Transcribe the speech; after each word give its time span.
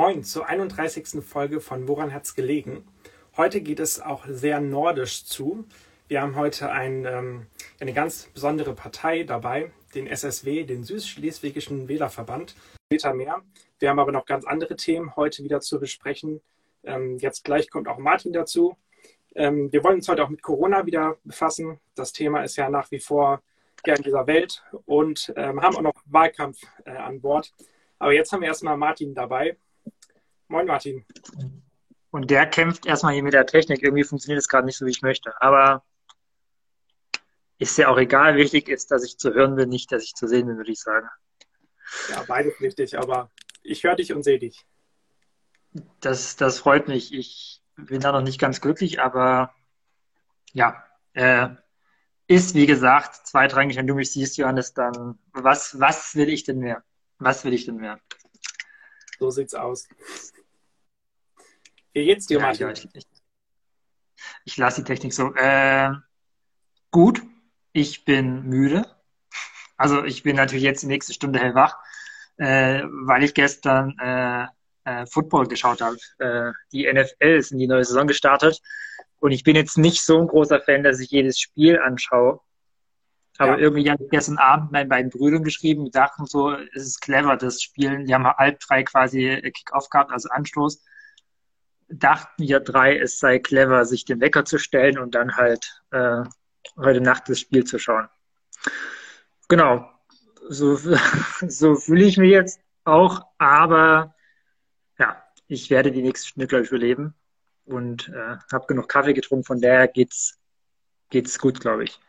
Moin 0.00 0.24
zur 0.24 0.46
31. 0.46 1.22
Folge 1.22 1.60
von 1.60 1.86
Woran 1.86 2.14
hat's 2.14 2.34
gelegen? 2.34 2.88
Heute 3.36 3.60
geht 3.60 3.80
es 3.80 4.00
auch 4.00 4.24
sehr 4.26 4.58
nordisch 4.58 5.26
zu. 5.26 5.66
Wir 6.08 6.22
haben 6.22 6.36
heute 6.36 6.72
ein, 6.72 7.04
ähm, 7.04 7.46
eine 7.80 7.92
ganz 7.92 8.30
besondere 8.32 8.74
Partei 8.74 9.24
dabei, 9.24 9.72
den 9.94 10.06
SSW, 10.06 10.64
den 10.64 10.84
Südschleswigischen 10.84 11.86
Wählerverband. 11.86 12.54
Später 12.86 13.12
mehr. 13.12 13.42
Wir 13.78 13.90
haben 13.90 13.98
aber 13.98 14.10
noch 14.10 14.24
ganz 14.24 14.46
andere 14.46 14.74
Themen 14.74 15.16
heute 15.16 15.44
wieder 15.44 15.60
zu 15.60 15.78
besprechen. 15.78 16.40
Ähm, 16.82 17.18
jetzt 17.18 17.44
gleich 17.44 17.68
kommt 17.68 17.86
auch 17.86 17.98
Martin 17.98 18.32
dazu. 18.32 18.78
Ähm, 19.34 19.70
wir 19.70 19.84
wollen 19.84 19.96
uns 19.96 20.08
heute 20.08 20.24
auch 20.24 20.30
mit 20.30 20.40
Corona 20.40 20.86
wieder 20.86 21.18
befassen. 21.24 21.78
Das 21.94 22.14
Thema 22.14 22.42
ist 22.42 22.56
ja 22.56 22.70
nach 22.70 22.90
wie 22.90 23.00
vor 23.00 23.42
ja 23.84 23.96
in 23.96 24.02
dieser 24.02 24.26
Welt 24.26 24.64
und 24.86 25.30
ähm, 25.36 25.60
haben 25.60 25.76
auch 25.76 25.82
noch 25.82 26.02
Wahlkampf 26.06 26.56
äh, 26.86 26.92
an 26.92 27.20
Bord. 27.20 27.52
Aber 27.98 28.14
jetzt 28.14 28.32
haben 28.32 28.40
wir 28.40 28.48
erstmal 28.48 28.78
Martin 28.78 29.14
dabei. 29.14 29.58
Moin 30.50 30.66
Martin. 30.66 31.04
Und 32.10 32.28
der 32.28 32.44
kämpft 32.44 32.84
erstmal 32.84 33.14
hier 33.14 33.22
mit 33.22 33.34
der 33.34 33.46
Technik. 33.46 33.84
Irgendwie 33.84 34.02
funktioniert 34.02 34.40
es 34.40 34.48
gerade 34.48 34.66
nicht 34.66 34.76
so, 34.76 34.84
wie 34.84 34.90
ich 34.90 35.00
möchte. 35.00 35.40
Aber 35.40 35.84
ist 37.58 37.78
ja 37.78 37.88
auch 37.88 37.98
egal. 37.98 38.34
Wichtig 38.36 38.68
ist, 38.68 38.90
dass 38.90 39.04
ich 39.04 39.16
zu 39.16 39.32
hören 39.32 39.54
bin, 39.54 39.68
nicht, 39.68 39.92
dass 39.92 40.02
ich 40.02 40.14
zu 40.14 40.26
sehen 40.26 40.48
bin, 40.48 40.56
würde 40.56 40.72
ich 40.72 40.80
sagen. 40.80 41.08
Ja, 42.08 42.24
beides 42.26 42.60
wichtig, 42.60 42.98
aber 42.98 43.30
ich 43.62 43.84
höre 43.84 43.94
dich 43.94 44.12
und 44.12 44.24
sehe 44.24 44.40
dich. 44.40 44.66
Das, 46.00 46.34
das 46.34 46.58
freut 46.58 46.88
mich. 46.88 47.14
Ich 47.14 47.62
bin 47.76 48.00
da 48.00 48.10
noch 48.10 48.22
nicht 48.22 48.40
ganz 48.40 48.60
glücklich, 48.60 49.00
aber 49.00 49.54
ja, 50.52 50.84
äh, 51.12 51.50
ist 52.26 52.56
wie 52.56 52.66
gesagt 52.66 53.24
zweitrangig, 53.24 53.76
wenn 53.76 53.86
du 53.86 53.94
mich 53.94 54.10
siehst, 54.10 54.36
Johannes, 54.36 54.74
dann 54.74 55.20
was, 55.32 55.78
was 55.78 56.16
will 56.16 56.28
ich 56.28 56.42
denn 56.42 56.58
mehr? 56.58 56.82
Was 57.18 57.44
will 57.44 57.52
ich 57.52 57.66
denn 57.66 57.76
mehr? 57.76 58.00
So 59.20 59.30
sieht's 59.30 59.54
aus. 59.54 59.86
Wie 61.92 62.04
geht's 62.04 62.26
dir, 62.26 62.38
ja, 62.38 62.46
Martin? 62.46 62.70
Ich, 62.70 62.88
ich, 62.94 63.06
ich 64.44 64.56
lasse 64.56 64.82
die 64.82 64.86
Technik 64.86 65.12
so. 65.12 65.34
Äh, 65.34 65.90
gut, 66.90 67.22
ich 67.72 68.04
bin 68.04 68.44
müde. 68.44 68.86
Also 69.76 70.04
ich 70.04 70.22
bin 70.22 70.36
natürlich 70.36 70.64
jetzt 70.64 70.82
die 70.82 70.88
nächste 70.88 71.14
Stunde 71.14 71.38
hellwach, 71.38 71.76
äh, 72.36 72.82
weil 72.84 73.24
ich 73.24 73.34
gestern 73.34 73.98
äh, 73.98 74.46
äh, 74.84 75.06
Football 75.06 75.46
geschaut 75.46 75.80
habe. 75.80 75.96
Äh, 76.18 76.52
die 76.72 76.90
NFL 76.92 77.38
ist 77.38 77.52
in 77.52 77.58
die 77.58 77.66
neue 77.66 77.84
Saison 77.84 78.06
gestartet 78.06 78.60
und 79.18 79.32
ich 79.32 79.42
bin 79.42 79.56
jetzt 79.56 79.78
nicht 79.78 80.02
so 80.02 80.18
ein 80.20 80.28
großer 80.28 80.60
Fan, 80.60 80.82
dass 80.82 81.00
ich 81.00 81.10
jedes 81.10 81.40
Spiel 81.40 81.78
anschaue. 81.78 82.40
Aber 83.38 83.52
ja. 83.52 83.58
irgendwie 83.58 83.90
habe 83.90 84.04
ich 84.04 84.10
gestern 84.10 84.36
Abend 84.36 84.70
meinen 84.70 84.88
beiden 84.90 85.10
Brüdern 85.10 85.44
geschrieben, 85.44 85.86
die 85.86 85.90
dachten 85.90 86.26
so, 86.26 86.52
es 86.52 86.82
ist 86.82 87.00
clever, 87.00 87.36
das 87.38 87.62
Spielen. 87.62 88.04
Die 88.04 88.14
haben 88.14 88.26
halb 88.26 88.60
drei 88.60 88.82
quasi 88.82 89.40
Kick-Off 89.42 89.88
gehabt, 89.88 90.12
also 90.12 90.28
Anstoß 90.28 90.84
dachten 91.90 92.42
ja 92.42 92.60
drei, 92.60 92.98
es 92.98 93.18
sei 93.18 93.38
clever, 93.38 93.84
sich 93.84 94.04
den 94.04 94.20
Wecker 94.20 94.44
zu 94.44 94.58
stellen 94.58 94.98
und 94.98 95.14
dann 95.14 95.36
halt 95.36 95.82
äh, 95.90 96.22
heute 96.76 97.00
Nacht 97.00 97.28
das 97.28 97.40
Spiel 97.40 97.64
zu 97.64 97.78
schauen. 97.78 98.08
Genau, 99.48 99.88
so, 100.48 100.76
so 101.46 101.74
fühle 101.74 102.04
ich 102.04 102.16
mich 102.16 102.30
jetzt 102.30 102.60
auch, 102.84 103.26
aber 103.38 104.14
ja, 104.98 105.22
ich 105.48 105.70
werde 105.70 105.92
die 105.92 106.02
nächste 106.02 106.28
Stunde, 106.28 106.46
glaube 106.46 106.64
ich, 106.64 106.70
überleben 106.70 107.14
und 107.64 108.08
äh, 108.08 108.36
habe 108.52 108.66
genug 108.66 108.88
Kaffee 108.88 109.14
getrunken, 109.14 109.44
von 109.44 109.60
daher 109.60 109.88
geht's, 109.88 110.38
geht's 111.10 111.38
gut, 111.38 111.60
glaube 111.60 111.84
ich. 111.84 112.00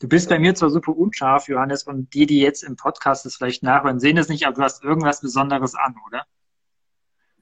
Du 0.00 0.08
bist 0.08 0.28
bei 0.28 0.38
mir 0.38 0.54
zwar 0.54 0.70
super 0.70 0.94
unscharf, 0.94 1.48
Johannes, 1.48 1.84
und 1.84 2.12
die, 2.12 2.26
die 2.26 2.40
jetzt 2.40 2.62
im 2.62 2.76
Podcast 2.76 3.24
das 3.24 3.36
vielleicht 3.36 3.62
nachhören, 3.62 4.00
sehen 4.00 4.18
es 4.18 4.28
nicht, 4.28 4.46
aber 4.46 4.56
du 4.56 4.62
hast 4.62 4.84
irgendwas 4.84 5.20
Besonderes 5.20 5.74
an, 5.74 5.94
oder? 6.06 6.26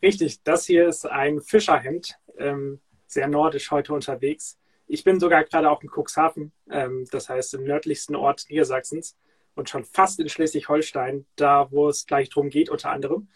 Richtig, 0.02 0.42
das 0.42 0.66
hier 0.66 0.88
ist 0.88 1.06
ein 1.06 1.40
Fischerhemd, 1.40 2.18
ähm, 2.36 2.80
sehr 3.06 3.28
nordisch 3.28 3.70
heute 3.70 3.92
unterwegs. 3.92 4.58
Ich 4.88 5.04
bin 5.04 5.20
sogar 5.20 5.44
gerade 5.44 5.70
auch 5.70 5.82
in 5.82 5.88
Cuxhaven, 5.88 6.52
ähm, 6.70 7.06
das 7.12 7.28
heißt 7.28 7.54
im 7.54 7.64
nördlichsten 7.64 8.16
Ort 8.16 8.46
Niedersachsens 8.50 9.16
und 9.54 9.70
schon 9.70 9.84
fast 9.84 10.18
in 10.18 10.28
Schleswig-Holstein, 10.28 11.24
da 11.36 11.70
wo 11.70 11.88
es 11.88 12.06
gleich 12.06 12.30
drum 12.30 12.50
geht 12.50 12.68
unter 12.68 12.90
anderem. 12.90 13.28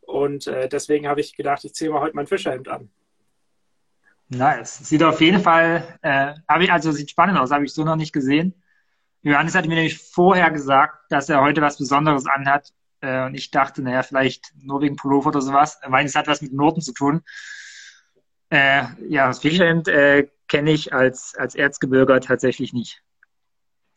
Und 0.00 0.46
äh, 0.46 0.68
deswegen 0.68 1.08
habe 1.08 1.20
ich 1.20 1.34
gedacht, 1.34 1.64
ich 1.64 1.74
ziehe 1.74 1.90
mal 1.90 2.00
heute 2.00 2.14
mein 2.14 2.26
Fischerhemd 2.26 2.68
an. 2.68 2.90
Nice. 4.28 4.88
Sieht 4.88 5.02
auf 5.02 5.20
jeden 5.20 5.40
Fall, 5.40 5.98
äh, 6.02 6.34
also 6.46 6.92
sieht 6.92 7.10
spannend 7.10 7.38
aus, 7.38 7.50
habe 7.50 7.64
ich 7.64 7.74
so 7.74 7.84
noch 7.84 7.96
nicht 7.96 8.12
gesehen. 8.12 8.54
Johannes 9.22 9.54
hat 9.54 9.66
mir 9.66 9.74
nämlich 9.74 9.98
vorher 9.98 10.50
gesagt, 10.50 10.94
dass 11.10 11.28
er 11.28 11.40
heute 11.40 11.60
was 11.60 11.78
Besonderes 11.78 12.26
anhat 12.26 12.72
äh, 13.02 13.26
und 13.26 13.34
ich 13.34 13.50
dachte, 13.50 13.82
naja, 13.82 14.02
vielleicht 14.02 14.52
nur 14.62 14.80
wegen 14.80 14.96
Pullover 14.96 15.28
oder 15.28 15.42
sowas. 15.42 15.78
Ich 15.82 15.88
meine, 15.88 16.08
es 16.08 16.14
hat 16.14 16.28
was 16.28 16.40
mit 16.40 16.52
Noten 16.52 16.80
zu 16.80 16.92
tun. 16.92 17.22
Äh, 18.48 18.84
ja, 19.08 19.26
das 19.26 19.40
Fischland 19.40 19.88
äh, 19.88 20.28
kenne 20.48 20.70
ich 20.70 20.92
als, 20.92 21.34
als 21.36 21.54
Erzgebirger 21.54 22.20
tatsächlich 22.20 22.72
nicht. 22.72 23.02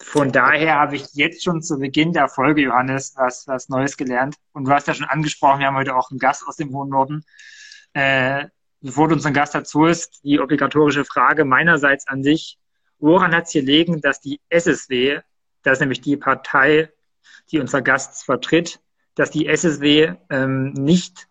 Von 0.02 0.32
daher 0.32 0.76
habe 0.76 0.96
ich 0.96 1.14
jetzt 1.14 1.44
schon 1.44 1.62
zu 1.62 1.80
Beginn 1.80 2.14
der 2.14 2.28
Folge, 2.28 2.62
Johannes, 2.62 3.14
was, 3.16 3.48
was 3.48 3.70
Neues 3.70 3.96
gelernt. 3.96 4.36
Und 4.52 4.66
du 4.66 4.72
hast 4.72 4.88
ja 4.88 4.94
schon 4.94 5.08
angesprochen, 5.08 5.60
wir 5.60 5.68
haben 5.68 5.78
heute 5.78 5.96
auch 5.96 6.10
einen 6.10 6.20
Gast 6.20 6.46
aus 6.48 6.58
dem 6.58 6.74
hohen 6.74 6.90
Norden. 6.90 7.24
Äh, 7.94 8.48
bevor 8.82 9.08
du 9.08 9.16
unseren 9.16 9.34
Gast 9.34 9.56
dazu 9.56 9.86
ist, 9.86 10.24
die 10.24 10.40
obligatorische 10.40 11.06
Frage 11.06 11.46
meinerseits 11.46 12.08
an 12.08 12.24
dich. 12.24 12.58
Woran 13.00 13.36
hat 13.36 13.46
es 13.46 13.52
hier 13.52 13.64
liegen, 13.64 14.02
dass 14.02 14.20
die 14.20 14.42
SSW, 14.50 15.22
das 15.64 15.74
ist 15.74 15.80
nämlich 15.80 16.02
die 16.02 16.18
Partei, 16.18 16.92
die 17.52 17.60
unser 17.60 17.82
Gast 17.82 18.26
vertritt, 18.26 18.80
dass 19.16 19.32
die 19.32 19.48
SSW 19.48 20.14
ähm, 20.30 20.74
nicht 20.74 21.28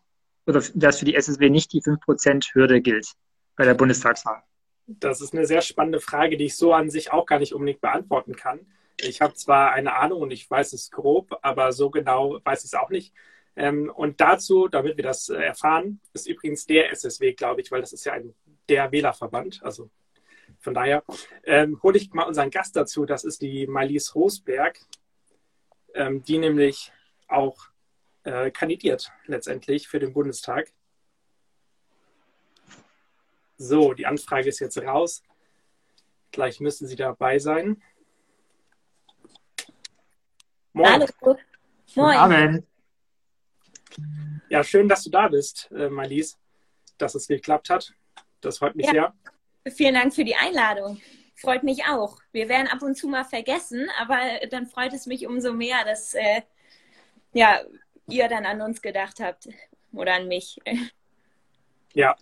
oder 0.47 0.63
dass 0.75 0.99
für 0.99 1.05
die 1.05 1.15
SSW 1.15 1.51
nicht 1.51 1.73
die 1.73 1.83
5%-Hürde 1.83 2.81
gilt 2.81 3.13
bei 3.57 3.65
der 3.65 3.75
Bundestagswahl? 3.75 4.43
Das 4.87 5.21
ist 5.21 5.33
eine 5.33 5.47
sehr 5.47 5.63
spannende 5.63 6.01
Frage, 6.01 6.37
die 6.37 6.45
ich 6.45 6.57
so 6.57 6.75
an 6.75 6.91
sich 6.91 7.13
auch 7.13 7.25
gar 7.25 7.39
nicht 7.39 7.55
unbedingt 7.55 7.81
beantworten 7.81 8.37
kann. 8.37 8.61
Ich 8.99 9.21
habe 9.21 9.35
zwar 9.35 9.73
eine 9.73 9.95
Ahnung 9.97 10.23
und 10.23 10.31
ich 10.31 10.51
weiß 10.51 10.73
es 10.75 10.91
grob, 10.91 11.39
aber 11.43 11.73
so 11.73 11.91
genau 11.91 12.39
weiß 12.45 12.61
ich 12.61 12.67
es 12.67 12.75
auch 12.75 12.91
nicht. 12.91 13.15
Ähm, 13.57 13.91
und 13.95 14.21
dazu, 14.21 14.69
damit 14.69 14.97
wir 14.97 15.05
das 15.05 15.29
äh, 15.29 15.37
erfahren, 15.37 16.01
ist 16.13 16.27
übrigens 16.27 16.67
der 16.67 16.91
SSW, 16.91 17.33
glaube 17.33 17.61
ich, 17.61 17.71
weil 17.71 17.81
das 17.81 17.93
ist 17.93 18.05
ja 18.05 18.13
ein 18.13 18.35
der 18.69 18.93
Wählerverband. 18.93 19.61
Also 19.63 19.91
von 20.59 20.75
daher 20.75 21.05
ähm, 21.45 21.81
hole 21.83 21.99
ich 21.99 22.13
mal 22.13 22.25
unseren 22.25 22.51
Gast 22.51 22.77
dazu. 22.77 23.05
Das 23.05 23.25
ist 23.25 23.43
die 23.43 23.67
Marlies 23.67 24.15
Rosberg, 24.15 24.79
ähm, 25.95 26.23
die 26.23 26.39
nämlich 26.39 26.93
auch 27.29 27.69
äh, 28.25 28.51
kandidiert 28.51 29.13
letztendlich 29.27 29.89
für 29.89 29.99
den 29.99 30.13
Bundestag. 30.13 30.73
So, 33.57 33.95
die 33.95 34.07
Anfrage 34.07 34.49
ist 34.49 34.59
jetzt 34.59 34.79
raus. 34.79 35.23
Gleich 36.33 36.59
müssen 36.61 36.89
Sie 36.89 36.97
dabei 36.97 37.39
sein. 37.39 37.81
Moin. 40.73 41.07
Hallo. 41.23 41.39
Moin. 41.95 42.17
Abend. 42.17 42.67
Ja, 44.49 44.65
schön, 44.65 44.89
dass 44.89 45.05
du 45.05 45.11
da 45.11 45.29
bist, 45.29 45.71
äh, 45.71 45.89
Marlies, 45.89 46.37
dass 46.99 47.15
es 47.15 47.29
geklappt 47.29 47.71
hat. 47.71 47.95
Das 48.41 48.59
freut 48.59 48.75
mich 48.75 48.87
ja. 48.87 48.93
sehr. 48.93 49.73
Vielen 49.73 49.95
Dank 49.95 50.15
für 50.15 50.25
die 50.25 50.35
Einladung. 50.35 51.01
Freut 51.37 51.63
mich 51.63 51.85
auch. 51.87 52.19
Wir 52.33 52.49
werden 52.49 52.69
ab 52.69 52.83
und 52.83 52.97
zu 52.97 53.09
mal 53.09 53.25
vergessen, 53.25 53.89
aber 53.99 54.19
dann 54.51 54.67
freut 54.67 54.93
es 54.93 55.07
mich 55.07 55.27
umso 55.27 55.53
mehr, 55.53 55.85
dass 55.85 56.15
äh, 56.15 56.43
ja, 57.33 57.61
ihr 58.09 58.29
dann 58.29 58.47
an 58.47 58.61
uns 58.61 58.83
gedacht 58.83 59.21
habt 59.21 59.49
oder 59.93 60.15
an 60.15 60.29
mich. 60.29 60.59
Ja. 61.97 62.17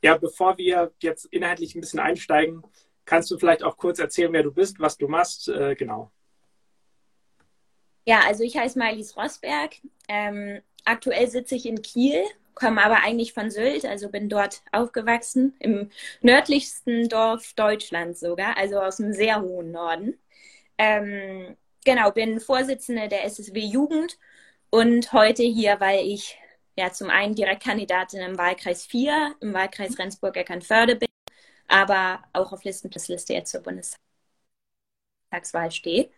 Ja, 0.00 0.16
bevor 0.16 0.56
wir 0.56 0.92
jetzt 1.00 1.26
inhaltlich 1.26 1.74
ein 1.74 1.82
bisschen 1.82 2.00
einsteigen, 2.00 2.62
kannst 3.04 3.30
du 3.30 3.38
vielleicht 3.38 3.62
auch 3.62 3.76
kurz 3.76 3.98
erzählen, 3.98 4.32
wer 4.32 4.42
du 4.42 4.50
bist, 4.50 4.80
was 4.80 4.96
du 4.96 5.08
machst, 5.08 5.48
äh, 5.48 5.74
genau. 5.74 6.10
Ja, 8.06 8.20
also 8.26 8.44
ich 8.44 8.56
heiße 8.56 8.78
Marlies 8.78 9.16
Rosberg. 9.16 9.76
Ähm, 10.08 10.60
aktuell 10.84 11.28
sitze 11.28 11.54
ich 11.54 11.66
in 11.66 11.80
Kiel, 11.82 12.22
komme 12.54 12.84
aber 12.84 13.02
eigentlich 13.02 13.32
von 13.32 13.50
Sylt, 13.50 13.84
also 13.84 14.10
bin 14.10 14.28
dort 14.28 14.62
aufgewachsen, 14.72 15.54
im 15.58 15.90
nördlichsten 16.20 17.08
Dorf 17.08 17.54
Deutschlands 17.54 18.20
sogar, 18.20 18.56
also 18.56 18.80
aus 18.80 19.00
einem 19.00 19.12
sehr 19.12 19.40
hohen 19.40 19.70
Norden. 19.70 20.18
Ähm, 20.76 21.56
genau, 21.84 22.10
bin 22.10 22.40
Vorsitzende 22.40 23.08
der 23.08 23.24
SSW 23.24 23.60
Jugend 23.60 24.18
und 24.74 25.12
heute 25.12 25.44
hier, 25.44 25.78
weil 25.78 26.04
ich 26.04 26.36
ja 26.76 26.90
zum 26.90 27.08
einen 27.08 27.36
Direktkandidatin 27.36 28.20
im 28.22 28.36
Wahlkreis 28.36 28.84
4, 28.84 29.36
im 29.40 29.54
Wahlkreis 29.54 29.96
Rendsburg-Eckernförde 29.96 30.96
bin, 30.96 31.08
aber 31.68 32.24
auch 32.32 32.52
auf 32.52 32.64
Listenplussliste 32.64 33.34
jetzt 33.34 33.52
zur 33.52 33.62
Bundestagswahl 33.62 34.00
stehe 35.70 36.10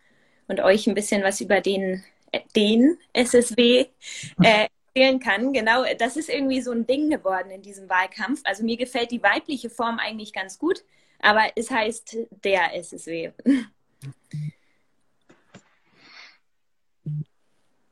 und 0.48 0.60
euch 0.60 0.86
ein 0.86 0.94
bisschen 0.94 1.22
was 1.22 1.42
über 1.42 1.60
den, 1.60 2.02
den 2.56 2.96
SSW 3.12 3.88
äh, 4.40 4.68
erzählen 4.94 5.20
kann. 5.20 5.52
Genau, 5.52 5.84
das 5.98 6.16
ist 6.16 6.30
irgendwie 6.30 6.62
so 6.62 6.72
ein 6.72 6.86
Ding 6.86 7.10
geworden 7.10 7.50
in 7.50 7.60
diesem 7.60 7.90
Wahlkampf. 7.90 8.40
Also 8.44 8.64
mir 8.64 8.78
gefällt 8.78 9.10
die 9.10 9.22
weibliche 9.22 9.68
Form 9.68 9.98
eigentlich 9.98 10.32
ganz 10.32 10.58
gut, 10.58 10.82
aber 11.20 11.42
es 11.56 11.70
heißt 11.70 12.16
der 12.42 12.74
SSW. 12.74 13.32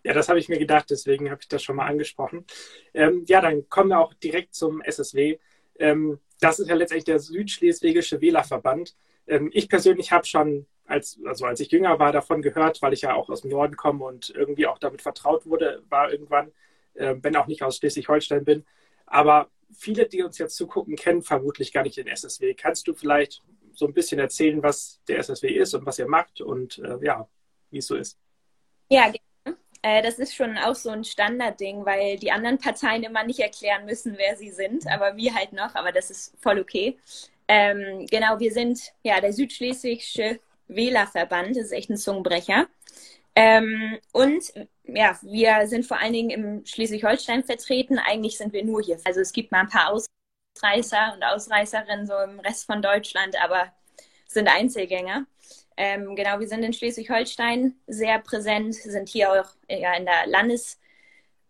Ja, 0.05 0.13
das 0.13 0.29
habe 0.29 0.39
ich 0.39 0.49
mir 0.51 0.59
gedacht, 0.59 0.91
deswegen 0.91 1.31
habe 1.31 1.41
ich 1.41 1.49
das 1.49 1.63
schon 1.63 1.77
mal 1.77 1.87
angesprochen. 1.87 2.45
Ähm, 2.93 3.25
ja, 3.27 3.41
dann 3.41 3.69
kommen 3.71 3.89
wir 3.89 4.01
auch 4.01 4.13
direkt 4.15 4.55
zum 4.55 4.83
SSW. 4.83 5.39
Ähm, 5.79 6.21
das 6.41 6.59
ist 6.59 6.69
ja 6.69 6.75
letztendlich 6.75 7.07
der 7.07 7.19
Südschleswigische 7.19 8.21
Wählerverband. 8.21 8.95
Ähm, 9.27 9.51
ich 9.55 9.69
persönlich 9.69 10.13
habe 10.13 10.27
schon, 10.27 10.67
als, 10.85 11.19
also 11.25 11.47
als 11.47 11.61
ich 11.61 11.71
jünger 11.71 11.99
war, 11.99 12.13
davon 12.13 12.43
gehört, 12.43 12.83
weil 12.83 12.93
ich 12.93 13.01
ja 13.01 13.15
auch 13.15 13.31
aus 13.31 13.41
dem 13.41 13.51
Norden 13.51 13.77
komme 13.77 14.05
und 14.05 14.29
irgendwie 14.29 14.67
auch 14.67 14.79
damit 14.79 15.01
vertraut 15.01 15.47
wurde, 15.47 15.83
war 15.89 16.13
irgendwann, 16.13 16.53
äh, 16.93 17.15
wenn 17.23 17.35
auch 17.37 17.47
nicht 17.47 17.63
aus 17.63 17.79
Schleswig-Holstein 17.79 18.45
bin. 18.45 18.67
Aber 19.07 19.49
viele, 19.73 20.07
die 20.07 20.23
uns 20.23 20.37
jetzt 20.37 20.57
zugucken, 20.57 20.97
kennen 20.97 21.23
vermutlich 21.23 21.73
gar 21.73 21.83
nicht 21.83 21.97
den 21.97 22.09
SSW. 22.09 22.53
Kannst 22.53 22.87
du 22.87 22.95
vielleicht 22.95 23.43
so 23.73 23.87
ein 23.87 23.95
bisschen 23.95 24.21
erzählen, 24.21 24.63
was 24.63 25.01
der 25.09 25.19
SSW 25.19 25.49
ist 25.49 25.73
und 25.73 25.87
was 25.87 25.99
ihr 25.99 26.09
macht 26.09 26.43
und 26.43 26.79
äh, 26.81 26.99
ja, 27.03 27.27
wie 27.71 27.79
es 27.79 27.87
so 27.87 27.97
ist? 27.97 28.19
Ja, 28.91 29.05
gerne. 29.05 29.24
Äh, 29.85 30.01
das 30.03 30.19
ist 30.19 30.35
schon 30.35 30.57
auch 30.57 30.75
so 30.75 30.89
ein 30.89 31.05
Standardding, 31.05 31.85
weil 31.85 32.17
die 32.19 32.33
anderen 32.33 32.59
Parteien 32.59 33.03
immer 33.03 33.23
nicht 33.23 33.41
erklären 33.41 33.85
müssen, 33.85 34.17
wer 34.17 34.35
sie 34.35 34.51
sind, 34.51 34.87
aber 34.87 35.15
wir 35.17 35.35
halt 35.35 35.53
noch, 35.53 35.75
aber 35.75 35.93
das 35.93 36.11
ist 36.11 36.35
voll 36.41 36.59
okay. 36.59 36.99
Ähm, 37.49 38.07
genau, 38.11 38.41
wir 38.41 38.51
sind 38.51 38.81
ja 39.03 39.21
der 39.21 39.35
Südschleswigsche 39.35 40.41
Wählerverband, 40.69 41.51
das 41.51 41.67
ist 41.67 41.73
echt 41.73 41.91
ein 41.91 41.99
Zungenbrecher. 41.99 42.67
Ähm, 43.37 43.99
und 44.13 44.55
ja, 44.85 45.19
wir 45.23 45.67
sind 45.67 45.85
vor 45.85 45.99
allen 45.99 46.15
Dingen 46.15 46.31
im 46.31 46.67
Schleswig-Holstein 46.67 47.45
vertreten. 47.45 47.99
Eigentlich 47.99 48.39
sind 48.39 48.55
wir 48.55 48.65
nur 48.65 48.81
hier. 48.83 48.99
Also 49.05 49.21
es 49.21 49.33
gibt 49.33 49.53
mal 49.53 49.61
ein 49.63 49.69
paar 49.69 49.93
Ausreißer 49.93 51.15
und 51.15 51.23
Ausreißerinnen 51.25 52.07
so 52.07 52.15
im 52.21 52.41
Rest 52.41 52.65
von 52.67 52.81
Deutschland, 52.81 53.37
aber 53.43 53.73
sind 54.29 54.49
Einzelgänger. 54.49 55.27
Ähm, 55.77 56.15
genau, 56.15 56.39
wir 56.39 56.49
sind 56.49 56.63
in 56.63 56.73
Schleswig-Holstein 56.73 57.75
sehr 57.87 58.19
präsent, 58.21 58.75
sind 58.75 59.09
hier 59.09 59.33
auch 59.33 59.51
ja, 59.69 59.95
in 59.95 60.05
der 60.05 60.27
Landes, 60.27 60.79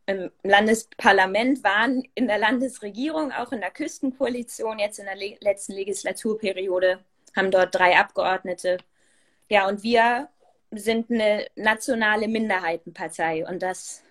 im 0.06 0.31
Landesparlament, 0.43 1.62
waren 1.62 2.03
in 2.15 2.26
der 2.26 2.38
Landesregierung, 2.38 3.32
auch 3.32 3.53
in 3.53 3.61
der 3.61 3.71
Küstenkoalition, 3.71 4.79
jetzt 4.79 4.99
in 4.99 5.06
der 5.06 5.17
le 5.17 5.37
letzten 5.41 5.73
Legislaturperiode, 5.73 7.00
haben 7.37 7.50
dort 7.50 7.75
drei 7.75 7.97
Abgeordnete. 7.99 8.79
Ja, 9.50 9.69
und 9.69 9.82
wir 9.82 10.29
sind 10.71 11.11
eine 11.11 11.47
nationale 11.56 12.29
Minderheitenpartei 12.29 13.47
und 13.47 13.62
das 13.62 14.03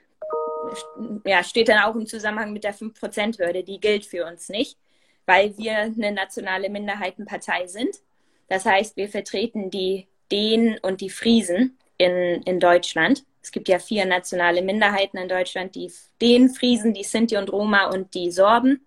ja, 1.26 1.44
steht 1.44 1.70
dann 1.70 1.84
auch 1.84 1.96
im 1.96 2.06
Zusammenhang 2.06 2.54
mit 2.54 2.64
der 2.64 2.76
5%-Hürde, 2.76 3.64
die 3.64 3.80
gilt 3.80 4.06
für 4.06 4.26
uns 4.26 4.50
nicht, 4.50 4.78
weil 5.26 5.58
wir 5.58 5.78
eine 5.78 6.12
nationale 6.12 6.70
Minderheitenpartei 6.70 7.68
sind. 7.68 8.00
Das 8.48 8.66
heißt, 8.66 8.98
wir 8.98 9.10
vertreten 9.10 9.70
die 9.70 10.08
Dänen 10.32 10.78
und 10.80 11.02
die 11.02 11.10
Friesen 11.10 11.78
in, 11.98 12.42
in 12.44 12.60
Deutschland. 12.60 13.24
Es 13.42 13.52
gibt 13.52 13.68
ja 13.68 13.80
vier 13.80 14.06
nationale 14.06 14.62
Minderheiten 14.62 15.18
in 15.18 15.28
Deutschland, 15.28 15.76
die 15.76 15.92
Dänen, 16.22 16.50
Friesen, 16.50 16.94
die 16.94 17.04
Sinti 17.04 17.38
und 17.38 17.52
Roma 17.52 17.88
und 17.88 18.14
die 18.14 18.32
Sorben. 18.32 18.86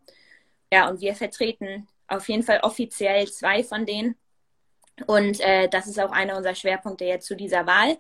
Ja, 0.73 0.89
und 0.89 1.01
wir 1.01 1.15
vertreten 1.15 1.87
auf 2.09 2.29
jeden 2.29 2.43
Fall 2.43 2.61
offiziell 2.63 3.27
zwei 3.29 3.63
von 3.63 3.87
denen. 3.87 4.17
Und 5.07 5.41
äh, 5.41 5.69
das 5.69 5.87
ist 5.87 6.01
auch 6.01 6.11
einer 6.11 6.37
unserer 6.37 6.55
Schwerpunkte 6.55 7.05
jetzt 7.05 7.27
zu 7.27 7.37
dieser 7.37 7.67
Wahl. 7.67 7.99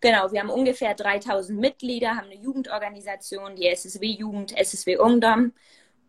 Genau, 0.00 0.30
wir 0.30 0.40
haben 0.40 0.50
ungefähr 0.50 0.94
3000 0.94 1.58
Mitglieder, 1.58 2.10
haben 2.10 2.26
eine 2.26 2.36
Jugendorganisation, 2.36 3.56
die 3.56 3.66
SSW-Jugend, 3.68 4.56
SSW 4.56 4.98
Ungdom 4.98 5.52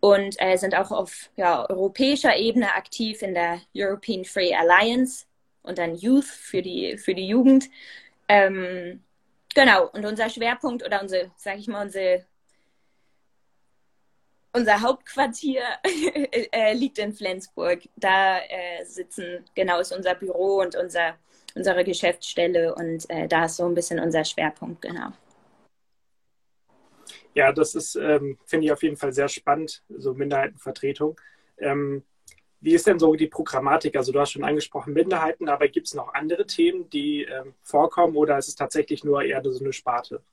und 0.08 0.36
äh, 0.40 0.58
sind 0.58 0.76
auch 0.76 0.92
auf 0.92 1.30
ja, 1.36 1.70
europäischer 1.70 2.36
Ebene 2.36 2.74
aktiv 2.74 3.22
in 3.22 3.34
der 3.34 3.62
European 3.76 4.24
Free 4.24 4.54
Alliance 4.54 5.26
und 5.64 5.78
dann 5.78 5.96
Youth 5.96 6.26
für 6.26 6.62
die, 6.62 6.98
für 6.98 7.14
die 7.14 7.28
Jugend. 7.28 7.70
Ähm, 8.30 9.04
genau, 9.54 9.88
und 9.90 10.06
unser 10.06 10.30
Schwerpunkt 10.30 10.86
oder 10.86 11.02
unsere, 11.02 11.32
sag 11.36 11.58
ich 11.58 11.68
mal, 11.68 11.84
unsere, 11.84 12.26
unser 14.54 14.82
Hauptquartier 14.82 15.62
äh, 16.52 16.74
liegt 16.74 17.00
in 17.00 17.14
Flensburg. 17.14 17.82
Da 17.98 18.40
äh, 18.40 18.86
sitzen, 18.86 19.46
genau, 19.56 19.80
ist 19.80 19.92
unser 19.92 20.16
Büro 20.16 20.62
und 20.62 20.76
unser, 20.76 21.16
unsere 21.54 21.84
Geschäftsstelle 21.84 22.74
und 22.74 23.10
äh, 23.10 23.28
da 23.28 23.46
ist 23.46 23.58
so 23.58 23.66
ein 23.66 23.76
bisschen 23.76 24.00
unser 24.00 24.24
Schwerpunkt, 24.24 24.82
genau. 24.82 25.12
Ja, 27.34 27.52
das 27.52 27.76
ist, 27.76 27.96
ähm, 27.96 28.38
finde 28.46 28.66
ich 28.66 28.72
auf 28.72 28.84
jeden 28.84 28.98
Fall 28.98 29.14
sehr 29.14 29.28
spannend, 29.28 29.84
so 29.90 30.14
Minderheitenvertretung. 30.14 31.20
Ähm, 31.60 32.04
wie 32.60 32.74
ist 32.74 32.88
denn 32.88 33.00
so 33.00 33.14
die 33.14 33.28
Programmatik? 33.28 33.96
Also 33.96 34.12
du 34.12 34.20
hast 34.20 34.32
schon 34.32 34.44
angesprochen 34.44 34.94
Minderheiten, 34.94 35.48
aber 35.48 35.68
gibt 35.68 35.88
es 35.88 35.94
noch 35.94 36.14
andere 36.14 36.46
Themen, 36.46 36.90
die 36.90 37.24
ähm, 37.24 37.54
vorkommen 37.62 38.16
oder 38.16 38.38
ist 38.38 38.48
es 38.48 38.56
tatsächlich 38.56 39.04
nur 39.04 39.22
eher 39.24 39.44
so 39.44 39.64
eine 39.64 39.74
Sparte? 39.74 40.24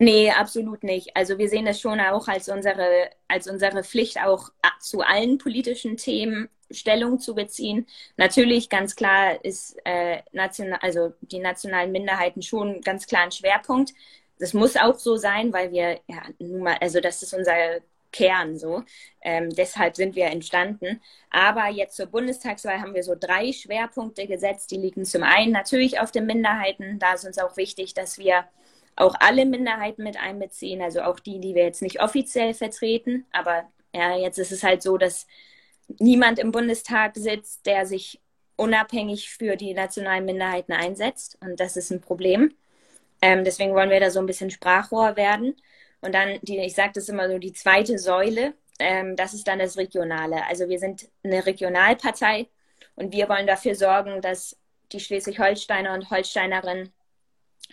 Nee, 0.00 0.30
absolut 0.30 0.84
nicht. 0.84 1.16
Also 1.16 1.38
wir 1.38 1.48
sehen 1.48 1.64
das 1.64 1.80
schon 1.80 1.98
auch 1.98 2.28
als 2.28 2.48
unsere, 2.48 3.10
als 3.26 3.48
unsere 3.48 3.82
Pflicht, 3.82 4.18
auch 4.24 4.50
zu 4.78 5.00
allen 5.00 5.38
politischen 5.38 5.96
Themen 5.96 6.48
Stellung 6.70 7.18
zu 7.18 7.34
beziehen. 7.34 7.86
Natürlich, 8.16 8.68
ganz 8.68 8.94
klar 8.94 9.44
ist 9.44 9.76
äh, 9.84 10.18
national, 10.32 10.78
also 10.82 11.14
die 11.22 11.40
nationalen 11.40 11.90
Minderheiten 11.90 12.42
schon 12.42 12.80
ganz 12.82 13.06
klar 13.06 13.22
ein 13.22 13.32
Schwerpunkt 13.32 13.92
das 14.38 14.54
muss 14.54 14.76
auch 14.76 14.98
so 14.98 15.16
sein, 15.16 15.52
weil 15.52 15.72
wir, 15.72 16.00
ja, 16.06 16.22
nun 16.38 16.62
mal, 16.62 16.76
also 16.80 17.00
das 17.00 17.22
ist 17.22 17.34
unser 17.34 17.80
Kern 18.12 18.56
so. 18.58 18.84
Ähm, 19.22 19.50
deshalb 19.50 19.96
sind 19.96 20.16
wir 20.16 20.26
entstanden. 20.26 21.00
Aber 21.30 21.68
jetzt 21.68 21.96
zur 21.96 22.06
Bundestagswahl 22.06 22.80
haben 22.80 22.94
wir 22.94 23.02
so 23.02 23.14
drei 23.18 23.52
Schwerpunkte 23.52 24.26
gesetzt. 24.26 24.70
Die 24.70 24.76
liegen 24.78 25.04
zum 25.04 25.22
einen 25.22 25.52
natürlich 25.52 26.00
auf 26.00 26.10
den 26.10 26.26
Minderheiten. 26.26 26.98
Da 26.98 27.14
ist 27.14 27.24
uns 27.26 27.38
auch 27.38 27.56
wichtig, 27.56 27.94
dass 27.94 28.18
wir 28.18 28.44
auch 28.96 29.14
alle 29.20 29.46
Minderheiten 29.46 30.02
mit 30.02 30.16
einbeziehen, 30.20 30.82
also 30.82 31.02
auch 31.02 31.20
die, 31.20 31.38
die 31.38 31.54
wir 31.54 31.64
jetzt 31.64 31.82
nicht 31.82 32.02
offiziell 32.02 32.54
vertreten. 32.54 33.26
Aber 33.32 33.64
ja, 33.94 34.16
jetzt 34.16 34.38
ist 34.38 34.52
es 34.52 34.62
halt 34.62 34.82
so, 34.82 34.98
dass 34.98 35.26
niemand 35.98 36.38
im 36.38 36.52
Bundestag 36.52 37.16
sitzt, 37.16 37.66
der 37.66 37.86
sich 37.86 38.20
unabhängig 38.56 39.30
für 39.30 39.56
die 39.56 39.74
nationalen 39.74 40.24
Minderheiten 40.24 40.72
einsetzt. 40.72 41.38
Und 41.40 41.60
das 41.60 41.76
ist 41.76 41.90
ein 41.90 42.00
Problem. 42.00 42.54
Ähm, 43.22 43.44
deswegen 43.44 43.74
wollen 43.74 43.90
wir 43.90 44.00
da 44.00 44.10
so 44.10 44.20
ein 44.20 44.26
bisschen 44.26 44.50
Sprachrohr 44.50 45.16
werden. 45.16 45.56
Und 46.00 46.14
dann, 46.14 46.38
die, 46.42 46.58
ich 46.58 46.74
sage 46.74 46.92
das 46.94 47.08
immer 47.08 47.28
so, 47.28 47.38
die 47.38 47.52
zweite 47.52 47.98
Säule, 47.98 48.54
ähm, 48.78 49.16
das 49.16 49.34
ist 49.34 49.48
dann 49.48 49.58
das 49.58 49.76
Regionale. 49.76 50.46
Also 50.46 50.68
wir 50.68 50.78
sind 50.78 51.08
eine 51.24 51.44
Regionalpartei 51.44 52.48
und 52.94 53.12
wir 53.12 53.28
wollen 53.28 53.46
dafür 53.46 53.74
sorgen, 53.74 54.20
dass 54.22 54.56
die 54.92 55.00
Schleswig-Holsteiner 55.00 55.92
und 55.94 56.10
Holsteinerinnen 56.10 56.92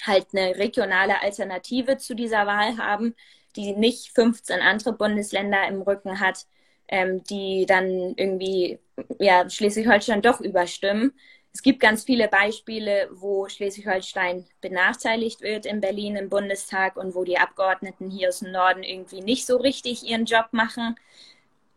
halt 0.03 0.27
eine 0.33 0.57
regionale 0.57 1.21
Alternative 1.21 1.97
zu 1.97 2.15
dieser 2.15 2.45
Wahl 2.47 2.77
haben, 2.77 3.15
die 3.55 3.73
nicht 3.73 4.11
15 4.13 4.59
andere 4.59 4.93
Bundesländer 4.93 5.67
im 5.67 5.81
Rücken 5.81 6.19
hat, 6.19 6.45
ähm, 6.87 7.23
die 7.23 7.65
dann 7.65 8.13
irgendwie 8.17 8.79
ja, 9.19 9.49
Schleswig-Holstein 9.49 10.21
doch 10.21 10.41
überstimmen, 10.41 11.13
es 11.55 11.61
gibt 11.61 11.79
ganz 11.79 12.03
viele 12.03 12.27
Beispiele, 12.27 13.07
wo 13.13 13.47
Schleswig-Holstein 13.47 14.45
benachteiligt 14.59 15.39
wird 15.39 15.65
in 15.65 15.79
Berlin 15.79 16.17
im 16.17 16.27
Bundestag 16.27 16.97
und 16.97 17.15
wo 17.15 17.23
die 17.23 17.37
Abgeordneten 17.37 18.11
hier 18.11 18.27
aus 18.27 18.39
dem 18.39 18.51
Norden 18.51 18.83
irgendwie 18.83 19.21
nicht 19.21 19.45
so 19.45 19.55
richtig 19.55 20.03
ihren 20.03 20.25
Job 20.25 20.47
machen. 20.51 20.97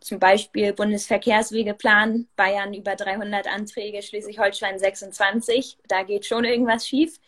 Zum 0.00 0.18
Beispiel 0.18 0.72
Bundesverkehrswegeplan, 0.72 2.26
Bayern 2.34 2.74
über 2.74 2.96
300 2.96 3.46
Anträge, 3.46 4.02
Schleswig-Holstein 4.02 4.80
26. 4.80 5.78
Da 5.86 6.02
geht 6.02 6.26
schon 6.26 6.44
irgendwas 6.44 6.84
schief. 6.84 7.20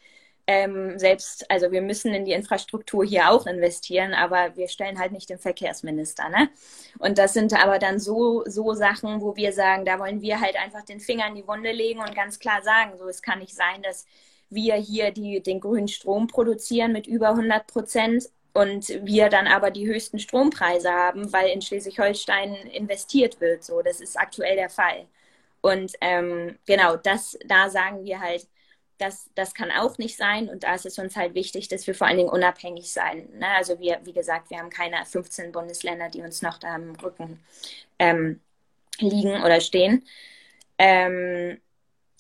Ähm, 0.52 0.99
selbst, 0.99 1.49
also 1.49 1.71
wir 1.71 1.80
müssen 1.80 2.12
in 2.12 2.25
die 2.25 2.33
Infrastruktur 2.33 3.04
hier 3.04 3.30
auch 3.30 3.47
investieren, 3.47 4.14
aber 4.14 4.57
wir 4.57 4.66
stellen 4.66 4.99
halt 4.99 5.12
nicht 5.12 5.30
den 5.30 5.38
Verkehrsminister. 5.38 6.28
Ne? 6.28 6.49
Und 6.99 7.19
das 7.19 7.35
sind 7.35 7.52
aber 7.54 7.78
dann 7.78 8.00
so, 8.00 8.42
so 8.47 8.75
Sachen, 8.75 9.21
wo 9.21 9.37
wir 9.37 9.52
sagen, 9.52 9.85
da 9.85 10.00
wollen 10.00 10.23
wir 10.23 10.40
halt 10.40 10.57
einfach 10.57 10.85
den 10.85 10.99
Finger 10.99 11.28
in 11.28 11.37
die 11.37 11.47
Wunde 11.47 11.71
legen 11.71 12.00
und 12.00 12.16
ganz 12.16 12.40
klar 12.40 12.62
sagen, 12.62 12.99
so 12.99 13.07
es 13.07 13.23
kann 13.23 13.38
nicht 13.38 13.54
sein, 13.54 13.80
dass 13.83 14.07
wir 14.49 14.75
hier 14.75 15.12
die, 15.12 15.40
den 15.40 15.61
grünen 15.61 15.87
Strom 15.87 16.26
produzieren 16.26 16.90
mit 16.92 17.07
über 17.07 17.28
100 17.28 17.69
Prozent 17.69 18.25
und 18.52 18.88
wir 19.04 19.28
dann 19.28 19.47
aber 19.47 19.71
die 19.71 19.87
höchsten 19.87 20.19
Strompreise 20.19 20.90
haben, 20.90 21.33
weil 21.33 21.50
in 21.50 21.62
Schleswig-Holstein 21.62 22.54
investiert 22.73 23.40
wird. 23.40 23.62
So, 23.62 23.83
das 23.83 24.00
ist 24.00 24.19
aktuell 24.19 24.57
der 24.57 24.71
Fall. 24.71 25.07
Und 25.61 25.92
ähm, 26.00 26.59
genau, 26.66 26.97
das, 26.97 27.38
da 27.47 27.71
sagen 27.71 28.04
wir 28.04 28.19
halt, 28.19 28.49
das, 29.00 29.30
das 29.35 29.54
kann 29.54 29.71
auch 29.71 29.99
nicht 29.99 30.16
sein. 30.16 30.49
Und 30.49 30.64
da 30.64 30.75
ist 30.75 30.87
es 30.87 30.99
uns 30.99 31.16
halt 31.16 31.35
wichtig, 31.35 31.69
dass 31.69 31.87
wir 31.87 31.95
vor 31.95 32.07
allen 32.07 32.19
Dingen 32.19 32.28
unabhängig 32.28 32.92
sein. 32.92 33.28
Ne? 33.38 33.49
Also 33.49 33.78
wir, 33.80 34.00
wie 34.04 34.12
gesagt, 34.12 34.50
wir 34.50 34.59
haben 34.59 34.71
keine 34.71 35.04
15 35.04 35.52
Bundesländer, 35.52 36.11
die 36.11 36.21
uns 36.23 36.42
noch 36.42 36.59
da 36.59 36.76
im 36.76 36.95
Rücken 36.97 37.40
ähm, 37.99 38.40
liegen 38.99 39.42
oder 39.42 39.61
stehen. 39.61 40.07
Ähm, 40.78 41.61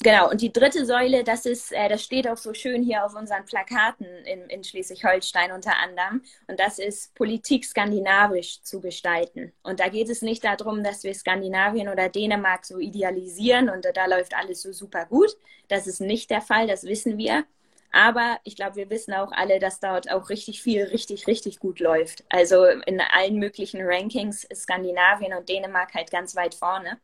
Genau, 0.02 0.30
und 0.30 0.40
die 0.40 0.50
dritte 0.50 0.86
Säule, 0.86 1.24
das 1.24 1.44
ist, 1.44 1.72
äh, 1.72 1.88
das 1.90 2.02
steht 2.02 2.26
auch 2.26 2.38
so 2.38 2.54
schön 2.54 2.82
hier 2.82 3.04
auf 3.04 3.14
unseren 3.14 3.44
Plakaten 3.44 4.06
in, 4.24 4.48
in 4.48 4.64
Schleswig-Holstein 4.64 5.52
unter 5.52 5.76
anderem. 5.76 6.22
Und 6.46 6.58
das 6.58 6.78
ist 6.78 7.14
Politik 7.14 7.66
skandinavisch 7.66 8.62
zu 8.62 8.80
gestalten. 8.80 9.52
Und 9.62 9.78
da 9.78 9.88
geht 9.88 10.08
es 10.08 10.22
nicht 10.22 10.42
darum, 10.42 10.82
dass 10.82 11.04
wir 11.04 11.12
Skandinavien 11.14 11.88
oder 11.90 12.08
Dänemark 12.08 12.64
so 12.64 12.78
idealisieren 12.78 13.68
und 13.68 13.84
da 13.94 14.06
läuft 14.06 14.34
alles 14.34 14.62
so 14.62 14.72
super 14.72 15.04
gut. 15.04 15.36
Das 15.68 15.86
ist 15.86 16.00
nicht 16.00 16.30
der 16.30 16.40
Fall, 16.40 16.66
das 16.66 16.84
wissen 16.84 17.18
wir. 17.18 17.44
Aber 17.92 18.38
ich 18.44 18.56
glaube, 18.56 18.76
wir 18.76 18.88
wissen 18.90 19.12
auch 19.12 19.32
alle, 19.32 19.58
dass 19.58 19.80
dort 19.80 20.10
auch 20.10 20.30
richtig 20.30 20.62
viel, 20.62 20.84
richtig, 20.84 21.26
richtig 21.26 21.58
gut 21.58 21.78
läuft. 21.78 22.24
Also 22.30 22.64
in 22.64 23.00
allen 23.02 23.36
möglichen 23.36 23.80
Rankings 23.82 24.44
ist 24.44 24.62
Skandinavien 24.62 25.34
und 25.34 25.48
Dänemark 25.50 25.92
halt 25.94 26.10
ganz 26.10 26.34
weit 26.36 26.54
vorne. 26.54 26.98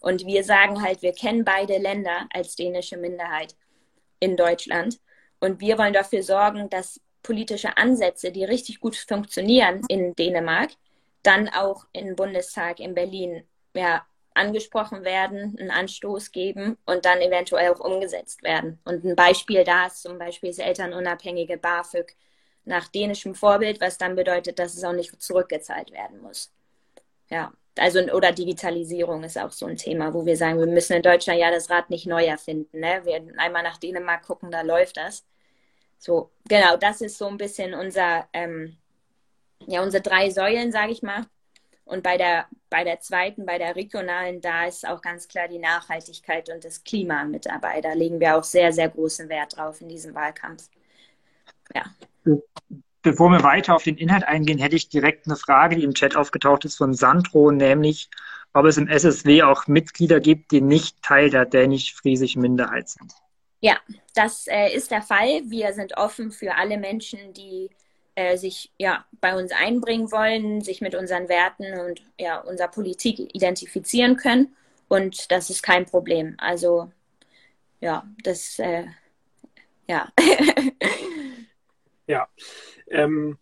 Und 0.00 0.26
wir 0.26 0.44
sagen 0.44 0.82
halt, 0.82 1.02
wir 1.02 1.12
kennen 1.12 1.44
beide 1.44 1.78
Länder 1.78 2.28
als 2.32 2.56
dänische 2.56 2.96
Minderheit 2.96 3.54
in 4.20 4.36
Deutschland. 4.36 5.00
Und 5.40 5.60
wir 5.60 5.78
wollen 5.78 5.92
dafür 5.92 6.22
sorgen, 6.22 6.70
dass 6.70 7.00
politische 7.22 7.76
Ansätze, 7.76 8.30
die 8.30 8.44
richtig 8.44 8.80
gut 8.80 8.96
funktionieren 8.96 9.82
in 9.88 10.14
Dänemark, 10.14 10.70
dann 11.22 11.48
auch 11.48 11.86
im 11.92 12.14
Bundestag 12.14 12.78
in 12.78 12.94
Berlin 12.94 13.42
ja, 13.74 14.06
angesprochen 14.34 15.04
werden, 15.04 15.56
einen 15.58 15.70
Anstoß 15.70 16.30
geben 16.30 16.78
und 16.86 17.04
dann 17.04 17.20
eventuell 17.20 17.72
auch 17.72 17.80
umgesetzt 17.80 18.42
werden. 18.42 18.78
Und 18.84 19.04
ein 19.04 19.16
Beispiel 19.16 19.64
da 19.64 19.86
ist 19.86 20.02
zum 20.02 20.18
Beispiel 20.18 20.50
das 20.50 20.58
elternunabhängige 20.58 21.56
BAföG 21.56 22.14
nach 22.64 22.88
dänischem 22.88 23.34
Vorbild, 23.34 23.80
was 23.80 23.98
dann 23.98 24.14
bedeutet, 24.14 24.58
dass 24.58 24.76
es 24.76 24.84
auch 24.84 24.92
nicht 24.92 25.20
zurückgezahlt 25.20 25.90
werden 25.90 26.20
muss. 26.20 26.52
Ja, 27.28 27.52
also 27.78 28.00
oder 28.12 28.32
Digitalisierung 28.32 29.24
ist 29.24 29.38
auch 29.38 29.52
so 29.52 29.66
ein 29.66 29.76
Thema, 29.76 30.14
wo 30.14 30.24
wir 30.24 30.36
sagen, 30.36 30.58
wir 30.58 30.66
müssen 30.66 30.94
in 30.94 31.02
Deutschland 31.02 31.40
ja 31.40 31.50
das 31.50 31.70
Rad 31.70 31.90
nicht 31.90 32.06
neu 32.06 32.24
erfinden. 32.24 32.80
Ne? 32.80 33.00
Wir 33.04 33.22
einmal 33.38 33.62
nach 33.62 33.78
Dänemark 33.78 34.22
gucken, 34.26 34.50
da 34.50 34.62
läuft 34.62 34.96
das. 34.96 35.24
So, 35.98 36.30
genau, 36.48 36.76
das 36.76 37.00
ist 37.00 37.18
so 37.18 37.26
ein 37.26 37.36
bisschen 37.38 37.74
unser, 37.74 38.28
ähm, 38.32 38.76
ja, 39.66 39.82
unsere 39.82 40.02
drei 40.02 40.30
Säulen, 40.30 40.72
sage 40.72 40.92
ich 40.92 41.02
mal. 41.02 41.26
Und 41.84 42.02
bei 42.02 42.16
der, 42.16 42.46
bei 42.68 42.82
der 42.84 43.00
zweiten, 43.00 43.46
bei 43.46 43.58
der 43.58 43.76
regionalen, 43.76 44.40
da 44.40 44.66
ist 44.66 44.86
auch 44.86 45.00
ganz 45.00 45.28
klar 45.28 45.46
die 45.48 45.58
Nachhaltigkeit 45.58 46.50
und 46.50 46.64
das 46.64 46.82
Klima 46.82 47.24
mit 47.24 47.46
dabei. 47.46 47.80
Da 47.80 47.92
legen 47.92 48.18
wir 48.20 48.36
auch 48.36 48.44
sehr, 48.44 48.72
sehr 48.72 48.88
großen 48.88 49.28
Wert 49.28 49.56
drauf 49.56 49.80
in 49.80 49.88
diesem 49.88 50.14
Wahlkampf. 50.14 50.68
Ja. 51.74 51.84
Bevor 53.06 53.30
wir 53.30 53.44
weiter 53.44 53.76
auf 53.76 53.84
den 53.84 53.96
Inhalt 53.98 54.24
eingehen, 54.24 54.58
hätte 54.58 54.74
ich 54.74 54.88
direkt 54.88 55.28
eine 55.28 55.36
Frage, 55.36 55.76
die 55.76 55.84
im 55.84 55.94
Chat 55.94 56.16
aufgetaucht 56.16 56.64
ist 56.64 56.76
von 56.76 56.92
Sandro, 56.92 57.52
nämlich, 57.52 58.10
ob 58.52 58.64
es 58.64 58.78
im 58.78 58.88
SSW 58.88 59.44
auch 59.44 59.68
Mitglieder 59.68 60.18
gibt, 60.18 60.50
die 60.50 60.60
nicht 60.60 61.00
Teil 61.02 61.30
der 61.30 61.44
dänisch-friesischen 61.44 62.42
Minderheit 62.42 62.88
sind. 62.88 63.12
Ja, 63.60 63.76
das 64.16 64.48
äh, 64.48 64.74
ist 64.74 64.90
der 64.90 65.02
Fall. 65.02 65.42
Wir 65.44 65.72
sind 65.72 65.96
offen 65.96 66.32
für 66.32 66.56
alle 66.56 66.78
Menschen, 66.78 67.32
die 67.32 67.70
äh, 68.16 68.36
sich 68.36 68.72
ja 68.76 69.04
bei 69.20 69.38
uns 69.40 69.52
einbringen 69.52 70.10
wollen, 70.10 70.60
sich 70.62 70.80
mit 70.80 70.96
unseren 70.96 71.28
Werten 71.28 71.78
und 71.78 72.02
ja 72.18 72.40
unserer 72.40 72.66
Politik 72.66 73.20
identifizieren 73.36 74.16
können. 74.16 74.56
Und 74.88 75.30
das 75.30 75.48
ist 75.48 75.62
kein 75.62 75.86
Problem. 75.86 76.34
Also 76.38 76.90
ja, 77.80 78.04
das 78.24 78.58
äh, 78.58 78.86
ja. 79.86 80.08
ja. 82.08 82.26
Ähm, 82.88 83.38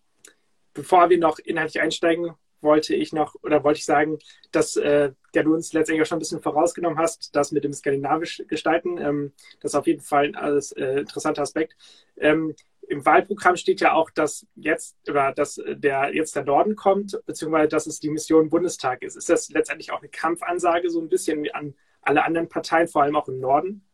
bevor 0.73 1.11
wir 1.11 1.19
noch 1.19 1.39
inhaltlich 1.39 1.81
einsteigen, 1.81 2.35
wollte 2.61 2.95
ich 2.95 3.13
noch 3.13 3.37
oder 3.43 3.63
wollte 3.63 3.79
ich 3.79 3.85
sagen, 3.85 4.19
dass 4.51 4.77
äh, 4.77 5.13
der 5.35 5.45
du 5.45 5.55
uns 5.55 5.73
letztendlich 5.73 6.03
auch 6.03 6.09
schon 6.09 6.17
ein 6.17 6.21
bisschen 6.21 6.43
vorausgenommen 6.43 6.99
hast, 6.99 7.37
das 7.37 7.53
mit 7.53 7.63
dem 7.63 7.73
skandinavisch 7.73 8.43
Gestalten, 8.49 8.99
ähm, 8.99 9.33
das 9.61 9.73
ist 9.73 9.77
auf 9.77 9.87
jeden 9.87 10.01
Fall 10.01 10.25
ein 10.25 10.35
alles, 10.35 10.73
äh, 10.73 11.01
interessanter 11.01 11.43
Aspekt. 11.43 11.77
Ähm, 12.17 12.55
im 12.89 13.05
Wahlprogramm 13.07 13.57
steht 13.57 13.81
ja 13.81 13.93
auch, 13.93 14.11
dass 14.11 14.47
jetzt 14.57 14.97
oder 15.09 15.33
dass 15.33 15.61
der 15.67 16.15
jetzt 16.15 16.37
der 16.37 16.45
Norden 16.45 16.77
kommt, 16.77 17.19
beziehungsweise 17.27 17.69
dass 17.69 17.87
es 17.87 18.01
die 18.01 18.11
Mission 18.11 18.51
Bundestag 18.51 19.03
ist. 19.03 19.17
Ist 19.17 19.29
das 19.29 19.49
letztendlich 19.51 19.91
auch 19.93 20.01
eine 20.01 20.09
Kampfansage 20.09 20.91
so 20.91 21.01
ein 21.01 21.09
bisschen 21.09 21.49
an 21.53 21.75
alle 22.03 22.25
anderen 22.25 22.49
Parteien, 22.49 22.89
vor 22.89 23.03
allem 23.03 23.17
auch 23.17 23.29
im 23.29 23.41
Norden? 23.41 23.87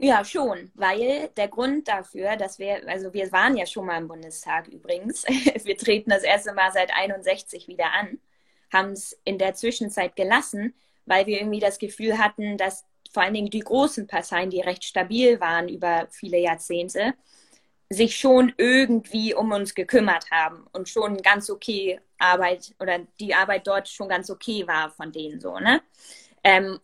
Ja, 0.00 0.24
schon, 0.24 0.70
weil 0.74 1.28
der 1.36 1.48
Grund 1.48 1.88
dafür, 1.88 2.36
dass 2.36 2.60
wir, 2.60 2.88
also 2.88 3.12
wir 3.12 3.32
waren 3.32 3.56
ja 3.56 3.66
schon 3.66 3.86
mal 3.86 3.98
im 3.98 4.06
Bundestag 4.06 4.68
übrigens, 4.68 5.24
wir 5.64 5.76
treten 5.76 6.10
das 6.10 6.22
erste 6.22 6.52
Mal 6.52 6.70
seit 6.72 6.92
61 6.94 7.66
wieder 7.66 7.92
an, 7.92 8.20
haben 8.72 8.92
es 8.92 9.18
in 9.24 9.38
der 9.38 9.54
Zwischenzeit 9.54 10.14
gelassen, 10.14 10.74
weil 11.04 11.26
wir 11.26 11.40
irgendwie 11.40 11.58
das 11.58 11.78
Gefühl 11.78 12.18
hatten, 12.18 12.56
dass 12.56 12.84
vor 13.12 13.24
allen 13.24 13.34
Dingen 13.34 13.50
die 13.50 13.60
großen 13.60 14.06
Parteien, 14.06 14.50
die 14.50 14.60
recht 14.60 14.84
stabil 14.84 15.40
waren 15.40 15.68
über 15.68 16.06
viele 16.10 16.38
Jahrzehnte, 16.38 17.14
sich 17.90 18.16
schon 18.16 18.52
irgendwie 18.56 19.34
um 19.34 19.50
uns 19.52 19.74
gekümmert 19.74 20.30
haben 20.30 20.66
und 20.72 20.88
schon 20.88 21.16
ganz 21.22 21.50
okay 21.50 22.00
Arbeit 22.18 22.74
oder 22.80 23.00
die 23.18 23.34
Arbeit 23.34 23.66
dort 23.66 23.88
schon 23.88 24.08
ganz 24.08 24.30
okay 24.30 24.66
war 24.66 24.90
von 24.90 25.10
denen 25.10 25.40
so, 25.40 25.58
ne? 25.58 25.80
Ähm, 26.44 26.78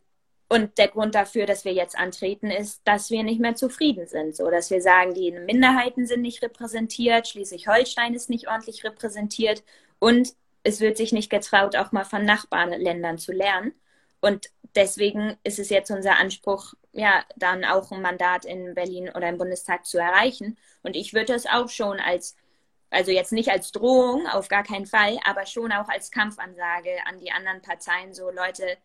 und 0.48 0.78
der 0.78 0.88
Grund 0.88 1.14
dafür, 1.14 1.46
dass 1.46 1.64
wir 1.64 1.72
jetzt 1.72 1.96
antreten, 1.96 2.50
ist, 2.50 2.82
dass 2.84 3.10
wir 3.10 3.22
nicht 3.22 3.40
mehr 3.40 3.54
zufrieden 3.54 4.06
sind. 4.06 4.36
So, 4.36 4.50
dass 4.50 4.70
wir 4.70 4.82
sagen, 4.82 5.14
die 5.14 5.32
Minderheiten 5.32 6.06
sind 6.06 6.22
nicht 6.22 6.42
repräsentiert, 6.42 7.28
Schleswig-Holstein 7.28 8.14
ist 8.14 8.30
nicht 8.30 8.48
ordentlich 8.48 8.84
repräsentiert 8.84 9.64
und 9.98 10.34
es 10.62 10.80
wird 10.80 10.96
sich 10.96 11.12
nicht 11.12 11.30
getraut, 11.30 11.76
auch 11.76 11.92
mal 11.92 12.04
von 12.04 12.24
Nachbarländern 12.24 13.18
zu 13.18 13.32
lernen. 13.32 13.72
Und 14.20 14.50
deswegen 14.74 15.36
ist 15.44 15.58
es 15.58 15.68
jetzt 15.68 15.90
unser 15.90 16.16
Anspruch, 16.16 16.74
ja, 16.92 17.24
dann 17.36 17.64
auch 17.64 17.90
ein 17.92 18.00
Mandat 18.00 18.44
in 18.46 18.74
Berlin 18.74 19.10
oder 19.14 19.28
im 19.28 19.38
Bundestag 19.38 19.84
zu 19.84 19.98
erreichen. 19.98 20.56
Und 20.82 20.96
ich 20.96 21.12
würde 21.12 21.34
es 21.34 21.46
auch 21.46 21.68
schon 21.68 22.00
als, 22.00 22.36
also 22.90 23.10
jetzt 23.10 23.32
nicht 23.32 23.50
als 23.50 23.72
Drohung, 23.72 24.26
auf 24.26 24.48
gar 24.48 24.62
keinen 24.62 24.86
Fall, 24.86 25.18
aber 25.24 25.46
schon 25.46 25.72
auch 25.72 25.88
als 25.88 26.10
Kampfansage 26.10 26.90
an 27.06 27.18
die 27.18 27.32
anderen 27.32 27.60
Parteien, 27.60 28.14
so 28.14 28.30
Leute, 28.30 28.78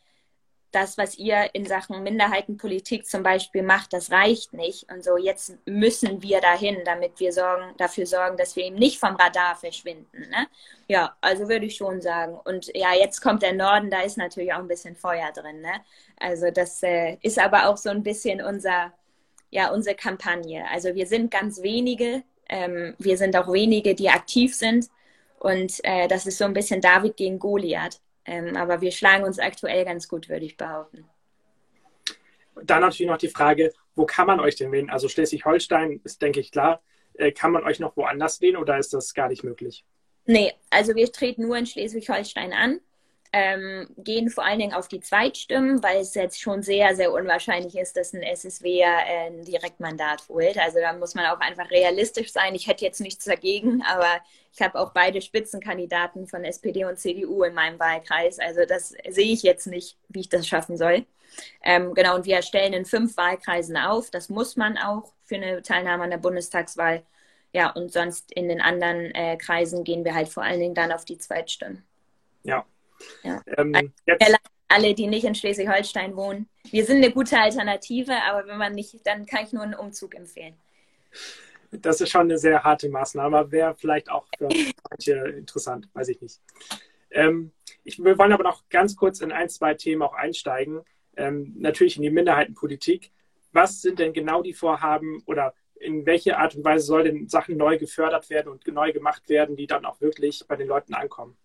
das, 0.72 0.98
was 0.98 1.18
ihr 1.18 1.50
in 1.54 1.66
Sachen 1.66 2.04
Minderheitenpolitik 2.04 3.06
zum 3.08 3.24
Beispiel 3.24 3.64
macht, 3.64 3.94
das 3.94 4.12
reicht 4.12 4.54
nicht. 4.54 4.92
Und 4.92 5.04
so, 5.04 5.18
jetzt 5.18 5.58
müssen 5.66 6.22
wir 6.22 6.42
dahin, 6.42 6.78
damit 6.86 7.20
wir 7.20 7.34
sorgen, 7.34 7.74
dafür 7.78 8.06
sorgen, 8.06 8.38
dass 8.38 8.56
wir 8.56 8.66
eben 8.66 8.76
nicht 8.76 9.00
vom 9.00 9.16
Radar 9.16 9.56
verschwinden. 9.56 10.30
Ne? 10.30 10.48
Ja, 10.88 11.16
also 11.22 11.50
würde 11.50 11.66
ich 11.66 11.76
schon 11.76 12.02
sagen. 12.02 12.38
Und 12.46 12.72
ja, 12.76 12.94
jetzt 12.94 13.22
kommt 13.22 13.42
der 13.42 13.54
Norden, 13.54 13.90
da 13.90 14.02
ist 14.02 14.18
natürlich 14.18 14.54
auch 14.54 14.60
ein 14.60 14.68
bisschen 14.68 14.96
Feuer 14.96 15.32
drin. 15.32 15.62
Ne? 15.62 15.82
Also 16.20 16.52
das 16.52 16.84
äh, 16.84 17.18
ist 17.22 17.40
aber 17.40 17.68
auch 17.68 17.78
so 17.78 17.90
ein 17.90 18.04
bisschen 18.04 18.42
unser, 18.42 18.94
ja, 19.50 19.72
unsere 19.72 19.96
Kampagne. 19.96 20.66
Also 20.70 20.94
wir 20.94 21.08
sind 21.08 21.32
ganz 21.32 21.64
wenige. 21.64 22.24
Ähm, 22.48 22.96
wir 23.00 23.18
sind 23.18 23.36
auch 23.36 23.52
wenige, 23.52 23.96
die 23.96 24.10
aktiv 24.10 24.56
sind. 24.56 24.90
Und 25.40 25.80
äh, 25.84 26.08
das 26.08 26.28
ist 26.28 26.38
so 26.38 26.46
ein 26.46 26.54
bisschen 26.54 26.82
David 26.82 27.18
gegen 27.18 27.40
Goliath. 27.40 28.00
Ähm, 28.30 28.56
aber 28.56 28.80
wir 28.80 28.92
schlagen 28.92 29.24
uns 29.24 29.40
aktuell 29.40 29.84
ganz 29.86 30.08
gut, 30.08 30.30
würde 30.30 30.46
ich 30.46 30.56
behaupten. 30.56 31.04
Dann 32.64 32.82
natürlich 32.82 33.10
noch 33.10 33.18
die 33.18 33.30
Frage, 33.30 33.74
wo 33.96 34.06
kann 34.06 34.28
man 34.28 34.40
euch 34.40 34.56
denn 34.56 34.72
wählen? 34.72 34.92
Also 34.92 35.10
Schleswig-Holstein 35.10 36.00
ist, 36.04 36.22
denke 36.22 36.40
ich, 36.40 36.52
klar. 36.52 36.80
Äh, 37.16 37.32
kann 37.32 37.52
man 37.52 37.64
euch 37.64 37.80
noch 37.80 37.98
woanders 37.98 38.40
wählen 38.40 38.58
oder 38.58 38.78
ist 38.78 38.94
das 38.94 39.16
gar 39.16 39.30
nicht 39.30 39.44
möglich? 39.44 39.84
Nee, 40.26 40.54
also 40.70 40.94
wir 40.94 41.12
treten 41.12 41.48
nur 41.48 41.58
in 41.58 41.66
Schleswig-Holstein 41.66 42.54
an 42.54 42.80
ähm, 43.32 43.88
gehen 43.98 44.30
vor 44.30 44.44
allen 44.44 44.60
Dingen 44.60 44.74
auf 44.74 44.88
die 44.88 45.02
Zweitstimmen, 45.02 45.84
weil 45.84 46.00
es 46.02 46.16
jetzt 46.16 46.42
schon 46.42 46.64
sehr, 46.64 46.96
sehr 46.96 47.12
unwahrscheinlich 47.12 47.76
ist, 47.78 47.96
dass 47.96 48.14
ein 48.14 48.24
SSW 48.24 48.82
äh, 48.82 49.28
ein 49.28 49.44
Direktmandat 49.46 50.28
holt. 50.30 50.58
Also 50.58 50.80
da 50.80 50.94
muss 50.94 51.14
man 51.14 51.28
auch 51.28 51.40
einfach 51.40 51.70
realistisch 51.70 52.32
sein. 52.32 52.56
Ich 52.56 52.68
hätte 52.68 52.86
jetzt 52.86 53.02
nichts 53.02 53.26
dagegen, 53.26 53.84
aber 53.84 54.10
ich 54.52 54.62
habe 54.62 54.80
auch 54.80 54.94
beide 54.94 55.22
Spitzenkandidaten 55.22 56.26
von 56.26 56.44
SPD 56.44 56.86
und 56.86 56.98
CDU 56.98 57.44
in 57.44 57.54
meinem 57.54 57.80
Wahlkreis. 57.80 58.40
Also 58.40 58.66
das 58.66 58.96
sehe 59.10 59.32
ich 59.32 59.44
jetzt 59.44 59.68
nicht, 59.68 59.98
wie 60.08 60.22
ich 60.22 60.30
das 60.30 60.48
schaffen 60.48 60.76
soll. 60.76 61.06
Ähm, 61.64 61.94
genau, 61.94 62.16
und 62.16 62.26
wir 62.26 62.42
stellen 62.42 62.74
in 62.74 62.86
fünf 62.86 63.16
Wahlkreisen 63.16 63.78
auf. 63.78 64.10
Das 64.10 64.30
muss 64.30 64.56
man 64.56 64.78
auch 64.80 65.14
für 65.26 65.36
eine 65.36 65.62
Teilnahme 65.62 66.04
an 66.04 66.10
der 66.10 66.18
Bundestagswahl. 66.18 67.04
Ja, 67.54 67.70
und 67.70 67.92
sonst 67.92 68.32
in 68.32 68.50
den 68.50 68.62
anderen 68.62 69.14
äh, 69.14 69.38
Kreisen 69.38 69.84
gehen 69.84 70.04
wir 70.04 70.16
halt 70.16 70.30
vor 70.30 70.44
allen 70.44 70.60
Dingen 70.60 70.76
dann 70.76 70.92
auf 70.92 71.06
die 71.06 71.20
Zweitstimmen. 71.20 71.84
Ja, 72.44 72.66
ja. 73.24 73.42
Ähm. 73.58 73.94
Alle, 74.72 74.94
die 74.94 75.08
nicht 75.08 75.24
in 75.24 75.34
Schleswig-Holstein 75.34 76.16
wohnen. 76.16 76.48
Wir 76.70 76.86
sind 76.86 76.98
eine 76.98 77.12
gute 77.12 77.40
Alternative, 77.40 78.14
aber 78.30 78.48
wenn 78.48 78.60
man 78.60 78.76
nicht, 78.76 78.96
dann 79.04 79.26
kann 79.26 79.44
ich 79.44 79.52
nur 79.52 79.64
einen 79.64 79.74
Umzug 79.74 80.14
empfehlen. 80.14 80.54
Das 81.72 82.02
ist 82.02 82.12
schon 82.12 82.22
eine 82.22 82.38
sehr 82.38 82.64
harte 82.64 82.88
Maßnahme, 82.88 83.36
aber 83.36 83.52
wäre 83.52 83.76
vielleicht 83.76 84.12
auch 84.12 84.28
für 84.38 84.48
manche 84.90 85.14
interessant, 85.38 85.90
weiß 85.94 86.10
ich 86.10 86.22
nicht. 86.22 86.40
Ähm, 87.10 87.52
ich, 87.84 87.98
wir 87.98 88.18
wollen 88.20 88.32
aber 88.32 88.44
noch 88.44 88.70
ganz 88.70 88.96
kurz 88.96 89.22
in 89.22 89.32
ein, 89.32 89.50
zwei 89.50 89.74
Themen 89.74 90.04
auch 90.04 90.14
einsteigen. 90.14 90.82
Ähm, 91.18 91.56
natürlich 91.58 91.98
in 91.98 92.04
die 92.04 92.12
Minderheitenpolitik. 92.12 93.12
Was 93.52 93.82
sind 93.82 93.98
denn 93.98 94.14
genau 94.14 94.44
die 94.44 94.54
Vorhaben 94.54 95.24
oder 95.26 95.54
in 95.80 96.06
welche 96.06 96.38
Art 96.38 96.56
und 96.56 96.64
Weise 96.64 96.86
soll 96.86 97.04
denn 97.04 97.28
Sachen 97.28 97.58
neu 97.58 97.78
gefördert 97.78 98.30
werden 98.30 98.52
und 98.52 98.68
neu 98.68 98.92
gemacht 98.92 99.30
werden, 99.30 99.56
die 99.56 99.66
dann 99.66 99.86
auch 99.86 100.00
wirklich 100.02 100.44
bei 100.48 100.56
den 100.56 100.68
Leuten 100.68 100.94
ankommen? 100.94 101.38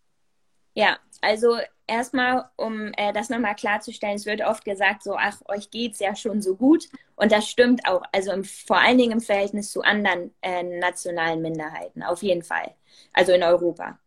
Ja, 0.74 0.98
also 1.20 1.56
erstmal, 1.86 2.48
um 2.56 2.92
äh, 2.96 3.12
das 3.12 3.28
nochmal 3.28 3.54
klarzustellen, 3.54 4.16
es 4.16 4.26
wird 4.26 4.42
oft 4.42 4.64
gesagt, 4.64 5.02
so, 5.02 5.16
ach, 5.16 5.40
euch 5.46 5.70
geht's 5.70 6.00
ja 6.00 6.14
schon 6.16 6.42
so 6.42 6.56
gut. 6.56 6.88
Und 7.16 7.32
das 7.32 7.48
stimmt 7.48 7.86
auch, 7.86 8.02
also 8.12 8.32
im, 8.32 8.44
vor 8.44 8.78
allen 8.78 8.98
Dingen 8.98 9.12
im 9.12 9.20
Verhältnis 9.20 9.70
zu 9.70 9.82
anderen 9.82 10.34
äh, 10.42 10.62
nationalen 10.62 11.40
Minderheiten, 11.42 12.02
auf 12.02 12.22
jeden 12.22 12.42
Fall. 12.42 12.74
Also 13.12 13.32
in 13.32 13.42
Europa. 13.42 13.98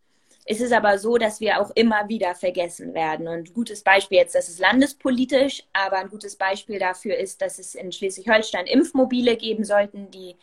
Es 0.50 0.62
ist 0.62 0.72
aber 0.72 0.98
so, 0.98 1.18
dass 1.18 1.42
wir 1.42 1.60
auch 1.62 1.72
immer 1.76 2.08
wieder 2.08 2.34
vergessen 2.34 2.94
werden. 2.94 3.28
Und 3.28 3.50
ein 3.50 3.54
gutes 3.54 3.84
Beispiel 3.84 4.20
jetzt, 4.20 4.34
das 4.34 4.48
ist 4.48 4.60
landespolitisch, 4.60 5.64
aber 5.74 5.98
ein 5.98 6.10
gutes 6.10 6.38
Beispiel 6.38 6.80
dafür 6.80 7.18
ist, 7.18 7.42
dass 7.42 7.60
es 7.60 7.76
in 7.76 7.92
Schleswig-Holstein 7.92 8.66
Impfmobile 8.66 9.36
geben 9.36 9.66
sollten, 9.66 10.10
die 10.10 10.36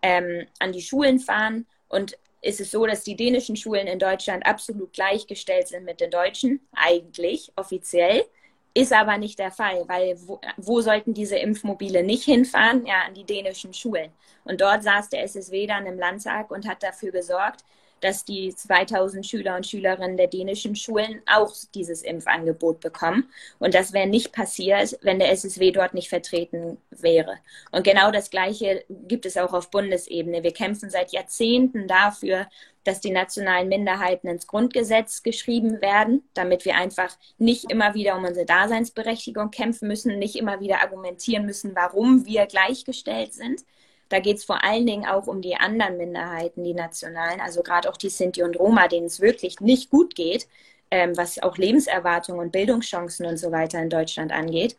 ähm, 0.00 0.46
an 0.60 0.72
die 0.72 0.80
Schulen 0.80 1.20
fahren. 1.20 1.66
Und 1.88 2.16
ist 2.42 2.60
es 2.60 2.70
so, 2.70 2.86
dass 2.86 3.04
die 3.04 3.16
dänischen 3.16 3.56
Schulen 3.56 3.86
in 3.86 3.98
Deutschland 3.98 4.46
absolut 4.46 4.92
gleichgestellt 4.92 5.68
sind 5.68 5.84
mit 5.84 6.00
den 6.00 6.10
deutschen, 6.10 6.60
eigentlich 6.72 7.52
offiziell. 7.56 8.24
Ist 8.72 8.92
aber 8.92 9.18
nicht 9.18 9.38
der 9.38 9.50
Fall, 9.50 9.84
weil 9.88 10.16
wo, 10.26 10.40
wo, 10.56 10.80
sollten 10.80 11.12
diese 11.12 11.36
Impfmobile 11.36 12.04
nicht 12.04 12.24
hinfahren? 12.24 12.86
Ja, 12.86 13.02
an 13.06 13.14
die 13.14 13.24
dänischen 13.24 13.74
Schulen. 13.74 14.12
Und 14.44 14.60
dort 14.60 14.84
saß 14.84 15.08
der 15.08 15.24
SSW 15.24 15.66
dann 15.66 15.86
im 15.86 15.98
Landtag 15.98 16.50
und 16.50 16.68
hat 16.68 16.82
dafür 16.82 17.10
gesorgt, 17.10 17.64
dass 18.00 18.24
die 18.24 18.54
2000 18.54 19.26
Schüler 19.26 19.56
und 19.56 19.66
Schülerinnen 19.66 20.16
der 20.16 20.26
dänischen 20.26 20.76
Schulen 20.76 21.22
auch 21.26 21.54
dieses 21.74 22.02
Impfangebot 22.02 22.80
bekommen. 22.80 23.30
Und 23.58 23.74
das 23.74 23.92
wäre 23.92 24.06
nicht 24.06 24.32
passiert, 24.32 24.98
wenn 25.02 25.18
der 25.18 25.30
SSW 25.30 25.70
dort 25.70 25.94
nicht 25.94 26.08
vertreten 26.08 26.78
wäre. 26.90 27.38
Und 27.70 27.84
genau 27.84 28.10
das 28.10 28.30
Gleiche 28.30 28.84
gibt 28.88 29.26
es 29.26 29.36
auch 29.36 29.52
auf 29.52 29.70
Bundesebene. 29.70 30.42
Wir 30.42 30.52
kämpfen 30.52 30.90
seit 30.90 31.12
Jahrzehnten 31.12 31.86
dafür, 31.86 32.46
dass 32.84 33.00
die 33.00 33.10
nationalen 33.10 33.68
Minderheiten 33.68 34.28
ins 34.28 34.46
Grundgesetz 34.46 35.22
geschrieben 35.22 35.82
werden, 35.82 36.22
damit 36.34 36.64
wir 36.64 36.76
einfach 36.76 37.14
nicht 37.38 37.70
immer 37.70 37.94
wieder 37.94 38.16
um 38.16 38.24
unsere 38.24 38.46
Daseinsberechtigung 38.46 39.50
kämpfen 39.50 39.88
müssen, 39.88 40.18
nicht 40.18 40.36
immer 40.36 40.60
wieder 40.60 40.82
argumentieren 40.82 41.44
müssen, 41.44 41.74
warum 41.74 42.24
wir 42.24 42.46
gleichgestellt 42.46 43.34
sind. 43.34 43.64
Da 44.10 44.20
geht 44.20 44.36
es 44.38 44.44
vor 44.44 44.62
allen 44.64 44.86
Dingen 44.86 45.06
auch 45.06 45.26
um 45.26 45.40
die 45.40 45.56
anderen 45.56 45.96
Minderheiten, 45.96 46.64
die 46.64 46.74
nationalen, 46.74 47.40
also 47.40 47.62
gerade 47.62 47.88
auch 47.88 47.96
die 47.96 48.10
Sinti 48.10 48.42
und 48.42 48.58
Roma, 48.58 48.88
denen 48.88 49.06
es 49.06 49.20
wirklich 49.20 49.60
nicht 49.60 49.90
gut 49.90 50.14
geht, 50.14 50.48
ähm, 50.90 51.16
was 51.16 51.42
auch 51.42 51.56
Lebenserwartung 51.56 52.38
und 52.38 52.52
Bildungschancen 52.52 53.26
und 53.26 53.38
so 53.38 53.52
weiter 53.52 53.80
in 53.80 53.90
Deutschland 53.90 54.32
angeht. 54.32 54.76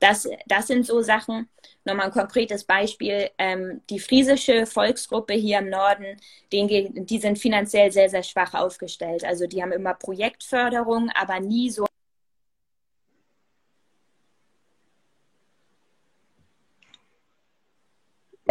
Das, 0.00 0.28
das 0.46 0.66
sind 0.66 0.84
so 0.86 1.00
Sachen. 1.02 1.48
Nochmal 1.84 2.06
ein 2.06 2.12
konkretes 2.12 2.64
Beispiel. 2.64 3.30
Ähm, 3.38 3.82
die 3.88 4.00
friesische 4.00 4.66
Volksgruppe 4.66 5.34
hier 5.34 5.58
im 5.60 5.70
Norden, 5.70 6.16
den, 6.52 7.06
die 7.06 7.18
sind 7.18 7.38
finanziell 7.38 7.92
sehr, 7.92 8.08
sehr 8.08 8.24
schwach 8.24 8.54
aufgestellt. 8.54 9.24
Also 9.24 9.46
die 9.46 9.62
haben 9.62 9.72
immer 9.72 9.94
Projektförderung, 9.94 11.10
aber 11.14 11.38
nie 11.40 11.70
so 11.70 11.86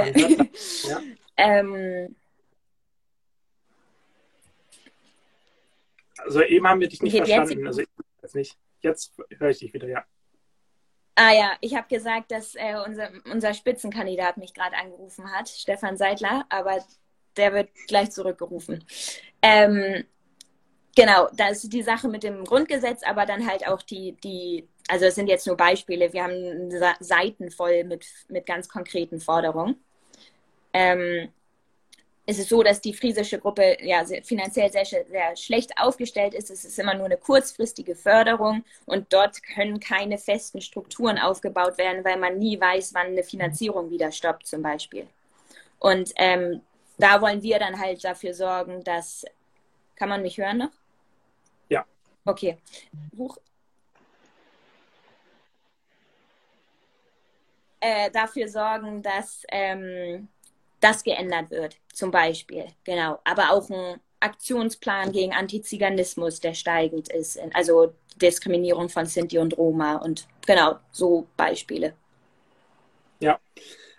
ja. 0.84 1.02
ähm, 1.38 2.16
also 6.18 6.42
eben 6.44 6.68
haben 6.68 6.80
wir 6.80 6.88
dich 6.88 7.02
nicht 7.02 7.18
verstanden. 7.18 7.68
Also 7.68 7.82
jetzt 8.22 8.36
nicht. 8.36 8.58
Jetzt 8.82 9.14
höre 9.38 9.50
ich 9.50 9.60
dich 9.60 9.74
wieder, 9.74 9.88
ja. 9.88 10.04
Ah 11.16 11.34
ja, 11.34 11.52
ich 11.62 11.76
habe 11.76 11.88
gesagt, 11.88 12.32
dass 12.32 12.56
äh, 12.56 12.76
unser, 12.86 13.12
unser 13.32 13.54
Spitzenkandidat 13.54 14.38
mich 14.38 14.54
gerade 14.54 14.76
angerufen 14.76 15.32
hat, 15.32 15.50
Stefan 15.50 15.98
Seidler, 15.98 16.46
aber 16.50 16.84
der 17.38 17.54
wird 17.54 17.70
gleich 17.88 18.12
zurückgerufen. 18.12 18.84
Ähm, 19.42 20.06
genau, 20.96 21.28
das 21.34 21.64
ist 21.64 21.74
die 21.74 21.84
Sache 21.84 22.08
mit 22.08 22.24
dem 22.24 22.44
Grundgesetz, 22.44 23.04
aber 23.04 23.26
dann 23.26 23.48
halt 23.48 23.68
auch 23.68 23.82
die, 23.82 24.14
die 24.24 24.68
also 24.88 25.06
es 25.06 25.16
sind 25.16 25.28
jetzt 25.28 25.48
nur 25.48 25.58
Beispiele, 25.58 26.12
wir 26.12 26.24
haben 26.24 26.72
Seiten 27.00 27.52
voll 27.52 27.84
mit, 27.84 28.06
mit 28.28 28.46
ganz 28.46 28.68
konkreten 28.68 29.20
Forderungen 29.20 29.82
ähm, 30.74 31.30
ist 32.26 32.40
es 32.40 32.50
so, 32.50 32.62
dass 32.64 32.82
die 32.82 32.94
friesische 32.94 33.40
Gruppe 33.40 33.78
ja 33.82 34.06
finanziell 34.24 34.72
sehr, 34.72 34.86
sehr 34.86 35.36
schlecht 35.36 35.72
aufgestellt 35.78 36.34
ist. 36.34 36.50
Es 36.50 36.64
ist 36.64 36.78
immer 36.80 36.94
nur 36.94 37.06
eine 37.06 37.18
kurzfristige 37.18 37.96
Förderung 37.96 38.64
und 38.86 39.12
dort 39.12 39.42
können 39.44 39.80
keine 39.80 40.18
festen 40.18 40.62
Strukturen 40.62 41.18
aufgebaut 41.18 41.78
werden, 41.78 42.06
weil 42.06 42.18
man 42.18 42.38
nie 42.38 42.60
weiß, 42.60 42.94
wann 42.94 43.08
eine 43.08 43.24
Finanzierung 43.24 43.90
wieder 43.90 44.12
stoppt 44.12 44.48
zum 44.48 44.62
Beispiel. 44.62 45.08
Und 45.80 46.12
ähm, 46.16 46.62
da 46.98 47.20
wollen 47.22 47.42
wir 47.42 47.58
dann 47.58 47.80
halt 47.80 48.04
dafür 48.04 48.34
sorgen, 48.34 48.84
dass. 48.84 49.26
Kann 49.96 50.10
man 50.10 50.22
mich 50.22 50.38
hören 50.38 50.58
noch? 50.58 50.72
Ja. 51.70 51.86
Okay. 52.26 52.58
Huch. 53.18 53.38
Äh, 57.80 58.12
dafür 58.12 58.48
sorgen, 58.48 59.02
dass. 59.02 59.44
Ähm, 59.52 60.28
das 60.82 61.04
geändert 61.04 61.52
wird, 61.52 61.78
zum 61.94 62.12
Beispiel. 62.12 62.66
Genau. 62.84 63.20
Aber 63.24 63.52
auch 63.52 63.70
ein 63.70 64.00
Aktionsplan 64.20 65.12
gegen 65.12 65.34
Antiziganismus, 65.34 66.40
der 66.40 66.54
steigend 66.54 67.10
ist. 67.10 67.40
Also 67.54 67.94
Diskriminierung 68.22 68.90
von 68.90 69.06
Sinti 69.06 69.40
und 69.40 69.58
Roma 69.58 69.98
und 69.98 70.28
genau, 70.46 70.78
so 70.92 71.28
Beispiele. 71.38 71.94
Ja. 73.20 73.40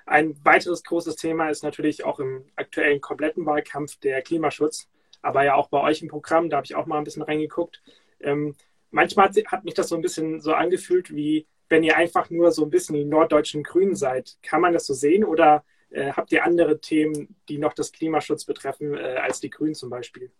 Ein 0.05 0.37
weiteres 0.45 0.83
großes 0.83 1.17
Thema 1.17 1.49
ist 1.49 1.63
natürlich 1.63 2.05
auch 2.05 2.19
im 2.19 2.45
aktuellen 2.57 3.01
kompletten 3.01 3.47
Wahlkampf 3.47 3.97
der 4.01 4.21
Klimaschutz, 4.21 4.89
aber 5.23 5.45
ja 5.45 5.55
auch 5.55 5.69
bei 5.69 5.81
euch 5.81 6.03
im 6.03 6.09
Programm, 6.09 6.51
da 6.51 6.57
habe 6.57 6.65
ich 6.65 6.75
auch 6.75 6.87
mal 6.87 6.99
ein 6.99 7.05
bisschen 7.05 7.23
reingeguckt. 7.23 7.81
Ähm, 8.21 8.57
manchmal 8.91 9.31
hat 9.47 9.65
mich 9.65 9.75
das 9.75 9.89
so 9.89 9.95
ein 9.95 10.03
bisschen 10.03 10.41
so 10.41 10.55
angefühlt, 10.55 11.15
wie 11.15 11.47
wenn 11.69 11.85
ihr 11.85 11.97
einfach 11.97 12.31
nur 12.31 12.51
so 12.51 12.65
ein 12.65 12.71
bisschen 12.71 12.97
die 12.97 13.05
norddeutschen 13.05 13.63
Grünen 13.63 13.95
seid. 13.95 14.37
Kann 14.43 14.61
man 14.61 14.73
das 14.73 14.87
so 14.87 14.93
sehen 14.93 15.25
oder 15.25 15.65
äh, 15.93 16.13
habt 16.13 16.33
ihr 16.33 16.45
andere 16.45 16.81
Themen, 16.81 17.37
die 17.49 17.59
noch 17.59 17.75
das 17.75 17.93
Klimaschutz 17.93 18.45
betreffen, 18.45 18.95
äh, 18.97 19.17
als 19.17 19.41
die 19.41 19.51
Grünen 19.51 19.75
zum 19.75 19.91
Beispiel? 19.91 20.31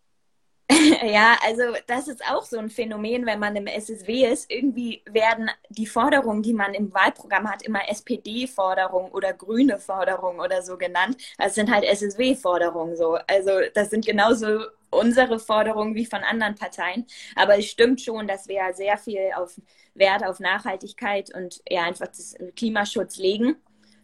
Ja, 1.05 1.37
also 1.45 1.63
das 1.87 2.09
ist 2.09 2.25
auch 2.31 2.45
so 2.45 2.59
ein 2.59 2.71
Phänomen, 2.71 3.27
wenn 3.27 3.39
man 3.39 3.57
im 3.57 3.67
SSW 3.67 4.27
ist. 4.27 4.51
Irgendwie 4.51 5.03
werden 5.11 5.51
die 5.69 5.87
Forderungen, 5.87 6.43
die 6.43 6.55
man 6.55 6.75
im 6.75 6.93
Wahlprogramm 6.93 7.51
hat, 7.51 7.63
immer 7.63 7.89
SPD-Forderungen 7.89 9.11
oder 9.13 9.33
grüne 9.33 9.79
Forderungen 9.79 10.41
oder 10.41 10.63
so 10.63 10.77
genannt. 10.77 11.17
Das 11.39 11.55
sind 11.55 11.71
halt 11.71 11.85
SSW-Forderungen 11.85 12.97
so. 12.97 13.19
Also 13.27 13.51
das 13.75 13.91
sind 13.91 14.07
genauso 14.07 14.65
unsere 14.91 15.39
Forderungen 15.39 15.95
wie 15.95 16.07
von 16.07 16.23
anderen 16.23 16.55
Parteien. 16.55 17.07
Aber 17.35 17.59
es 17.59 17.67
stimmt 17.67 18.01
schon, 18.01 18.27
dass 18.27 18.49
wir 18.49 18.73
sehr 18.75 18.99
viel 18.99 19.31
auf 19.35 19.61
Wert 19.95 20.25
auf 20.25 20.41
Nachhaltigkeit 20.41 21.35
und 21.35 21.61
ja 21.69 21.83
einfach 21.83 22.09
das 22.09 22.35
Klimaschutz 22.57 23.17
legen. 23.19 23.57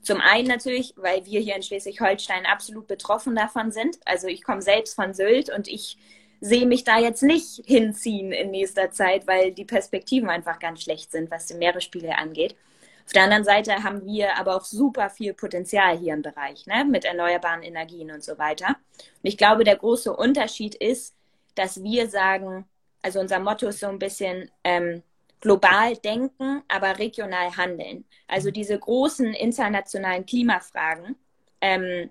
Zum 0.09 0.23
einen 0.23 0.49
natürlich, 0.49 0.95
weil 0.97 1.27
wir 1.27 1.39
hier 1.39 1.55
in 1.55 1.63
Schleswig-Holstein 1.63 2.47
absolut 2.47 2.87
betroffen 2.87 3.37
davon 3.37 3.73
sind. 3.73 3.99
Also 4.07 4.27
ich 4.27 4.43
komme 4.43 4.63
selbst 4.63 4.95
von 4.95 5.13
Sylt 5.13 5.53
und 5.55 5.69
ich 5.69 5.99
sehe 6.41 6.65
mich 6.65 6.83
da 6.83 6.99
jetzt 6.99 7.23
nicht 7.23 7.63
hinziehen 7.67 8.33
in 8.33 8.51
nächster 8.51 8.91
Zeit, 8.91 9.27
weil 9.27 9.53
die 9.53 9.67
Perspektiven 9.67 10.31
einfach 10.31 10.61
ganz 10.61 10.81
schlecht 10.81 11.13
sind, 11.13 11.31
was 11.31 11.45
den 11.45 11.59
Meeresspiegel 11.59 12.13
angeht. 12.13 12.57
Auf 13.05 13.13
der 13.13 13.25
anderen 13.25 13.45
Seite 13.45 13.83
haben 13.83 14.07
wir 14.07 14.39
aber 14.39 14.57
auch 14.57 14.65
super 14.65 15.11
viel 15.11 15.35
Potenzial 15.35 15.99
hier 15.99 16.15
im 16.15 16.23
Bereich, 16.23 16.65
ne, 16.65 16.87
mit 16.87 17.05
erneuerbaren 17.05 17.63
Energien 17.63 18.11
und 18.11 18.25
so 18.25 18.39
weiter. 18.39 18.69
Und 18.69 19.25
ich 19.25 19.37
glaube, 19.37 19.63
der 19.63 19.77
große 19.77 20.17
Unterschied 20.17 20.75
ist, 20.75 21.15
dass 21.55 21.83
wir 21.83 22.09
sagen, 22.09 22.65
also 23.03 23.21
unser 23.21 23.41
Motto 23.41 23.69
ist 23.69 23.81
so 23.81 23.89
ein 23.89 23.99
bisschen, 23.99 24.51
ähm, 24.65 25.03
global 25.41 25.97
denken, 25.97 26.63
aber 26.69 26.99
regional 26.99 27.57
handeln. 27.57 28.05
Also 28.27 28.51
diese 28.51 28.79
großen 28.79 29.35
internationalen 29.35 30.27
Klimafragen, 30.27 31.17
ähm, 31.61 32.11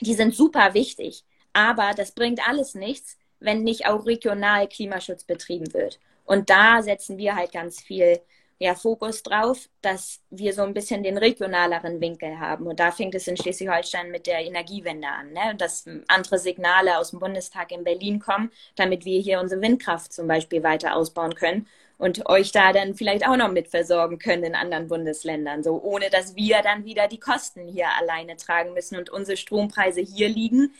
die 0.00 0.14
sind 0.14 0.34
super 0.34 0.74
wichtig. 0.74 1.24
Aber 1.52 1.92
das 1.96 2.12
bringt 2.12 2.46
alles 2.46 2.74
nichts, 2.74 3.18
wenn 3.40 3.62
nicht 3.62 3.86
auch 3.86 4.06
regional 4.06 4.68
Klimaschutz 4.68 5.24
betrieben 5.24 5.72
wird. 5.72 6.00
Und 6.24 6.50
da 6.50 6.82
setzen 6.82 7.18
wir 7.18 7.36
halt 7.36 7.52
ganz 7.52 7.80
viel 7.80 8.20
ja, 8.58 8.74
Fokus 8.74 9.22
drauf, 9.22 9.68
dass 9.82 10.22
wir 10.30 10.52
so 10.54 10.62
ein 10.62 10.72
bisschen 10.72 11.02
den 11.02 11.18
regionaleren 11.18 12.00
Winkel 12.00 12.40
haben. 12.40 12.66
Und 12.66 12.80
da 12.80 12.90
fängt 12.90 13.14
es 13.14 13.28
in 13.28 13.36
Schleswig-Holstein 13.36 14.10
mit 14.10 14.26
der 14.26 14.40
Energiewende 14.40 15.08
an, 15.08 15.32
ne? 15.32 15.54
dass 15.56 15.84
andere 16.08 16.38
Signale 16.38 16.98
aus 16.98 17.10
dem 17.10 17.20
Bundestag 17.20 17.70
in 17.70 17.84
Berlin 17.84 18.18
kommen, 18.18 18.50
damit 18.74 19.04
wir 19.04 19.20
hier 19.20 19.40
unsere 19.40 19.60
Windkraft 19.60 20.12
zum 20.12 20.26
Beispiel 20.26 20.62
weiter 20.62 20.96
ausbauen 20.96 21.34
können 21.34 21.66
und 21.98 22.26
euch 22.28 22.52
da 22.52 22.72
dann 22.72 22.94
vielleicht 22.94 23.26
auch 23.26 23.36
noch 23.36 23.50
mit 23.50 23.68
versorgen 23.68 24.18
können 24.18 24.44
in 24.44 24.54
anderen 24.54 24.88
Bundesländern, 24.88 25.62
so 25.62 25.80
ohne 25.82 26.10
dass 26.10 26.36
wir 26.36 26.60
dann 26.62 26.84
wieder 26.84 27.08
die 27.08 27.20
Kosten 27.20 27.66
hier 27.68 27.88
alleine 27.98 28.36
tragen 28.36 28.74
müssen 28.74 28.98
und 28.98 29.10
unsere 29.10 29.36
Strompreise 29.36 30.00
hier 30.00 30.28
liegen, 30.28 30.74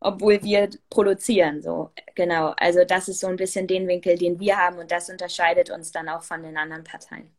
obwohl 0.00 0.42
wir 0.42 0.70
produzieren, 0.90 1.62
so 1.62 1.90
genau. 2.14 2.54
Also 2.56 2.84
das 2.84 3.08
ist 3.08 3.20
so 3.20 3.26
ein 3.26 3.36
bisschen 3.36 3.66
den 3.66 3.86
Winkel, 3.88 4.16
den 4.16 4.40
wir 4.40 4.56
haben 4.56 4.78
und 4.78 4.90
das 4.90 5.10
unterscheidet 5.10 5.70
uns 5.70 5.92
dann 5.92 6.08
auch 6.08 6.22
von 6.22 6.42
den 6.42 6.56
anderen 6.56 6.84
Parteien. 6.84 7.30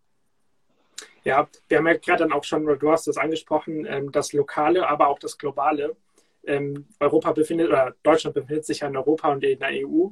Ja, 1.24 1.48
wir 1.68 1.80
haben 1.80 1.88
ja 1.88 1.98
gerade 1.98 2.24
dann 2.24 2.32
auch 2.32 2.44
schon, 2.44 2.66
du 2.66 2.92
hast 2.92 3.08
das 3.08 3.18
angesprochen, 3.18 3.86
ähm, 3.86 4.12
das 4.12 4.32
Lokale, 4.34 4.88
aber 4.88 5.08
auch 5.08 5.20
das 5.20 5.38
Globale. 5.38 5.96
Ähm, 6.46 6.88
Europa 7.00 7.34
befindet, 7.34 7.68
oder 7.68 7.94
Deutschland 8.02 8.34
befindet 8.34 8.66
sich 8.66 8.80
ja 8.80 8.88
in 8.88 8.96
Europa 8.96 9.30
und 9.30 9.44
in 9.44 9.60
der 9.60 9.72
EU 9.86 10.08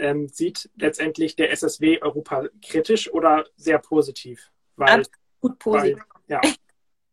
ähm, 0.00 0.28
sieht 0.28 0.70
letztendlich 0.76 1.36
der 1.36 1.52
SSW 1.52 2.00
Europa 2.00 2.48
kritisch 2.66 3.12
oder 3.12 3.44
sehr 3.56 3.78
positiv? 3.78 4.50
Weil, 4.76 5.00
Absolut 5.00 5.58
positiv. 5.58 5.98
Weil, 6.26 6.40
ja. 6.40 6.40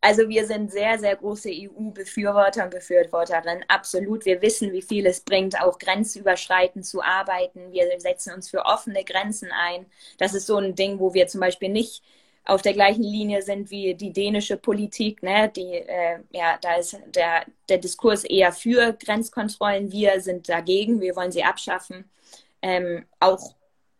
Also 0.00 0.28
wir 0.28 0.46
sind 0.46 0.70
sehr, 0.70 0.96
sehr 0.98 1.16
große 1.16 1.50
EU-Befürworter 1.50 2.64
und 2.64 2.70
Befürworterinnen. 2.70 3.64
Absolut. 3.66 4.24
Wir 4.26 4.40
wissen, 4.42 4.72
wie 4.72 4.82
viel 4.82 5.04
es 5.06 5.20
bringt, 5.20 5.60
auch 5.60 5.76
grenzüberschreitend 5.76 6.86
zu 6.86 7.02
arbeiten. 7.02 7.72
Wir 7.72 7.98
setzen 7.98 8.32
uns 8.32 8.48
für 8.48 8.64
offene 8.64 9.02
Grenzen 9.02 9.50
ein. 9.50 9.86
Das 10.16 10.34
ist 10.34 10.46
so 10.46 10.56
ein 10.56 10.76
Ding, 10.76 11.00
wo 11.00 11.14
wir 11.14 11.26
zum 11.26 11.40
Beispiel 11.40 11.68
nicht 11.68 12.04
auf 12.44 12.62
der 12.62 12.74
gleichen 12.74 13.02
Linie 13.02 13.42
sind 13.42 13.70
wie 13.70 13.94
die 13.94 14.12
dänische 14.12 14.56
Politik. 14.56 15.22
Ne? 15.22 15.50
Die, 15.54 15.74
äh, 15.74 16.20
ja, 16.30 16.58
da 16.62 16.76
ist 16.76 16.96
der, 17.14 17.44
der 17.68 17.78
Diskurs 17.78 18.22
eher 18.24 18.52
für 18.52 18.92
Grenzkontrollen. 18.92 19.90
Wir 19.90 20.20
sind 20.20 20.48
dagegen. 20.48 21.00
Wir 21.00 21.16
wollen 21.16 21.32
sie 21.32 21.42
abschaffen. 21.42 22.08
Ähm, 22.62 23.06
auch 23.20 23.54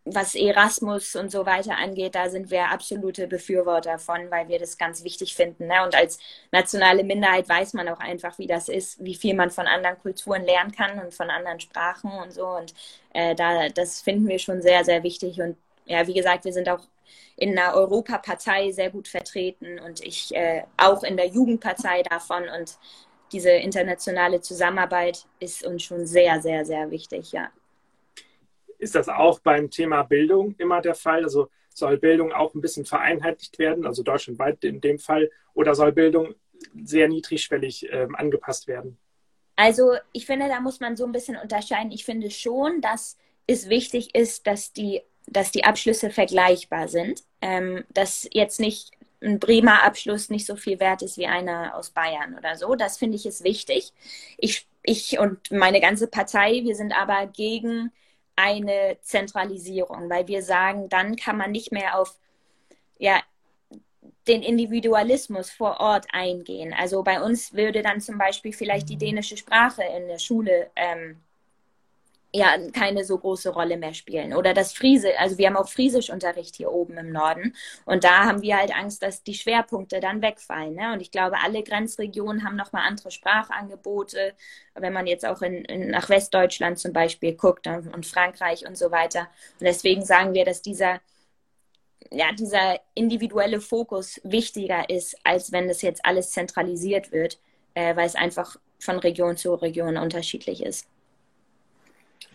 was 0.05 0.35
Erasmus 0.35 1.15
und 1.15 1.31
so 1.31 1.45
weiter 1.45 1.77
angeht, 1.77 2.15
da 2.15 2.29
sind 2.29 2.49
wir 2.51 2.69
absolute 2.69 3.27
Befürworter 3.27 3.99
von, 3.99 4.31
weil 4.31 4.47
wir 4.47 4.59
das 4.59 4.77
ganz 4.77 5.03
wichtig 5.03 5.35
finden. 5.35 5.67
Ne? 5.67 5.83
Und 5.83 5.95
als 5.95 6.19
nationale 6.51 7.03
Minderheit 7.03 7.47
weiß 7.47 7.73
man 7.73 7.87
auch 7.89 7.99
einfach, 7.99 8.37
wie 8.39 8.47
das 8.47 8.69
ist, 8.69 9.03
wie 9.03 9.15
viel 9.15 9.35
man 9.35 9.51
von 9.51 9.67
anderen 9.67 9.99
Kulturen 9.99 10.43
lernen 10.43 10.71
kann 10.71 10.99
und 10.99 11.13
von 11.13 11.29
anderen 11.29 11.59
Sprachen 11.59 12.11
und 12.11 12.33
so. 12.33 12.47
Und 12.47 12.73
äh, 13.13 13.35
da, 13.35 13.69
das 13.69 14.01
finden 14.01 14.27
wir 14.27 14.39
schon 14.39 14.61
sehr, 14.61 14.83
sehr 14.83 15.03
wichtig. 15.03 15.39
Und 15.41 15.57
ja, 15.85 16.05
wie 16.07 16.13
gesagt, 16.13 16.45
wir 16.45 16.53
sind 16.53 16.69
auch 16.69 16.81
in 17.35 17.57
einer 17.57 17.75
Europapartei 17.75 18.71
sehr 18.71 18.89
gut 18.91 19.07
vertreten 19.07 19.79
und 19.79 20.01
ich 20.01 20.35
äh, 20.35 20.63
auch 20.77 21.03
in 21.03 21.17
der 21.17 21.27
Jugendpartei 21.27 22.03
davon. 22.03 22.43
Und 22.49 22.77
diese 23.31 23.51
internationale 23.51 24.41
Zusammenarbeit 24.41 25.25
ist 25.39 25.65
uns 25.65 25.83
schon 25.83 26.05
sehr, 26.05 26.41
sehr, 26.41 26.65
sehr 26.65 26.91
wichtig, 26.91 27.31
ja. 27.31 27.49
Ist 28.79 28.95
das 28.95 29.09
auch 29.09 29.39
beim 29.39 29.69
Thema 29.69 30.03
Bildung 30.03 30.55
immer 30.57 30.81
der 30.81 30.95
Fall? 30.95 31.23
Also 31.23 31.49
soll 31.69 31.97
Bildung 31.97 32.31
auch 32.31 32.55
ein 32.55 32.61
bisschen 32.61 32.85
vereinheitlicht 32.85 33.59
werden, 33.59 33.85
also 33.85 34.03
deutschlandweit 34.03 34.63
in 34.63 34.81
dem 34.81 34.99
Fall, 34.99 35.29
oder 35.53 35.75
soll 35.75 35.91
Bildung 35.91 36.33
sehr 36.81 37.07
niedrigschwellig 37.07 37.91
äh, 37.91 38.07
angepasst 38.13 38.67
werden? 38.67 38.97
Also 39.55 39.93
ich 40.13 40.25
finde, 40.25 40.47
da 40.47 40.61
muss 40.61 40.79
man 40.79 40.95
so 40.95 41.05
ein 41.05 41.11
bisschen 41.11 41.37
unterscheiden. 41.37 41.91
Ich 41.91 42.05
finde 42.05 42.31
schon, 42.31 42.81
dass 42.81 43.17
es 43.45 43.69
wichtig 43.69 44.15
ist, 44.15 44.47
dass 44.47 44.73
die, 44.73 45.01
dass 45.27 45.51
die 45.51 45.65
Abschlüsse 45.65 46.09
vergleichbar 46.09 46.87
sind. 46.87 47.23
Ähm, 47.41 47.83
dass 47.89 48.27
jetzt 48.31 48.59
nicht 48.59 48.91
ein 49.21 49.39
Bremer 49.39 49.83
Abschluss 49.83 50.29
nicht 50.29 50.45
so 50.45 50.55
viel 50.55 50.79
wert 50.79 51.01
ist 51.01 51.17
wie 51.17 51.27
einer 51.27 51.75
aus 51.75 51.89
Bayern 51.89 52.37
oder 52.37 52.55
so. 52.55 52.75
Das 52.75 52.97
finde 52.97 53.17
ich 53.17 53.25
ist 53.25 53.43
wichtig. 53.43 53.93
Ich, 54.37 54.65
ich 54.83 55.19
und 55.19 55.51
meine 55.51 55.81
ganze 55.81 56.07
Partei, 56.07 56.61
wir 56.63 56.75
sind 56.75 56.93
aber 56.93 57.27
gegen 57.27 57.91
eine 58.39 58.97
Zentralisierung, 59.01 60.09
weil 60.09 60.27
wir 60.29 60.41
sagen, 60.41 60.87
dann 60.87 61.17
kann 61.17 61.35
man 61.35 61.51
nicht 61.51 61.73
mehr 61.73 61.99
auf 61.99 62.17
ja, 62.97 63.21
den 64.29 64.43
Individualismus 64.43 65.51
vor 65.51 65.81
Ort 65.81 66.07
eingehen. 66.13 66.73
Also 66.73 67.03
bei 67.03 67.21
uns 67.21 67.53
würde 67.53 67.81
dann 67.81 67.99
zum 67.99 68.17
Beispiel 68.17 68.53
vielleicht 68.53 68.87
die 68.87 68.95
dänische 68.95 69.35
Sprache 69.35 69.83
in 69.83 70.07
der 70.07 70.19
Schule 70.19 70.71
ähm, 70.77 71.17
ja 72.33 72.55
keine 72.71 73.03
so 73.03 73.17
große 73.17 73.49
Rolle 73.49 73.77
mehr 73.77 73.93
spielen. 73.93 74.33
Oder 74.33 74.53
das 74.53 74.73
Friese, 74.73 75.17
also 75.19 75.37
wir 75.37 75.47
haben 75.47 75.57
auch 75.57 75.67
Friesischunterricht 75.67 76.55
hier 76.55 76.71
oben 76.71 76.97
im 76.97 77.11
Norden. 77.11 77.55
Und 77.85 78.03
da 78.03 78.25
haben 78.25 78.41
wir 78.41 78.57
halt 78.57 78.75
Angst, 78.75 79.01
dass 79.01 79.23
die 79.23 79.33
Schwerpunkte 79.33 79.99
dann 79.99 80.21
wegfallen. 80.21 80.75
Ne? 80.75 80.93
Und 80.93 81.01
ich 81.01 81.11
glaube, 81.11 81.37
alle 81.43 81.63
Grenzregionen 81.63 82.43
haben 82.43 82.55
nochmal 82.55 82.87
andere 82.87 83.11
Sprachangebote. 83.11 84.33
Wenn 84.75 84.93
man 84.93 85.07
jetzt 85.07 85.25
auch 85.25 85.41
in, 85.41 85.65
in, 85.65 85.89
nach 85.89 86.09
Westdeutschland 86.09 86.77
zum 86.79 86.93
Beispiel 86.93 87.33
guckt 87.33 87.67
und, 87.67 87.93
und 87.93 88.05
Frankreich 88.05 88.67
und 88.67 88.77
so 88.77 88.91
weiter. 88.91 89.21
Und 89.59 89.65
deswegen 89.65 90.05
sagen 90.05 90.33
wir, 90.33 90.45
dass 90.45 90.61
dieser 90.61 90.99
ja, 92.11 92.31
dieser 92.31 92.79
individuelle 92.95 93.61
Fokus 93.61 94.19
wichtiger 94.23 94.89
ist, 94.89 95.15
als 95.23 95.51
wenn 95.51 95.67
das 95.67 95.81
jetzt 95.81 96.03
alles 96.05 96.31
zentralisiert 96.31 97.11
wird, 97.11 97.39
äh, 97.75 97.95
weil 97.95 98.07
es 98.07 98.15
einfach 98.15 98.55
von 98.79 98.97
Region 98.99 99.37
zu 99.37 99.53
Region 99.53 99.97
unterschiedlich 99.97 100.63
ist. 100.63 100.87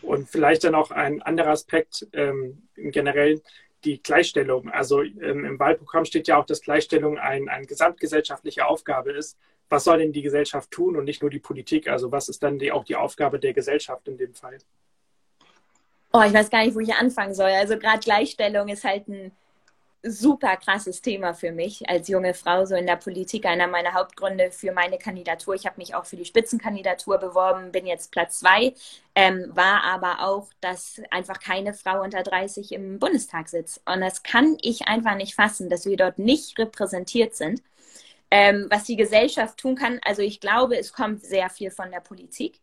Und 0.05 0.29
vielleicht 0.29 0.65
dann 0.65 0.75
auch 0.75 0.91
ein 0.91 1.23
anderer 1.23 1.51
Aspekt 1.51 2.07
ähm, 2.13 2.69
im 2.77 2.91
Generellen, 2.91 3.41
die 3.85 4.03
Gleichstellung. 4.03 4.71
Also 4.71 5.03
ähm, 5.03 5.45
im 5.45 5.59
Wahlprogramm 5.59 6.05
steht 6.05 6.29
ja 6.29 6.39
auch, 6.39 6.47
dass 6.47 6.63
Gleichstellung 6.63 7.19
ein, 7.19 7.49
eine 7.49 7.67
gesamtgesellschaftliche 7.67 8.67
Aufgabe 8.67 9.13
ist. 9.13 9.39
Was 9.69 9.85
soll 9.85 9.99
denn 9.99 10.13
die 10.13 10.23
Gesellschaft 10.23 10.71
tun 10.71 10.97
und 10.97 11.05
nicht 11.05 11.23
nur 11.23 11.31
die 11.31 11.39
Politik? 11.39 11.89
Also 11.89 12.13
was 12.13 12.29
ist 12.29 12.43
dann 12.43 12.59
die, 12.59 12.73
auch 12.73 12.85
die 12.85 12.97
Aufgabe 12.97 13.39
der 13.39 13.53
Gesellschaft 13.53 14.07
in 14.09 14.19
dem 14.19 14.35
Fall? 14.35 14.59
Oh, 16.13 16.23
ich 16.25 16.33
weiß 16.33 16.51
gar 16.51 16.65
nicht, 16.65 16.75
wo 16.75 16.81
ich 16.81 16.95
anfangen 16.95 17.35
soll. 17.35 17.51
Also 17.51 17.77
gerade 17.79 17.99
Gleichstellung 18.01 18.69
ist 18.69 18.85
halt 18.85 19.09
ein 19.09 19.33
super 20.05 20.57
krasses 20.57 21.01
Thema 21.01 21.35
für 21.35 21.51
mich 21.53 21.89
als 21.89 22.09
junge 22.09 22.35
Frau, 22.35 22.65
so 22.65 22.75
in 22.75 22.87
der 22.87 22.97
Politik. 22.97 23.47
Einer 23.47 23.67
meiner 23.67 23.95
Hauptgründe 23.95 24.51
für 24.51 24.73
meine 24.73 24.99
Kandidatur. 24.99 25.55
Ich 25.55 25.67
habe 25.67 25.79
mich 25.79 25.95
auch 25.95 26.05
für 26.05 26.17
die 26.17 26.25
Spitzenkandidatur 26.25 27.19
beworben, 27.19 27.73
bin 27.73 27.87
jetzt 27.87 28.13
Platz 28.13 28.41
zwei, 28.41 28.75
ähm, 29.15 29.51
war 29.55 29.83
aber 29.85 30.21
auch, 30.21 30.49
dass 30.61 31.01
einfach 31.11 31.41
keine 31.41 31.75
Frau 31.75 32.03
unter 32.03 32.23
30 32.23 32.73
im 32.73 32.99
Bundestag 32.99 33.49
sitzt. 33.49 33.81
Und 33.87 34.01
das 34.01 34.23
kann 34.23 34.57
ich 34.61 34.87
einfach 34.89 35.17
nicht 35.17 35.35
fassen, 35.35 35.71
dass 35.71 35.87
wir 35.87 35.97
dort 35.97 36.19
nicht 36.19 36.59
repräsentiert 36.59 37.35
sind. 37.35 37.63
Ähm, 38.31 38.67
was 38.71 38.85
die 38.85 38.97
Gesellschaft 38.97 39.59
tun 39.59 39.77
kann, 39.77 40.01
also 40.05 40.23
ich 40.23 40.41
glaube, 40.41 40.77
es 40.79 40.93
kommt 40.93 41.23
sehr 41.25 41.51
viel 41.51 41.71
von 41.71 41.91
der 41.91 42.01
Politik. 42.01 42.61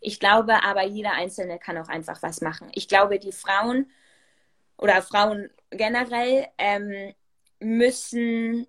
Ich 0.00 0.20
glaube 0.20 0.62
aber, 0.62 0.84
jeder 0.84 1.12
Einzelne 1.12 1.58
kann 1.58 1.78
auch 1.78 1.88
einfach 1.88 2.22
was 2.22 2.40
machen. 2.40 2.70
Ich 2.74 2.86
glaube, 2.88 3.18
die 3.18 3.32
Frauen 3.32 3.90
oder 4.78 5.02
Frauen 5.02 5.50
generell 5.70 6.46
ähm, 6.58 7.14
müssen, 7.60 8.66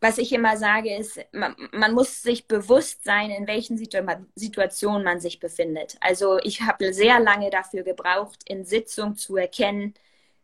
was 0.00 0.18
ich 0.18 0.32
immer 0.32 0.56
sage, 0.56 0.94
ist, 0.96 1.18
man, 1.32 1.54
man, 1.72 1.92
muss 1.92 2.22
sich 2.22 2.46
bewusst 2.46 3.04
sein, 3.04 3.30
in 3.30 3.46
welchen 3.46 3.78
Situ 3.78 3.98
Situationen 4.34 5.04
man 5.04 5.20
sich 5.20 5.40
befindet. 5.40 5.96
Also 6.00 6.38
ich 6.42 6.62
habe 6.62 6.92
sehr 6.92 7.20
lange 7.20 7.50
dafür 7.50 7.82
gebraucht, 7.82 8.40
in 8.46 8.64
Sitzung 8.64 9.16
zu 9.16 9.36
erkennen, 9.36 9.94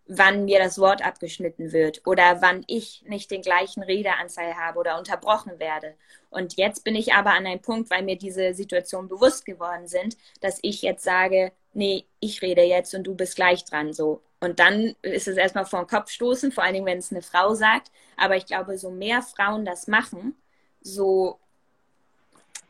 wann 0.07 0.45
mir 0.45 0.59
das 0.59 0.79
Wort 0.79 1.05
abgeschnitten 1.05 1.73
wird 1.73 2.03
oder 2.07 2.43
wann 2.43 2.65
ich 2.67 3.03
nicht 3.07 3.31
den 3.31 3.43
gleichen 3.43 3.83
Redeanteil 3.83 4.57
habe 4.57 4.79
oder 4.79 4.99
unterbrochen 4.99 5.59
werde. 5.59 5.95
Und 6.31 6.57
jetzt 6.57 6.85
bin 6.85 6.97
ich 6.97 7.15
aber 7.15 7.31
an 7.31 7.47
einem 7.47 7.63
Punkt, 7.63 7.91
weil 7.91 8.03
mir 8.03 8.17
diese 8.17 8.55
Situation 8.55 9.09
bewusst 9.09 9.45
geworden 9.45 9.87
sind, 9.87 10.17
dass 10.41 10.59
ich 10.63 10.83
jetzt 10.83 11.05
sage, 11.05 11.53
nee, 11.73 12.07
ich 12.21 12.43
rede 12.43 12.63
jetzt 12.63 12.95
und 12.95 13.05
du 13.05 13.15
bist 13.15 13.37
gleich 13.37 13.65
dran 13.65 13.93
so. 13.93 14.23
Und 14.41 14.59
dann 14.59 14.95
ist 15.03 15.29
es 15.29 15.37
erstmal 15.37 15.67
vor 15.67 15.85
den 15.85 15.89
Kopf 15.89 16.11
stoßen, 16.11 16.53
vor 16.53 16.65
allen 16.65 16.75
Dingen, 16.75 16.87
wenn 16.87 16.99
es 16.99 17.13
eine 17.13 17.23
Frau 17.23 17.55
sagt. 17.55 17.93
Aber 18.17 18.37
ich 18.37 18.47
glaube, 18.47 18.77
so 18.77 18.91
mehr 18.91 19.23
Frauen 19.23 19.65
das 19.65 19.87
machen, 19.87 20.35
so 20.81 21.39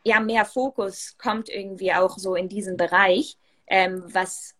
ja, 0.05 0.21
mehr 0.21 0.45
Fokus 0.45 1.17
kommt 1.19 1.49
irgendwie 1.49 1.93
auch 1.93 2.19
so 2.19 2.35
in 2.35 2.49
diesen 2.49 2.77
Bereich, 2.77 3.37
ähm, 3.67 4.03
was, 4.13 4.55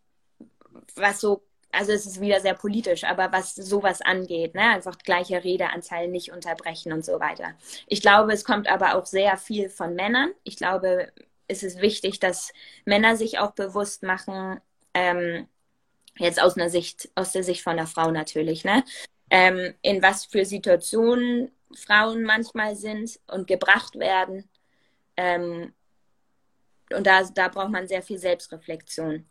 was 0.95 1.21
so, 1.21 1.43
also 1.73 1.93
es 1.93 2.07
ist 2.07 2.21
wieder 2.21 2.41
sehr 2.41 2.55
politisch, 2.55 3.05
aber 3.05 3.33
was 3.33 3.55
sowas 3.55 4.03
angeht, 4.03 4.55
ne? 4.55 4.63
einfach 4.63 4.99
gleiche 4.99 5.43
Redeanzahl 5.43 6.09
nicht 6.09 6.33
unterbrechen 6.33 6.93
und 6.93 7.05
so 7.05 7.19
weiter. 7.19 7.55
Ich 7.87 8.03
glaube, 8.03 8.33
es 8.33 8.45
kommt 8.45 8.69
aber 8.69 8.95
auch 8.97 9.07
sehr 9.07 9.37
viel 9.37 9.69
von 9.69 9.95
Männern. 9.95 10.33
Ich 10.45 10.57
glaube, 10.57 11.13
es 11.53 11.63
ist 11.63 11.81
wichtig, 11.81 12.19
dass 12.21 12.53
Männer 12.85 13.17
sich 13.17 13.39
auch 13.39 13.53
bewusst 13.53 14.03
machen, 14.03 14.61
ähm, 14.95 15.47
Jetzt 16.19 16.41
aus 16.43 16.57
einer 16.57 16.69
Sicht, 16.69 17.11
aus 17.15 17.33
der 17.33 17.43
Sicht 17.43 17.63
von 17.63 17.77
der 17.77 17.87
Frau 17.87 18.11
natürlich, 18.11 18.65
ne? 18.65 18.85
Ähm, 19.31 19.75
in 19.81 20.03
was 20.03 20.27
für 20.27 20.45
Situationen 20.45 21.51
Frauen 21.75 22.23
manchmal 22.23 22.77
sind 22.77 23.19
und 23.29 23.47
gebracht 23.47 23.99
werden. 23.99 24.49
Ähm, 25.17 25.73
und 26.95 27.07
da, 27.07 27.23
da 27.25 27.49
braucht 27.49 27.71
man 27.71 27.89
sehr 27.89 28.03
viel 28.03 28.19
Selbstreflexion. 28.19 29.25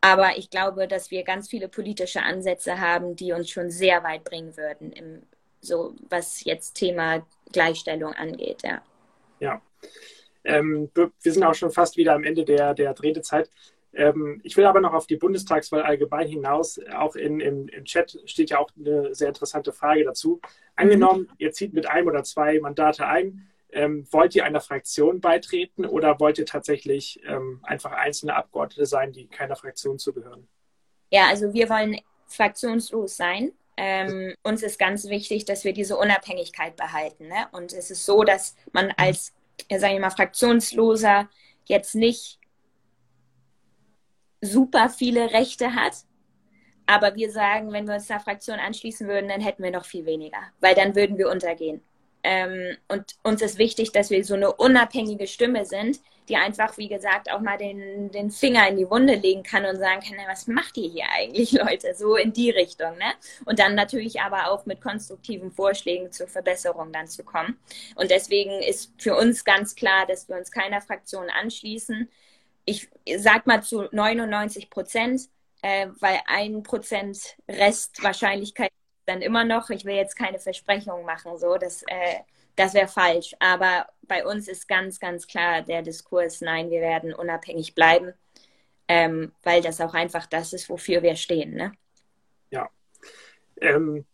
Aber 0.00 0.36
ich 0.38 0.50
glaube, 0.50 0.86
dass 0.86 1.10
wir 1.10 1.24
ganz 1.24 1.48
viele 1.48 1.68
politische 1.68 2.22
Ansätze 2.22 2.78
haben, 2.80 3.16
die 3.16 3.32
uns 3.32 3.50
schon 3.50 3.70
sehr 3.70 4.04
weit 4.04 4.22
bringen 4.22 4.56
würden, 4.56 4.92
im, 4.92 5.22
so 5.60 5.96
was 6.08 6.44
jetzt 6.44 6.74
Thema 6.74 7.26
Gleichstellung 7.50 8.12
angeht, 8.12 8.62
ja. 8.62 8.82
Ja. 9.40 9.60
Ähm, 10.44 10.90
wir 10.94 11.32
sind 11.32 11.42
auch 11.42 11.54
schon 11.54 11.70
fast 11.70 11.96
wieder 11.96 12.14
am 12.14 12.24
Ende 12.24 12.44
der, 12.44 12.74
der 12.74 12.94
Redezeit. 13.02 13.50
Ähm, 13.92 14.40
ich 14.42 14.56
will 14.56 14.66
aber 14.66 14.80
noch 14.80 14.92
auf 14.92 15.06
die 15.06 15.16
Bundestagswahl 15.16 15.82
allgemein 15.82 16.28
hinaus. 16.28 16.80
Auch 16.94 17.16
in, 17.16 17.40
im, 17.40 17.68
im 17.68 17.84
Chat 17.84 18.18
steht 18.26 18.50
ja 18.50 18.58
auch 18.58 18.70
eine 18.76 19.14
sehr 19.14 19.28
interessante 19.28 19.72
Frage 19.72 20.04
dazu. 20.04 20.40
Angenommen, 20.76 21.28
ihr 21.38 21.52
zieht 21.52 21.72
mit 21.72 21.86
einem 21.86 22.08
oder 22.08 22.24
zwei 22.24 22.58
Mandate 22.60 23.06
ein. 23.06 23.48
Ähm, 23.70 24.06
wollt 24.10 24.34
ihr 24.36 24.44
einer 24.44 24.60
Fraktion 24.60 25.20
beitreten 25.20 25.84
oder 25.84 26.20
wollt 26.20 26.38
ihr 26.38 26.46
tatsächlich 26.46 27.20
ähm, 27.26 27.60
einfach 27.64 27.92
einzelne 27.92 28.36
Abgeordnete 28.36 28.86
sein, 28.86 29.12
die 29.12 29.26
keiner 29.26 29.56
Fraktion 29.56 29.98
zugehören? 29.98 30.46
Ja, 31.10 31.28
also 31.28 31.52
wir 31.52 31.68
wollen 31.68 31.98
fraktionslos 32.26 33.16
sein. 33.16 33.52
Ähm, 33.76 34.34
uns 34.44 34.62
ist 34.62 34.78
ganz 34.78 35.08
wichtig, 35.08 35.44
dass 35.44 35.64
wir 35.64 35.72
diese 35.72 35.96
Unabhängigkeit 35.96 36.76
behalten. 36.76 37.26
Ne? 37.26 37.48
Und 37.52 37.72
es 37.72 37.90
ist 37.90 38.06
so, 38.06 38.22
dass 38.22 38.54
man 38.72 38.92
als, 38.96 39.32
ja, 39.70 39.78
sagen 39.78 39.94
wir 39.94 40.00
mal, 40.00 40.10
Fraktionsloser 40.10 41.28
jetzt 41.66 41.94
nicht 41.94 42.38
super 44.40 44.88
viele 44.90 45.32
Rechte 45.32 45.74
hat. 45.74 45.94
Aber 46.86 47.14
wir 47.14 47.30
sagen, 47.30 47.72
wenn 47.72 47.86
wir 47.86 47.94
uns 47.94 48.08
der 48.08 48.20
Fraktion 48.20 48.58
anschließen 48.58 49.08
würden, 49.08 49.28
dann 49.28 49.40
hätten 49.40 49.62
wir 49.62 49.70
noch 49.70 49.86
viel 49.86 50.04
weniger, 50.04 50.38
weil 50.60 50.74
dann 50.74 50.94
würden 50.94 51.16
wir 51.16 51.30
untergehen. 51.30 51.80
Ähm, 52.22 52.76
und 52.88 53.16
uns 53.22 53.42
ist 53.42 53.58
wichtig, 53.58 53.92
dass 53.92 54.10
wir 54.10 54.22
so 54.24 54.34
eine 54.34 54.52
unabhängige 54.52 55.26
Stimme 55.26 55.64
sind, 55.64 56.00
die 56.28 56.36
einfach, 56.36 56.76
wie 56.78 56.88
gesagt, 56.88 57.30
auch 57.30 57.40
mal 57.40 57.58
den, 57.58 58.10
den 58.10 58.30
Finger 58.30 58.68
in 58.68 58.76
die 58.76 58.88
Wunde 58.88 59.14
legen 59.14 59.42
kann 59.42 59.64
und 59.66 59.76
sagen 59.76 60.00
kann, 60.00 60.16
was 60.26 60.46
macht 60.46 60.76
ihr 60.76 60.88
hier 60.88 61.04
eigentlich, 61.14 61.52
Leute? 61.52 61.94
So 61.94 62.16
in 62.16 62.32
die 62.32 62.50
Richtung. 62.50 62.96
Ne? 62.96 63.12
Und 63.44 63.58
dann 63.58 63.74
natürlich 63.74 64.20
aber 64.20 64.50
auch 64.50 64.66
mit 64.66 64.80
konstruktiven 64.80 65.50
Vorschlägen 65.50 66.12
zur 66.12 66.28
Verbesserung 66.28 66.92
dann 66.92 67.06
zu 67.06 67.24
kommen. 67.24 67.58
Und 67.94 68.10
deswegen 68.10 68.62
ist 68.62 68.92
für 68.98 69.16
uns 69.16 69.44
ganz 69.44 69.74
klar, 69.74 70.06
dass 70.06 70.28
wir 70.28 70.36
uns 70.36 70.50
keiner 70.50 70.80
Fraktion 70.80 71.28
anschließen. 71.30 72.08
Ich 72.64 72.88
sag 73.16 73.46
mal 73.46 73.62
zu 73.62 73.88
99 73.92 74.70
Prozent, 74.70 75.28
äh, 75.60 75.88
weil 76.00 76.20
ein 76.26 76.62
Prozent 76.62 77.36
Restwahrscheinlichkeit 77.48 78.70
dann 79.06 79.22
immer 79.22 79.44
noch. 79.44 79.70
Ich 79.70 79.84
will 79.84 79.94
jetzt 79.94 80.16
keine 80.16 80.38
Versprechungen 80.38 81.04
machen, 81.04 81.38
so 81.38 81.56
das, 81.56 81.82
äh, 81.82 82.20
das 82.56 82.74
wäre 82.74 82.88
falsch. 82.88 83.34
Aber 83.38 83.86
bei 84.02 84.24
uns 84.24 84.48
ist 84.48 84.68
ganz, 84.68 85.00
ganz 85.00 85.26
klar 85.26 85.62
der 85.62 85.82
Diskurs, 85.82 86.40
nein, 86.40 86.70
wir 86.70 86.80
werden 86.80 87.14
unabhängig 87.14 87.74
bleiben, 87.74 88.12
ähm, 88.88 89.32
weil 89.42 89.62
das 89.62 89.80
auch 89.80 89.94
einfach 89.94 90.26
das 90.26 90.52
ist, 90.52 90.68
wofür 90.68 91.02
wir 91.02 91.16
stehen. 91.16 91.54
Ne? 91.54 91.72
Ja. 92.50 92.68
Ähm, 93.60 94.04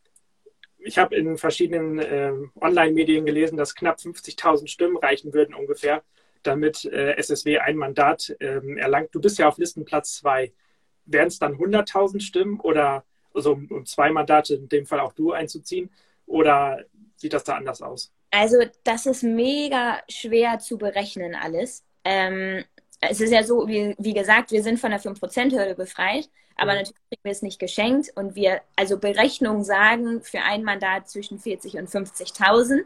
ich 0.79 0.98
habe 0.98 1.14
in 1.16 1.37
verschiedenen 1.37 1.98
äh, 1.98 2.33
Online-Medien 2.61 3.26
gelesen, 3.26 3.57
dass 3.57 3.74
knapp 3.74 3.98
50.000 3.98 4.66
Stimmen 4.68 4.96
reichen 4.96 5.35
würden 5.35 5.55
ungefähr, 5.55 6.03
damit 6.42 6.87
äh, 6.87 7.16
SSW 7.16 7.59
ein 7.59 7.76
Mandat 7.76 8.35
ähm, 8.40 8.79
erlangt. 8.79 9.14
Du 9.14 9.20
bist 9.20 9.38
ja 9.38 9.48
auf 9.48 9.59
Listenplatz 9.59 10.16
zwei. 10.16 10.53
Wären 11.05 11.29
es 11.29 11.38
dann 11.38 11.57
100.000 11.57 12.20
Stimmen 12.20 12.61
oder 12.61 13.05
also 13.35 13.53
um, 13.53 13.66
um 13.70 13.87
zwei 13.87 14.11
Mandate, 14.11 14.55
in 14.55 14.68
dem 14.68 14.87
Fall 14.87 15.00
auch 15.00 15.12
du 15.12 15.33
einzuziehen? 15.33 15.90
Oder 16.26 16.85
sieht 17.16 17.33
das 17.33 17.44
da 17.44 17.57
anders 17.57 17.83
aus? 17.83 18.12
Also 18.31 18.59
das 18.85 19.07
ist 19.07 19.23
mega 19.23 20.03
schwer 20.09 20.59
zu 20.59 20.79
berechnen 20.79 21.35
alles. 21.35 21.85
Ähm, 22.05 22.64
es 23.01 23.21
ist 23.21 23.33
ja 23.33 23.43
so, 23.43 23.66
wie, 23.66 23.95
wie 23.99 24.14
gesagt, 24.14 24.53
wir 24.53 24.62
sind 24.62 24.79
von 24.79 24.90
der 24.90 25.01
5%-Hürde 25.01 25.75
befreit, 25.75 26.29
aber 26.57 26.73
mhm. 26.73 26.79
natürlich 26.79 27.03
kriegen 27.09 27.25
wir 27.25 27.33
es 27.33 27.43
nicht 27.43 27.59
geschenkt. 27.59 28.12
Und 28.14 28.35
wir, 28.35 28.61
also 28.77 28.99
Berechnungen 28.99 29.64
sagen 29.64 30.23
für 30.23 30.43
ein 30.43 30.62
Mandat 30.62 31.09
zwischen 31.09 31.38
40 31.38 31.75
und 31.75 31.88
50.000, 31.88 32.85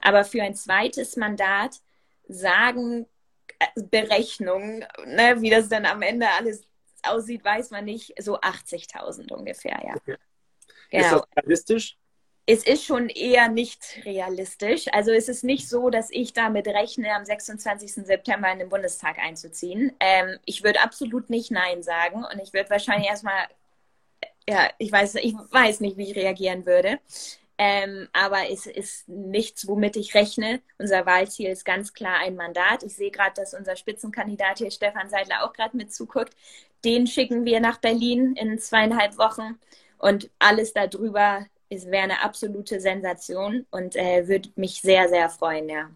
aber 0.00 0.24
für 0.24 0.42
ein 0.42 0.54
zweites 0.54 1.16
Mandat 1.16 1.80
sagen 2.26 3.06
äh, 3.58 3.82
Berechnungen, 3.82 4.84
ne, 5.04 5.36
wie 5.40 5.50
das 5.50 5.68
dann 5.68 5.84
am 5.84 6.02
Ende 6.02 6.26
alles 6.38 6.64
aussieht, 7.02 7.44
weiß 7.44 7.70
man 7.70 7.84
nicht, 7.84 8.14
so 8.20 8.40
80.000 8.40 9.32
ungefähr, 9.32 9.78
ja. 9.84 9.94
Okay. 9.94 10.16
Genau. 10.90 11.04
Ist 11.04 11.12
das 11.12 11.22
realistisch? 11.36 11.96
Es 12.52 12.64
ist 12.64 12.84
schon 12.84 13.08
eher 13.08 13.48
nicht 13.48 14.00
realistisch. 14.04 14.86
Also 14.90 15.12
es 15.12 15.28
ist 15.28 15.44
nicht 15.44 15.68
so, 15.68 15.88
dass 15.88 16.10
ich 16.10 16.32
damit 16.32 16.66
rechne, 16.66 17.14
am 17.14 17.24
26. 17.24 17.92
September 18.04 18.50
in 18.50 18.58
den 18.58 18.68
Bundestag 18.68 19.20
einzuziehen. 19.20 19.92
Ähm, 20.00 20.36
ich 20.46 20.64
würde 20.64 20.80
absolut 20.80 21.30
nicht 21.30 21.52
Nein 21.52 21.84
sagen 21.84 22.24
und 22.24 22.40
ich 22.42 22.52
würde 22.52 22.68
wahrscheinlich 22.70 23.08
erstmal, 23.08 23.46
ja, 24.48 24.68
ich 24.78 24.90
weiß, 24.90 25.14
ich 25.14 25.34
weiß 25.34 25.78
nicht, 25.78 25.96
wie 25.96 26.10
ich 26.10 26.16
reagieren 26.16 26.66
würde. 26.66 26.98
Ähm, 27.56 28.08
aber 28.12 28.50
es 28.50 28.66
ist 28.66 29.08
nichts, 29.08 29.68
womit 29.68 29.94
ich 29.94 30.14
rechne. 30.14 30.60
Unser 30.76 31.06
Wahlziel 31.06 31.50
ist 31.50 31.64
ganz 31.64 31.92
klar 31.92 32.18
ein 32.18 32.34
Mandat. 32.34 32.82
Ich 32.82 32.96
sehe 32.96 33.12
gerade, 33.12 33.34
dass 33.36 33.54
unser 33.54 33.76
Spitzenkandidat 33.76 34.58
hier, 34.58 34.72
Stefan 34.72 35.08
Seidler, 35.08 35.44
auch 35.44 35.52
gerade 35.52 35.76
mit 35.76 35.92
zuguckt. 35.92 36.34
Den 36.84 37.06
schicken 37.06 37.44
wir 37.44 37.60
nach 37.60 37.78
Berlin 37.78 38.34
in 38.34 38.58
zweieinhalb 38.58 39.18
Wochen. 39.18 39.60
Und 39.98 40.30
alles 40.40 40.72
darüber 40.72 41.46
wäre 41.70 42.04
eine 42.04 42.22
absolute 42.22 42.80
Sensation 42.80 43.66
und 43.70 43.96
äh, 43.96 44.26
würde 44.28 44.50
mich 44.56 44.82
sehr, 44.82 45.08
sehr 45.08 45.28
freuen, 45.30 45.68
ja. 45.68 45.90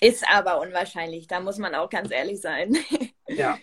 Ist 0.00 0.24
aber 0.28 0.60
unwahrscheinlich, 0.60 1.26
da 1.26 1.40
muss 1.40 1.58
man 1.58 1.74
auch 1.74 1.90
ganz 1.90 2.10
ehrlich 2.10 2.40
sein. 2.40 2.76
ja. 3.28 3.58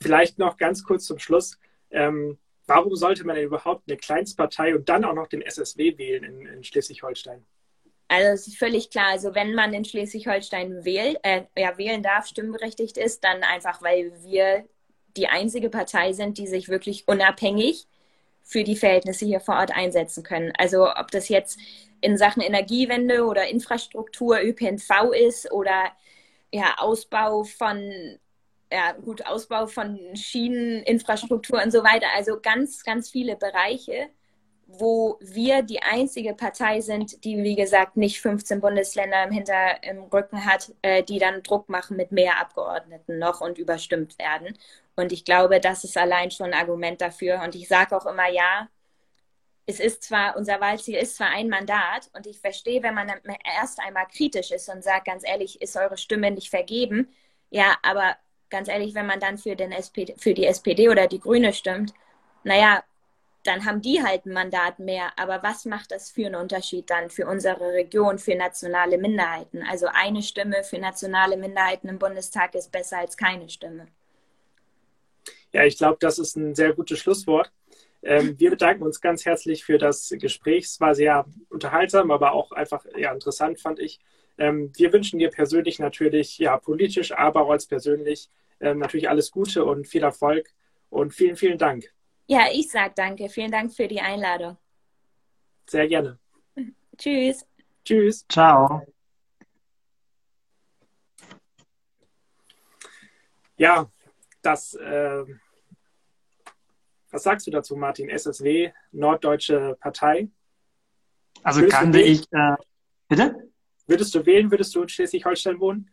Vielleicht 0.00 0.38
noch 0.38 0.58
ganz 0.58 0.84
kurz 0.84 1.06
zum 1.06 1.18
Schluss. 1.18 1.58
Ähm, 1.90 2.38
warum 2.66 2.94
sollte 2.96 3.24
man 3.24 3.36
denn 3.36 3.46
überhaupt 3.46 3.88
eine 3.88 3.96
Kleinstpartei 3.96 4.74
und 4.74 4.88
dann 4.88 5.04
auch 5.04 5.14
noch 5.14 5.26
den 5.26 5.42
SSW 5.42 5.96
wählen 5.96 6.22
in, 6.22 6.46
in 6.46 6.64
Schleswig-Holstein? 6.64 7.44
Also 8.08 8.28
es 8.28 8.46
ist 8.46 8.58
völlig 8.58 8.90
klar, 8.90 9.08
also 9.08 9.34
wenn 9.34 9.54
man 9.54 9.74
in 9.74 9.84
Schleswig-Holstein 9.84 10.84
wählt, 10.84 11.18
äh, 11.22 11.44
ja, 11.56 11.76
wählen 11.76 12.02
darf, 12.02 12.26
stimmberechtigt 12.26 12.98
ist, 12.98 13.24
dann 13.24 13.42
einfach, 13.42 13.82
weil 13.82 14.12
wir 14.22 14.64
die 15.16 15.26
einzige 15.26 15.70
Partei 15.70 16.12
sind, 16.12 16.38
die 16.38 16.46
sich 16.46 16.68
wirklich 16.68 17.08
unabhängig 17.08 17.88
für 18.46 18.62
die 18.64 18.76
Verhältnisse 18.76 19.26
hier 19.26 19.40
vor 19.40 19.56
Ort 19.56 19.76
einsetzen 19.76 20.22
können. 20.22 20.52
Also 20.56 20.88
ob 20.88 21.10
das 21.10 21.28
jetzt 21.28 21.58
in 22.00 22.16
Sachen 22.16 22.42
Energiewende 22.42 23.24
oder 23.24 23.48
Infrastruktur, 23.48 24.40
ÖPNV 24.40 25.12
ist 25.12 25.50
oder 25.50 25.90
ja, 26.52 26.76
Ausbau 26.78 27.42
von 27.42 28.18
ja, 28.72 28.92
gut, 28.92 29.26
Ausbau 29.26 29.66
von 29.66 29.98
Schieneninfrastruktur 30.14 31.62
und 31.62 31.72
so 31.72 31.82
weiter. 31.84 32.06
Also 32.14 32.38
ganz, 32.40 32.84
ganz 32.84 33.10
viele 33.10 33.36
Bereiche, 33.36 34.10
wo 34.68 35.18
wir 35.20 35.62
die 35.62 35.82
einzige 35.82 36.34
Partei 36.34 36.80
sind, 36.80 37.24
die, 37.24 37.42
wie 37.42 37.54
gesagt, 37.54 37.96
nicht 37.96 38.20
15 38.20 38.60
Bundesländer 38.60 39.24
im 39.24 39.32
Hinter 39.32 39.82
im 39.82 40.04
Rücken 40.04 40.44
hat, 40.44 40.72
äh, 40.82 41.02
die 41.02 41.18
dann 41.18 41.42
Druck 41.42 41.68
machen 41.68 41.96
mit 41.96 42.12
mehr 42.12 42.40
Abgeordneten 42.40 43.18
noch 43.18 43.40
und 43.40 43.58
überstimmt 43.58 44.18
werden. 44.18 44.56
Und 44.96 45.12
ich 45.12 45.24
glaube, 45.24 45.60
das 45.60 45.84
ist 45.84 45.96
allein 45.96 46.30
schon 46.30 46.46
ein 46.46 46.60
Argument 46.60 47.00
dafür. 47.00 47.42
Und 47.42 47.54
ich 47.54 47.68
sage 47.68 47.96
auch 47.96 48.06
immer, 48.06 48.28
ja, 48.28 48.68
es 49.66 49.80
ist 49.80 50.04
zwar, 50.04 50.36
unser 50.36 50.60
Wahlziel 50.60 50.96
ist 50.96 51.16
zwar 51.16 51.30
ein 51.30 51.48
Mandat 51.48 52.08
und 52.14 52.26
ich 52.26 52.38
verstehe, 52.38 52.82
wenn 52.82 52.94
man 52.94 53.10
erst 53.44 53.80
einmal 53.80 54.06
kritisch 54.06 54.52
ist 54.52 54.68
und 54.68 54.82
sagt, 54.82 55.06
ganz 55.06 55.22
ehrlich, 55.26 55.60
ist 55.60 55.76
eure 55.76 55.98
Stimme 55.98 56.30
nicht 56.30 56.50
vergeben. 56.50 57.08
Ja, 57.50 57.76
aber 57.82 58.16
ganz 58.48 58.68
ehrlich, 58.68 58.94
wenn 58.94 59.06
man 59.06 59.20
dann 59.20 59.38
für, 59.38 59.56
den 59.56 59.72
SPD, 59.72 60.14
für 60.18 60.34
die 60.34 60.46
SPD 60.46 60.88
oder 60.88 61.08
die 61.08 61.20
Grüne 61.20 61.52
stimmt, 61.52 61.92
naja, 62.44 62.84
dann 63.44 63.64
haben 63.64 63.80
die 63.82 64.02
halt 64.02 64.26
ein 64.26 64.32
Mandat 64.32 64.78
mehr. 64.78 65.12
Aber 65.16 65.42
was 65.42 65.64
macht 65.64 65.90
das 65.92 66.10
für 66.10 66.26
einen 66.26 66.36
Unterschied 66.36 66.90
dann 66.90 67.10
für 67.10 67.26
unsere 67.26 67.72
Region, 67.72 68.18
für 68.18 68.34
nationale 68.36 68.98
Minderheiten? 68.98 69.62
Also 69.68 69.86
eine 69.92 70.22
Stimme 70.22 70.64
für 70.64 70.78
nationale 70.78 71.36
Minderheiten 71.36 71.88
im 71.88 71.98
Bundestag 71.98 72.54
ist 72.54 72.72
besser 72.72 72.98
als 72.98 73.16
keine 73.16 73.48
Stimme. 73.48 73.88
Ja, 75.56 75.64
ich 75.64 75.78
glaube, 75.78 75.96
das 76.00 76.18
ist 76.18 76.36
ein 76.36 76.54
sehr 76.54 76.74
gutes 76.74 76.98
Schlusswort. 76.98 77.50
Ähm, 78.02 78.38
wir 78.38 78.50
bedanken 78.50 78.82
uns 78.82 79.00
ganz 79.00 79.24
herzlich 79.24 79.64
für 79.64 79.78
das 79.78 80.12
Gespräch. 80.18 80.66
Es 80.66 80.80
war 80.80 80.94
sehr 80.94 81.24
unterhaltsam, 81.48 82.10
aber 82.10 82.32
auch 82.32 82.52
einfach 82.52 82.84
ja, 82.94 83.10
interessant, 83.10 83.58
fand 83.58 83.78
ich. 83.78 83.98
Ähm, 84.36 84.70
wir 84.76 84.92
wünschen 84.92 85.18
dir 85.18 85.30
persönlich 85.30 85.78
natürlich, 85.78 86.36
ja, 86.36 86.58
politisch, 86.58 87.12
aber 87.12 87.40
auch 87.40 87.48
als 87.48 87.66
persönlich 87.66 88.28
ähm, 88.60 88.80
natürlich 88.80 89.08
alles 89.08 89.30
Gute 89.30 89.64
und 89.64 89.88
viel 89.88 90.02
Erfolg 90.02 90.52
und 90.90 91.14
vielen, 91.14 91.36
vielen 91.36 91.56
Dank. 91.56 91.90
Ja, 92.26 92.48
ich 92.52 92.70
sage 92.70 92.92
danke. 92.94 93.30
Vielen 93.30 93.50
Dank 93.50 93.72
für 93.72 93.88
die 93.88 94.02
Einladung. 94.02 94.58
Sehr 95.66 95.88
gerne. 95.88 96.18
Tschüss. 96.98 97.46
Tschüss. 97.82 98.26
Ciao. 98.28 98.82
Ja, 103.56 103.90
das, 104.42 104.74
äh, 104.74 105.24
was 107.16 107.22
sagst 107.22 107.46
du 107.46 107.50
dazu, 107.50 107.76
Martin? 107.76 108.10
SSW, 108.10 108.72
Norddeutsche 108.92 109.76
Partei? 109.80 110.28
Also 111.42 111.60
Würdest 111.60 111.76
kannte 111.76 112.00
ich, 112.00 112.30
äh, 112.30 112.56
bitte? 113.08 113.50
Würdest 113.86 114.14
du 114.14 114.26
wählen? 114.26 114.50
Würdest 114.50 114.74
du 114.74 114.82
in 114.82 114.88
Schleswig-Holstein 114.90 115.58
wohnen? 115.58 115.90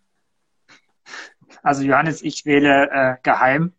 Also 1.61 1.83
Johannes, 1.83 2.21
ich 2.23 2.45
wähle 2.45 2.89
äh, 2.91 3.15
geheim. 3.23 3.71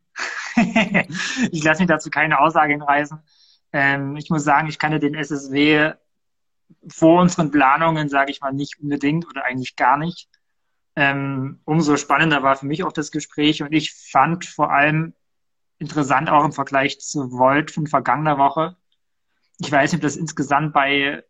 ich 1.53 1.63
lasse 1.63 1.83
mich 1.83 1.89
dazu 1.89 2.09
keine 2.09 2.41
Aussage 2.41 2.73
hinreißen. 2.73 3.19
Ähm, 3.73 4.17
ich 4.17 4.31
muss 4.31 4.43
sagen, 4.43 4.69
ich 4.69 4.79
kannte 4.79 4.99
den 4.99 5.15
SSW 5.15 5.93
vor 6.89 7.21
unseren 7.21 7.51
Planungen, 7.51 8.09
sage 8.09 8.31
ich 8.31 8.41
mal, 8.41 8.53
nicht 8.53 8.81
unbedingt 8.81 9.27
oder 9.29 9.45
eigentlich 9.45 9.77
gar 9.77 9.99
nicht. 9.99 10.31
Ähm, 10.97 11.61
umso 11.67 11.99
spannender 11.99 12.43
war 12.43 12.57
für 12.57 12.67
mich 12.67 12.85
auch 12.85 12.93
das 12.93 13.11
Gespräch 13.11 13.63
und 13.63 13.73
ich 13.73 13.93
fand 13.93 14.47
vor 14.47 14.73
allem 14.73 15.13
interessant 15.85 16.31
auch 16.31 16.45
im 16.45 16.53
Vergleich 16.53 16.99
zu 17.01 17.31
Volt 17.31 17.71
von 17.71 17.87
vergangener 17.87 18.39
Woche. 18.39 18.77
Ich 19.59 19.71
weiß 19.71 19.93
nicht, 19.93 19.99
ob 19.99 20.03
das 20.03 20.17
insgesamt 20.17 20.73
bei 20.73 21.23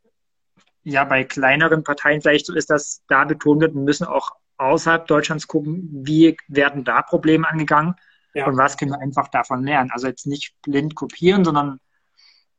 ja 0.85 1.05
bei 1.05 1.25
kleineren 1.25 1.83
Parteien 1.83 2.21
vielleicht 2.21 2.47
so 2.47 2.55
ist, 2.55 2.71
dass 2.71 3.03
da 3.09 3.25
betont 3.25 3.61
wird, 3.61 3.75
wir 3.75 3.81
müssen 3.81 4.07
auch 4.07 4.33
außerhalb 4.59 5.07
Deutschlands 5.07 5.47
gucken, 5.47 5.89
wie 5.91 6.37
werden 6.47 6.85
da 6.85 7.03
Probleme 7.03 7.49
angegangen 7.49 7.95
ja. 8.35 8.47
und 8.47 8.57
was 8.57 8.77
können 8.77 8.93
wir 8.93 9.01
einfach 9.01 9.29
davon 9.29 9.65
lernen. 9.65 9.91
Also 9.91 10.07
jetzt 10.07 10.27
nicht 10.27 10.55
blind 10.63 10.95
kopieren, 10.95 11.45
sondern 11.45 11.81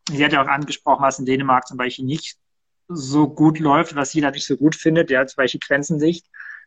sie 0.09 0.23
hat 0.25 0.33
ja 0.33 0.43
auch 0.43 0.47
angesprochen, 0.47 1.03
was 1.03 1.19
in 1.19 1.25
Dänemark 1.25 1.67
zum 1.67 1.77
Beispiel 1.77 2.05
nicht 2.05 2.37
so 2.87 3.29
gut 3.29 3.59
läuft, 3.59 3.95
was 3.95 4.13
jeder 4.13 4.31
nicht 4.31 4.45
so 4.45 4.57
gut 4.57 4.75
findet, 4.75 5.09
der 5.09 5.25
zum 5.27 5.37
Beispiel 5.37 5.61
Grenzensicht. 5.65 6.25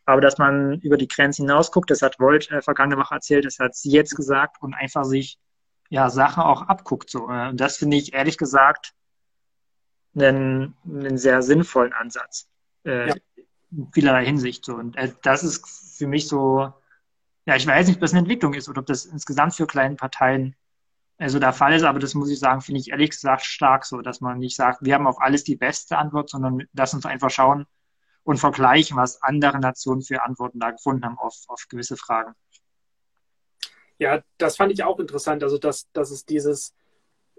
Aber 0.09 0.23
dass 0.23 0.39
man 0.39 0.81
über 0.81 0.97
die 0.97 1.07
Grenzen 1.07 1.43
hinaus 1.43 1.71
guckt, 1.71 1.91
das 1.91 2.01
hat 2.01 2.19
Volt 2.19 2.51
äh, 2.51 2.63
vergangene 2.63 2.99
Woche 2.99 3.15
erzählt, 3.15 3.45
das 3.45 3.59
hat 3.59 3.75
sie 3.75 3.91
jetzt 3.91 4.17
gesagt 4.17 4.57
und 4.63 4.73
einfach 4.73 5.05
sich 5.05 5.39
ja 5.91 6.09
Sachen 6.09 6.43
auch 6.43 6.63
abguckt. 6.63 7.11
So. 7.11 7.25
Und 7.27 7.59
das 7.59 7.77
finde 7.77 7.99
ich 7.99 8.15
ehrlich 8.15 8.39
gesagt 8.39 8.95
einen, 10.17 10.75
einen 10.87 11.19
sehr 11.19 11.43
sinnvollen 11.43 11.93
Ansatz. 11.93 12.49
äh, 12.87 13.09
ja. 13.09 13.15
in 13.71 13.93
vielerlei 13.93 14.25
Hinsicht. 14.25 14.65
So. 14.65 14.77
Und 14.77 14.97
äh, 14.97 15.13
das 15.23 15.45
ist 15.45 15.99
für 15.99 16.07
mich 16.07 16.27
so, 16.27 16.73
ja, 17.45 17.57
ich 17.57 17.67
weiß 17.67 17.87
nicht, 17.87 17.97
ob 17.97 18.01
das 18.01 18.13
eine 18.13 18.21
Entwicklung 18.21 18.55
ist 18.55 18.71
oder 18.71 18.81
ob 18.81 18.87
das 18.87 19.05
insgesamt 19.05 19.57
für 19.57 19.67
kleine 19.67 19.97
Parteien 19.97 20.57
also 21.19 21.39
der 21.39 21.53
Fall 21.53 21.75
ist, 21.75 21.83
aber 21.83 21.99
das 21.99 22.15
muss 22.15 22.31
ich 22.31 22.39
sagen, 22.39 22.63
finde 22.63 22.81
ich 22.81 22.93
ehrlich 22.93 23.11
gesagt 23.11 23.45
stark 23.45 23.85
so, 23.85 24.01
dass 24.01 24.23
man 24.23 24.39
nicht 24.39 24.57
sagt, 24.57 24.83
wir 24.83 24.95
haben 24.95 25.07
auf 25.07 25.21
alles 25.21 25.45
die 25.45 25.57
beste 25.57 25.99
Antwort, 25.99 26.31
sondern 26.31 26.63
lass 26.73 26.95
uns 26.95 27.05
einfach 27.05 27.29
schauen 27.29 27.67
und 28.25 28.39
vergleichen, 28.39 28.97
was 28.97 29.23
andere 29.23 29.59
Nationen 29.59 30.03
für 30.03 30.23
Antworten 30.23 30.61
da 30.61 30.71
gefunden 30.71 31.05
haben 31.05 31.19
auf, 31.19 31.37
auf 31.49 31.67
gewisse 31.69 31.97
Fragen. 31.97 32.35
Ja, 33.99 34.23
das 34.37 34.57
fand 34.57 34.73
ich 34.73 34.85
auch 34.85 35.01
interessant. 35.01 35.43
Also, 35.43 35.59
dass, 35.59 35.91
dass 35.93 36.11
es 36.11 36.25
dieses 36.25 36.75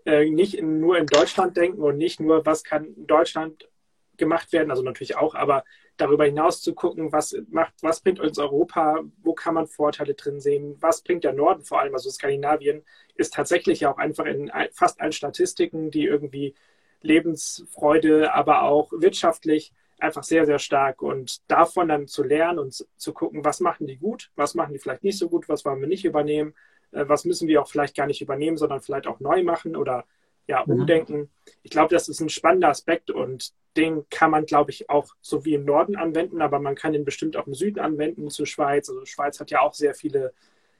äh, 0.05 0.29
nicht 0.29 0.55
in, 0.55 0.79
nur 0.79 0.97
in 0.97 1.05
Deutschland 1.05 1.55
denken 1.57 1.81
und 1.81 1.97
nicht 1.97 2.19
nur, 2.19 2.45
was 2.45 2.63
kann 2.63 2.85
in 2.85 3.07
Deutschland 3.07 3.69
gemacht 4.17 4.51
werden, 4.51 4.69
also 4.69 4.83
natürlich 4.83 5.15
auch, 5.15 5.33
aber 5.33 5.63
darüber 5.97 6.25
hinaus 6.25 6.61
zu 6.61 6.73
gucken, 6.73 7.11
was 7.11 7.35
macht, 7.49 7.73
was 7.81 8.01
bringt 8.01 8.19
uns 8.19 8.37
Europa, 8.37 8.99
wo 9.23 9.33
kann 9.33 9.53
man 9.53 9.67
Vorteile 9.67 10.13
drin 10.13 10.39
sehen, 10.39 10.77
was 10.79 11.01
bringt 11.01 11.23
der 11.23 11.33
Norden 11.33 11.63
vor 11.63 11.79
allem, 11.79 11.93
also 11.93 12.09
Skandinavien 12.09 12.83
ist 13.15 13.33
tatsächlich 13.33 13.81
ja 13.81 13.91
auch 13.91 13.97
einfach 13.97 14.25
in 14.25 14.51
fast 14.73 15.01
allen 15.01 15.11
Statistiken, 15.11 15.89
die 15.89 16.05
irgendwie 16.05 16.53
Lebensfreude, 17.01 18.33
aber 18.33 18.63
auch 18.63 18.91
wirtschaftlich 18.91 19.73
einfach 20.01 20.23
sehr, 20.23 20.45
sehr 20.45 20.59
stark. 20.59 21.01
Und 21.01 21.41
davon 21.49 21.87
dann 21.87 22.07
zu 22.07 22.23
lernen 22.23 22.59
und 22.59 22.85
zu 22.95 23.13
gucken, 23.13 23.43
was 23.45 23.59
machen 23.59 23.87
die 23.87 23.97
gut, 23.97 24.31
was 24.35 24.55
machen 24.55 24.73
die 24.73 24.79
vielleicht 24.79 25.03
nicht 25.03 25.17
so 25.17 25.29
gut, 25.29 25.49
was 25.49 25.65
wollen 25.65 25.81
wir 25.81 25.87
nicht 25.87 26.05
übernehmen, 26.05 26.53
äh, 26.91 27.05
was 27.07 27.25
müssen 27.25 27.47
wir 27.47 27.61
auch 27.61 27.67
vielleicht 27.67 27.95
gar 27.95 28.07
nicht 28.07 28.21
übernehmen, 28.21 28.57
sondern 28.57 28.81
vielleicht 28.81 29.07
auch 29.07 29.19
neu 29.19 29.43
machen 29.43 29.75
oder 29.75 30.05
ja, 30.47 30.63
mhm. 30.65 30.81
umdenken. 30.81 31.29
Ich 31.63 31.71
glaube, 31.71 31.93
das 31.93 32.09
ist 32.09 32.19
ein 32.21 32.29
spannender 32.29 32.69
Aspekt 32.69 33.11
und 33.11 33.53
den 33.77 34.09
kann 34.09 34.31
man, 34.31 34.45
glaube 34.45 34.71
ich, 34.71 34.89
auch 34.89 35.13
so 35.21 35.45
wie 35.45 35.53
im 35.53 35.63
Norden 35.63 35.95
anwenden, 35.95 36.41
aber 36.41 36.59
man 36.59 36.75
kann 36.75 36.93
ihn 36.93 37.05
bestimmt 37.05 37.37
auch 37.37 37.45
im 37.45 37.53
Süden 37.53 37.79
anwenden, 37.79 38.29
zur 38.29 38.47
Schweiz. 38.47 38.89
Also 38.89 39.05
Schweiz 39.05 39.39
hat 39.39 39.51
ja 39.51 39.61
auch 39.61 39.73
sehr 39.73 39.93
viele 39.93 40.33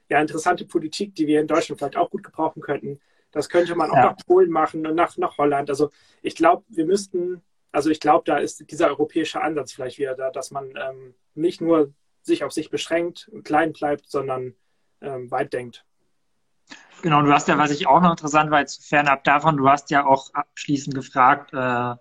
ja, 0.08 0.20
interessante 0.20 0.64
Politik, 0.64 1.14
die 1.14 1.28
wir 1.28 1.40
in 1.40 1.46
Deutschland 1.46 1.78
vielleicht 1.78 1.96
auch 1.96 2.10
gut 2.10 2.24
gebrauchen 2.24 2.60
könnten. 2.60 3.00
Das 3.30 3.48
könnte 3.48 3.76
man 3.76 3.90
auch 3.90 3.96
ja. 3.96 4.06
nach 4.06 4.16
Polen 4.26 4.50
machen 4.50 4.84
und 4.84 4.96
nach, 4.96 5.16
nach 5.16 5.38
Holland. 5.38 5.70
Also 5.70 5.90
ich 6.20 6.34
glaube, 6.34 6.64
wir 6.68 6.84
müssten 6.84 7.42
also 7.72 7.90
ich 7.90 8.00
glaube, 8.00 8.24
da 8.26 8.38
ist 8.38 8.70
dieser 8.70 8.88
europäische 8.88 9.40
Ansatz 9.40 9.72
vielleicht 9.72 9.98
wieder 9.98 10.14
da, 10.14 10.30
dass 10.30 10.50
man 10.50 10.70
ähm, 10.76 11.14
nicht 11.34 11.60
nur 11.60 11.92
sich 12.22 12.44
auf 12.44 12.52
sich 12.52 12.70
beschränkt 12.70 13.28
und 13.32 13.44
klein 13.44 13.72
bleibt, 13.72 14.10
sondern 14.10 14.54
ähm, 15.00 15.30
weit 15.30 15.52
denkt. 15.52 15.84
Genau, 17.02 17.22
du 17.22 17.32
hast 17.32 17.48
ja, 17.48 17.56
was 17.56 17.70
ich 17.70 17.86
auch 17.86 18.00
noch 18.00 18.10
interessant 18.10 18.50
war, 18.50 18.60
jetzt 18.60 18.86
fernab 18.86 19.24
davon, 19.24 19.56
du 19.56 19.68
hast 19.68 19.90
ja 19.90 20.04
auch 20.04 20.32
abschließend 20.34 20.94
gefragt, 20.94 21.52
äh, 21.54 21.94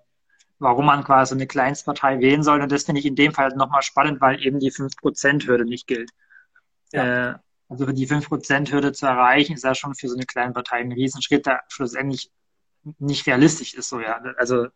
warum 0.59 0.85
man 0.85 1.05
quasi 1.05 1.33
eine 1.33 1.47
Kleinstpartei 1.47 2.19
wählen 2.19 2.43
soll. 2.43 2.61
Und 2.61 2.71
das 2.71 2.83
finde 2.83 2.99
ich 2.99 3.05
in 3.05 3.15
dem 3.15 3.33
Fall 3.33 3.49
nochmal 3.55 3.81
spannend, 3.81 4.19
weil 4.19 4.45
eben 4.45 4.59
die 4.59 4.71
5%-Hürde 4.71 5.63
nicht 5.63 5.87
gilt. 5.87 6.11
Ja. 6.91 7.31
Äh, 7.31 7.35
also 7.69 7.85
die 7.85 8.07
5%-Hürde 8.07 8.91
zu 8.91 9.05
erreichen, 9.05 9.53
ist 9.53 9.63
ja 9.63 9.75
schon 9.75 9.95
für 9.95 10.09
so 10.09 10.15
eine 10.15 10.25
kleine 10.25 10.53
Partei 10.53 10.77
ein 10.77 10.91
Riesenschritt, 10.91 11.45
der 11.45 11.61
schlussendlich 11.69 12.31
nicht 12.97 13.25
realistisch 13.27 13.73
ist. 13.73 13.89
So, 13.89 14.01
ja. 14.01 14.19
Also 14.37 14.67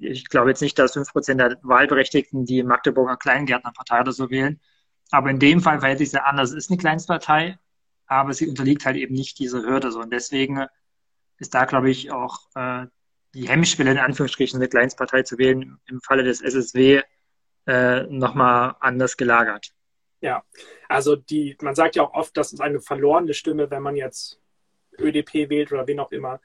ich 0.00 0.28
glaube 0.28 0.50
jetzt 0.50 0.62
nicht, 0.62 0.78
dass 0.78 0.96
5% 0.96 1.34
der 1.34 1.58
Wahlberechtigten 1.62 2.44
die 2.44 2.62
Magdeburger 2.62 3.16
Kleingärtnerpartei 3.16 4.00
oder 4.00 4.12
so 4.12 4.30
wählen. 4.30 4.60
Aber 5.10 5.30
in 5.30 5.38
dem 5.38 5.60
Fall 5.60 5.80
verhält 5.80 5.98
sich 5.98 6.10
sehr 6.10 6.26
anders. 6.26 6.50
Es 6.50 6.56
ist 6.56 6.70
eine 6.70 6.78
Kleinstpartei, 6.78 7.58
aber 8.06 8.32
sie 8.32 8.48
unterliegt 8.48 8.84
halt 8.84 8.96
eben 8.96 9.14
nicht 9.14 9.38
dieser 9.38 9.62
Hürde. 9.62 9.92
So. 9.92 10.00
Und 10.00 10.12
deswegen 10.12 10.66
ist 11.38 11.54
da, 11.54 11.64
glaube 11.64 11.90
ich, 11.90 12.10
auch 12.10 12.40
äh, 12.54 12.86
die 13.34 13.48
Hemmschwelle 13.48 13.90
in 13.90 13.98
Anführungsstrichen 13.98 14.58
eine 14.58 14.68
Kleinstpartei 14.68 15.22
zu 15.22 15.38
wählen, 15.38 15.78
im 15.86 16.00
Falle 16.00 16.22
des 16.22 16.40
SSW 16.40 17.02
äh, 17.66 18.02
nochmal 18.04 18.76
anders 18.80 19.16
gelagert. 19.16 19.72
Ja, 20.20 20.44
also 20.88 21.16
die, 21.16 21.56
man 21.60 21.74
sagt 21.74 21.96
ja 21.96 22.04
auch 22.04 22.14
oft, 22.14 22.36
das 22.36 22.52
ist 22.52 22.60
eine 22.60 22.80
verlorene 22.80 23.34
Stimme, 23.34 23.70
wenn 23.70 23.82
man 23.82 23.96
jetzt 23.96 24.40
ÖDP 24.98 25.50
wählt 25.50 25.72
oder 25.72 25.86
wen 25.86 26.00
auch 26.00 26.12
immer. 26.12 26.40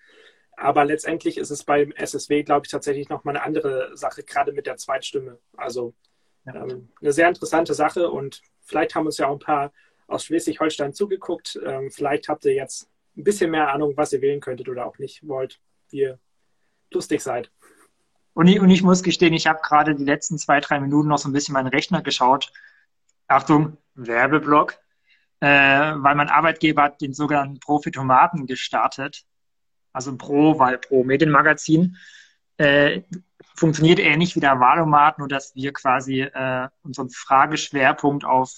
Aber 0.58 0.86
letztendlich 0.86 1.38
ist 1.38 1.52
es 1.52 1.64
beim 1.64 1.92
SSW, 1.92 2.42
glaube 2.42 2.66
ich, 2.66 2.72
tatsächlich 2.72 3.10
nochmal 3.10 3.36
eine 3.36 3.46
andere 3.46 3.96
Sache, 3.96 4.24
gerade 4.24 4.52
mit 4.52 4.66
der 4.66 4.76
Zweitstimme. 4.76 5.38
Also 5.56 5.94
ähm, 6.48 6.90
eine 7.00 7.14
sehr 7.14 7.30
interessante 7.30 7.76
Sache 7.76 8.10
und 8.10 8.42
vielleicht 8.62 8.96
haben 8.96 9.06
uns 9.06 9.20
ja 9.20 9.28
auch 9.28 9.34
ein 9.34 9.40
paar 9.40 9.72
aus 10.08 10.26
Schleswig-Holstein 10.26 10.94
zugeguckt. 10.94 11.60
Ähm, 11.64 11.92
vielleicht 11.92 12.28
habt 12.28 12.44
ihr 12.46 12.56
jetzt 12.56 12.90
ein 13.16 13.24
bisschen 13.24 13.52
mehr 13.52 13.72
Ahnung, 13.72 13.94
was 13.98 14.12
ihr 14.14 14.22
wählen 14.22 14.40
könntet 14.40 14.68
oder 14.68 14.88
auch 14.88 14.98
nicht 14.98 15.28
wollt, 15.28 15.60
wie 15.90 16.02
ihr 16.02 16.20
lustig 16.92 17.22
seid. 17.22 17.52
Und 18.34 18.48
ich, 18.48 18.60
und 18.60 18.72
ich 18.72 18.82
muss 18.82 19.04
gestehen, 19.04 19.34
ich 19.34 19.46
habe 19.46 19.60
gerade 19.62 19.94
die 19.94 20.06
letzten 20.06 20.40
zwei, 20.40 20.60
drei 20.60 20.80
Minuten 20.80 21.08
noch 21.08 21.20
so 21.20 21.30
ein 21.30 21.34
bisschen 21.34 21.54
meinen 21.54 21.68
Rechner 21.68 22.02
geschaut. 22.02 22.52
Achtung, 23.28 23.78
Werbeblock. 23.94 24.80
Äh, 25.40 25.48
weil 25.48 26.16
mein 26.16 26.30
Arbeitgeber 26.30 26.82
hat 26.82 27.02
den 27.02 27.14
sogenannten 27.14 27.60
Profitomaten 27.60 28.48
gestartet 28.48 29.24
also 29.98 30.16
Pro, 30.16 30.60
weil 30.60 30.78
Pro 30.78 31.04
Medienmagazin, 31.04 31.98
äh, 32.58 33.02
funktioniert 33.56 34.00
ähnlich 34.00 34.36
wie 34.36 34.40
der 34.40 34.60
Wahlomat, 34.60 35.18
nur 35.18 35.28
dass 35.28 35.56
wir 35.56 35.74
quasi 35.74 36.22
äh, 36.22 36.68
unseren 36.84 37.10
Frageschwerpunkt 37.10 38.24
auf 38.24 38.52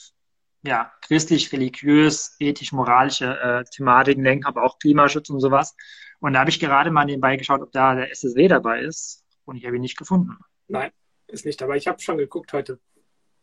ja, 0.62 0.92
christlich, 1.02 1.54
religiös, 1.54 2.36
ethisch, 2.40 2.74
moralische 2.74 3.40
äh, 3.40 3.64
Thematiken 3.64 4.26
lenken, 4.26 4.46
aber 4.46 4.64
auch 4.64 4.78
Klimaschutz 4.78 5.30
und 5.30 5.40
sowas. 5.40 5.74
Und 6.20 6.34
da 6.34 6.42
habe 6.42 6.50
ich 6.50 6.60
gerade 6.60 6.92
mal 6.92 7.06
nebenbei 7.06 7.38
geschaut, 7.38 7.62
ob 7.62 7.72
da 7.72 7.96
der 7.96 8.12
SSW 8.12 8.50
dabei 8.50 8.82
ist 8.82 9.24
und 9.46 9.56
ich 9.56 9.66
habe 9.66 9.78
ihn 9.78 9.82
nicht 9.82 9.98
gefunden. 9.98 10.38
Nein, 10.68 10.92
ist 11.28 11.46
nicht 11.46 11.62
dabei. 11.62 11.78
Ich 11.78 11.88
habe 11.88 12.02
schon 12.02 12.18
geguckt 12.18 12.52
heute. 12.52 12.82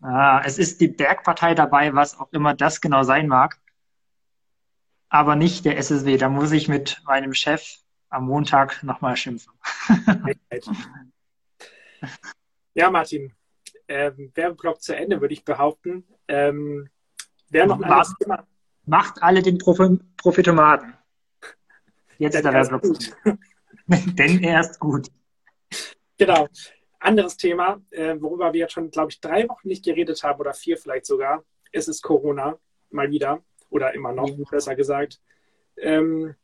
Ah, 0.02 0.42
es 0.44 0.58
ist 0.58 0.82
die 0.82 0.88
Bergpartei 0.88 1.54
dabei, 1.54 1.94
was 1.94 2.20
auch 2.20 2.30
immer 2.32 2.52
das 2.52 2.82
genau 2.82 3.02
sein 3.02 3.26
mag 3.28 3.58
aber 5.08 5.36
nicht 5.36 5.64
der 5.64 5.78
SSW. 5.78 6.16
Da 6.16 6.28
muss 6.28 6.52
ich 6.52 6.68
mit 6.68 7.00
meinem 7.06 7.32
Chef 7.32 7.78
am 8.08 8.26
Montag 8.26 8.82
nochmal 8.82 9.16
schimpfen. 9.16 9.52
ja, 12.74 12.90
Martin, 12.90 13.32
ähm, 13.88 14.32
Werbeblock 14.34 14.80
zu 14.80 14.96
Ende, 14.96 15.20
würde 15.20 15.34
ich 15.34 15.44
behaupten. 15.44 16.04
Ähm, 16.28 16.88
Wer 17.48 17.66
noch 17.66 17.80
ein 17.80 18.04
Thema? 18.20 18.46
Macht 18.84 19.22
alle 19.22 19.42
den 19.42 19.58
Profi 19.58 19.98
Profitomaten. 20.16 20.94
Jetzt 22.18 22.34
ist 22.36 22.44
der 22.44 22.52
Werbeblock. 22.52 23.38
Denn 24.16 24.42
er 24.42 24.60
ist 24.60 24.78
gut. 24.80 25.08
Genau. 26.18 26.48
Anderes 26.98 27.36
Thema, 27.36 27.80
äh, 27.90 28.16
worüber 28.18 28.52
wir 28.52 28.60
jetzt 28.60 28.72
schon, 28.72 28.90
glaube 28.90 29.12
ich, 29.12 29.20
drei 29.20 29.48
Wochen 29.48 29.68
nicht 29.68 29.84
geredet 29.84 30.22
haben 30.24 30.40
oder 30.40 30.54
vier 30.54 30.76
vielleicht 30.76 31.06
sogar, 31.06 31.44
ist 31.70 31.88
es 31.88 32.02
Corona. 32.02 32.58
Mal 32.90 33.10
wieder. 33.10 33.42
Oder 33.70 33.94
immer 33.94 34.12
noch, 34.12 34.30
besser 34.50 34.74
gesagt. 34.74 35.20
Ähm, 35.76 36.34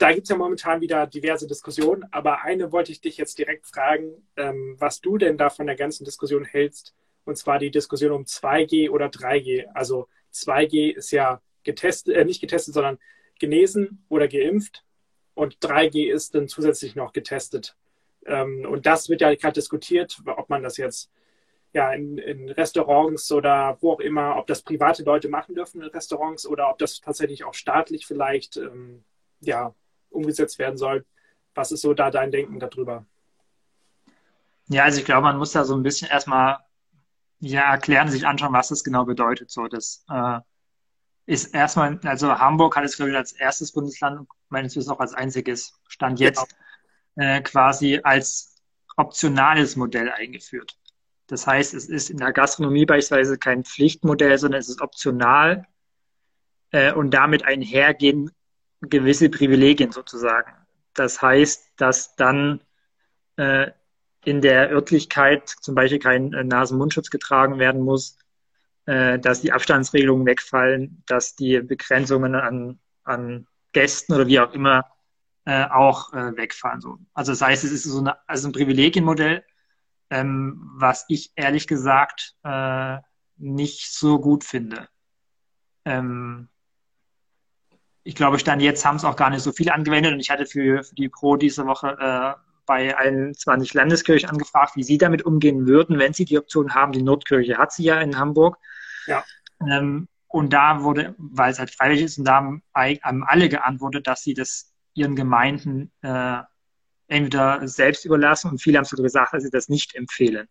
da 0.00 0.12
gibt 0.12 0.24
es 0.24 0.30
ja 0.30 0.36
momentan 0.36 0.80
wieder 0.80 1.06
diverse 1.06 1.46
Diskussionen, 1.46 2.06
aber 2.10 2.40
eine 2.40 2.72
wollte 2.72 2.90
ich 2.90 3.02
dich 3.02 3.18
jetzt 3.18 3.38
direkt 3.38 3.66
fragen, 3.66 4.26
ähm, 4.34 4.74
was 4.78 5.02
du 5.02 5.18
denn 5.18 5.36
da 5.36 5.50
von 5.50 5.66
der 5.66 5.76
ganzen 5.76 6.04
Diskussion 6.04 6.46
hältst, 6.46 6.94
und 7.24 7.36
zwar 7.36 7.58
die 7.58 7.70
Diskussion 7.70 8.12
um 8.12 8.24
2G 8.24 8.88
oder 8.88 9.08
3G. 9.08 9.66
Also 9.74 10.08
2G 10.32 10.90
ist 10.94 11.10
ja 11.10 11.42
getestet, 11.64 12.16
äh, 12.16 12.24
nicht 12.24 12.40
getestet, 12.40 12.72
sondern 12.72 12.98
genesen 13.38 14.02
oder 14.08 14.26
geimpft 14.26 14.84
und 15.34 15.58
3G 15.58 16.10
ist 16.10 16.34
dann 16.34 16.48
zusätzlich 16.48 16.96
noch 16.96 17.12
getestet. 17.12 17.76
Ähm, 18.24 18.66
und 18.66 18.86
das 18.86 19.10
wird 19.10 19.20
ja 19.20 19.34
gerade 19.34 19.52
diskutiert, 19.52 20.18
ob 20.24 20.48
man 20.48 20.62
das 20.62 20.78
jetzt 20.78 21.10
ja 21.74 21.92
in, 21.92 22.16
in, 22.16 22.48
Restaurants 22.48 23.30
oder 23.32 23.76
wo 23.82 23.92
auch 23.92 24.00
immer, 24.00 24.38
ob 24.38 24.46
das 24.46 24.62
private 24.62 25.02
Leute 25.02 25.28
machen 25.28 25.54
dürfen 25.54 25.82
in 25.82 25.88
Restaurants 25.88 26.46
oder 26.46 26.70
ob 26.70 26.78
das 26.78 27.02
tatsächlich 27.02 27.44
auch 27.44 27.54
staatlich 27.54 28.06
vielleicht 28.06 28.56
ähm, 28.56 29.04
ja 29.40 29.74
umgesetzt 30.10 30.58
werden 30.58 30.76
soll. 30.76 31.04
Was 31.54 31.72
ist 31.72 31.82
so 31.82 31.94
da 31.94 32.10
dein 32.10 32.30
Denken 32.30 32.58
darüber? 32.58 33.06
Ja, 34.68 34.84
also 34.84 35.00
ich 35.00 35.04
glaube, 35.04 35.22
man 35.22 35.36
muss 35.36 35.52
da 35.52 35.64
so 35.64 35.74
ein 35.74 35.82
bisschen 35.82 36.08
erstmal 36.08 36.58
ja, 37.40 37.72
erklären, 37.72 38.08
sich 38.08 38.26
anschauen, 38.26 38.52
was 38.52 38.68
das 38.68 38.84
genau 38.84 39.04
bedeutet. 39.04 39.50
So, 39.50 39.66
das 39.66 40.04
äh, 40.10 40.38
ist 41.26 41.54
erstmal, 41.54 41.98
also 42.04 42.38
Hamburg 42.38 42.76
hat 42.76 42.84
es, 42.84 42.96
glaube 42.96 43.10
ich, 43.10 43.16
als 43.16 43.32
erstes 43.32 43.72
Bundesland, 43.72 44.28
meines 44.48 44.76
Wissens 44.76 44.92
auch 44.92 45.00
als 45.00 45.14
einziges 45.14 45.74
Stand 45.88 46.20
jetzt, 46.20 46.54
genau. 47.14 47.28
äh, 47.28 47.40
quasi 47.40 48.00
als 48.02 48.56
optionales 48.96 49.76
Modell 49.76 50.10
eingeführt. 50.10 50.76
Das 51.26 51.46
heißt, 51.46 51.74
es 51.74 51.88
ist 51.88 52.10
in 52.10 52.18
der 52.18 52.32
Gastronomie 52.32 52.84
beispielsweise 52.84 53.38
kein 53.38 53.64
Pflichtmodell, 53.64 54.36
sondern 54.36 54.60
es 54.60 54.68
ist 54.68 54.80
optional 54.80 55.66
äh, 56.72 56.92
und 56.92 57.12
damit 57.12 57.44
einhergehen 57.44 58.30
gewisse 58.82 59.28
Privilegien 59.28 59.92
sozusagen. 59.92 60.52
Das 60.94 61.20
heißt, 61.22 61.72
dass 61.76 62.16
dann 62.16 62.62
äh, 63.36 63.70
in 64.24 64.40
der 64.40 64.70
Örtlichkeit 64.70 65.48
zum 65.48 65.74
Beispiel 65.74 65.98
kein 65.98 66.32
äh, 66.32 66.44
Nasen-Mundschutz 66.44 67.10
getragen 67.10 67.58
werden 67.58 67.82
muss, 67.82 68.18
äh, 68.86 69.18
dass 69.18 69.40
die 69.40 69.52
Abstandsregelungen 69.52 70.26
wegfallen, 70.26 71.02
dass 71.06 71.36
die 71.36 71.60
Begrenzungen 71.60 72.34
an, 72.34 72.78
an 73.04 73.46
Gästen 73.72 74.12
oder 74.14 74.26
wie 74.26 74.40
auch 74.40 74.52
immer 74.52 74.84
äh, 75.44 75.64
auch 75.64 76.12
äh, 76.12 76.36
wegfallen. 76.36 76.80
So. 76.80 76.98
Also 77.14 77.32
das 77.32 77.40
heißt, 77.40 77.64
es 77.64 77.72
ist 77.72 77.84
so 77.84 78.00
eine, 78.00 78.16
also 78.28 78.48
ein 78.48 78.52
Privilegienmodell, 78.52 79.44
ähm, 80.10 80.70
was 80.74 81.04
ich 81.08 81.32
ehrlich 81.36 81.66
gesagt 81.66 82.34
äh, 82.44 82.98
nicht 83.36 83.92
so 83.92 84.18
gut 84.18 84.44
finde. 84.44 84.88
Ähm, 85.84 86.48
ich 88.02 88.14
glaube, 88.14 88.38
Stand 88.38 88.62
jetzt 88.62 88.84
haben 88.84 88.96
es 88.96 89.04
auch 89.04 89.16
gar 89.16 89.30
nicht 89.30 89.42
so 89.42 89.52
viel 89.52 89.70
angewendet 89.70 90.12
und 90.12 90.20
ich 90.20 90.30
hatte 90.30 90.46
für, 90.46 90.82
für 90.82 90.94
die 90.94 91.08
Pro 91.08 91.36
diese 91.36 91.66
Woche 91.66 91.96
äh, 91.98 92.40
bei 92.66 92.96
allen 92.96 93.34
20 93.34 93.74
Landeskirchen 93.74 94.30
angefragt, 94.30 94.76
wie 94.76 94.82
sie 94.82 94.96
damit 94.96 95.22
umgehen 95.24 95.66
würden, 95.66 95.98
wenn 95.98 96.12
sie 96.12 96.24
die 96.24 96.38
Option 96.38 96.74
haben. 96.74 96.92
Die 96.92 97.02
Nordkirche 97.02 97.58
hat 97.58 97.72
sie 97.72 97.84
ja 97.84 98.00
in 98.00 98.18
Hamburg. 98.18 98.58
Ja. 99.06 99.24
Ähm, 99.68 100.08
und 100.28 100.52
da 100.52 100.82
wurde, 100.82 101.14
weil 101.18 101.50
es 101.50 101.58
halt 101.58 101.70
freiwillig 101.70 102.04
ist, 102.04 102.18
und 102.18 102.24
da 102.24 102.34
haben, 102.36 102.62
haben 102.74 103.24
alle 103.24 103.48
geantwortet, 103.48 104.06
dass 104.06 104.22
sie 104.22 104.34
das 104.34 104.72
ihren 104.94 105.16
Gemeinden 105.16 105.90
äh, 106.02 106.38
entweder 107.08 107.66
selbst 107.66 108.04
überlassen 108.04 108.50
und 108.50 108.62
viele 108.62 108.78
haben 108.78 108.84
sogar 108.84 109.02
gesagt, 109.02 109.34
dass 109.34 109.42
sie 109.42 109.50
das 109.50 109.68
nicht 109.68 109.96
empfehlen. 109.96 110.46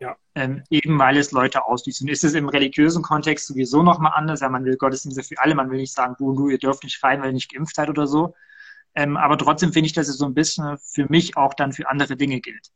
Ja. 0.00 0.16
Ähm, 0.34 0.62
eben 0.70 0.98
weil 0.98 1.16
es 1.16 1.32
Leute 1.32 1.64
ausschließt. 1.64 2.02
Und 2.02 2.08
ist 2.08 2.24
es 2.24 2.34
im 2.34 2.48
religiösen 2.48 3.02
Kontext 3.02 3.46
sowieso 3.46 3.82
nochmal 3.82 4.12
anders. 4.14 4.40
Ja, 4.40 4.48
man 4.48 4.64
will 4.64 4.76
Gottesdienste 4.76 5.22
für 5.22 5.40
alle, 5.40 5.54
man 5.54 5.70
will 5.70 5.78
nicht 5.78 5.92
sagen, 5.92 6.14
du 6.18 6.30
und 6.30 6.36
du, 6.36 6.48
ihr 6.48 6.58
dürft 6.58 6.84
nicht 6.84 7.02
rein, 7.02 7.20
weil 7.20 7.28
ihr 7.28 7.34
nicht 7.34 7.52
geimpft 7.52 7.74
seid 7.74 7.88
oder 7.88 8.06
so. 8.06 8.34
Ähm, 8.94 9.16
aber 9.16 9.36
trotzdem 9.36 9.72
finde 9.72 9.86
ich, 9.86 9.92
dass 9.92 10.08
es 10.08 10.18
so 10.18 10.26
ein 10.26 10.34
bisschen 10.34 10.78
für 10.78 11.06
mich 11.08 11.36
auch 11.36 11.54
dann 11.54 11.72
für 11.72 11.88
andere 11.88 12.16
Dinge 12.16 12.40
gilt. 12.40 12.70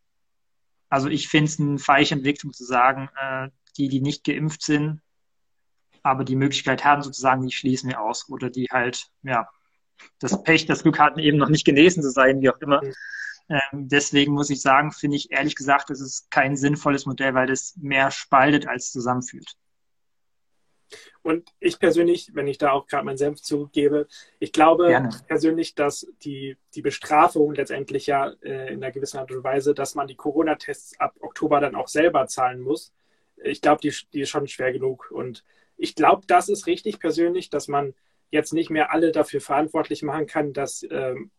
Also 0.88 1.08
ich 1.08 1.28
finde 1.28 1.50
es 1.50 1.60
eine 1.60 1.78
falsche 1.78 2.14
Entwicklung 2.14 2.52
zu 2.52 2.64
sagen, 2.64 3.08
äh, 3.20 3.48
die, 3.76 3.88
die 3.88 4.00
nicht 4.00 4.24
geimpft 4.24 4.62
sind, 4.62 5.00
aber 6.02 6.24
die 6.24 6.36
Möglichkeit 6.36 6.84
haben, 6.84 7.02
sozusagen, 7.02 7.46
die 7.46 7.52
schließen 7.52 7.88
wir 7.88 8.00
aus. 8.00 8.28
Oder 8.28 8.50
die 8.50 8.66
halt, 8.70 9.06
ja, 9.22 9.48
das 10.18 10.42
Pech, 10.42 10.66
das 10.66 10.82
Glück 10.82 10.98
hatten, 10.98 11.20
eben 11.20 11.38
noch 11.38 11.48
nicht 11.48 11.64
genesen 11.64 12.02
zu 12.02 12.10
sein, 12.10 12.40
wie 12.40 12.50
auch 12.50 12.60
immer. 12.60 12.82
Mhm. 12.82 12.92
Ähm, 13.52 13.88
deswegen 13.88 14.32
muss 14.32 14.48
ich 14.48 14.62
sagen, 14.62 14.92
finde 14.92 15.16
ich 15.16 15.30
ehrlich 15.30 15.54
gesagt, 15.54 15.90
das 15.90 16.00
ist 16.00 16.30
kein 16.30 16.56
sinnvolles 16.56 17.04
Modell, 17.04 17.34
weil 17.34 17.46
das 17.46 17.76
mehr 17.76 18.10
spaltet 18.10 18.66
als 18.66 18.92
zusammenführt. 18.92 19.56
Und 21.22 21.50
ich 21.60 21.78
persönlich, 21.78 22.30
wenn 22.34 22.48
ich 22.48 22.58
da 22.58 22.72
auch 22.72 22.86
gerade 22.86 23.04
meinen 23.04 23.16
Senf 23.16 23.40
zugebe, 23.40 24.08
ich 24.38 24.52
glaube 24.52 24.88
Gerne. 24.88 25.10
persönlich, 25.26 25.74
dass 25.74 26.06
die, 26.24 26.56
die 26.74 26.82
Bestrafung 26.82 27.54
letztendlich 27.54 28.06
ja 28.06 28.30
äh, 28.42 28.72
in 28.72 28.82
einer 28.82 28.90
gewissen 28.90 29.18
Art 29.18 29.30
und 29.30 29.44
Weise, 29.44 29.74
dass 29.74 29.94
man 29.94 30.06
die 30.06 30.16
Corona-Tests 30.16 30.98
ab 30.98 31.14
Oktober 31.20 31.60
dann 31.60 31.74
auch 31.74 31.88
selber 31.88 32.26
zahlen 32.26 32.60
muss, 32.60 32.92
ich 33.44 33.60
glaube, 33.60 33.80
die, 33.80 33.94
die 34.12 34.20
ist 34.20 34.30
schon 34.30 34.46
schwer 34.48 34.72
genug. 34.72 35.10
Und 35.10 35.44
ich 35.76 35.94
glaube, 35.94 36.22
das 36.26 36.48
ist 36.48 36.66
richtig 36.66 36.98
persönlich, 37.00 37.50
dass 37.50 37.68
man 37.68 37.94
jetzt 38.30 38.52
nicht 38.52 38.70
mehr 38.70 38.92
alle 38.92 39.12
dafür 39.12 39.40
verantwortlich 39.40 40.02
machen 40.02 40.26
kann, 40.26 40.52
dass 40.52 40.86
ähm, 40.90 41.30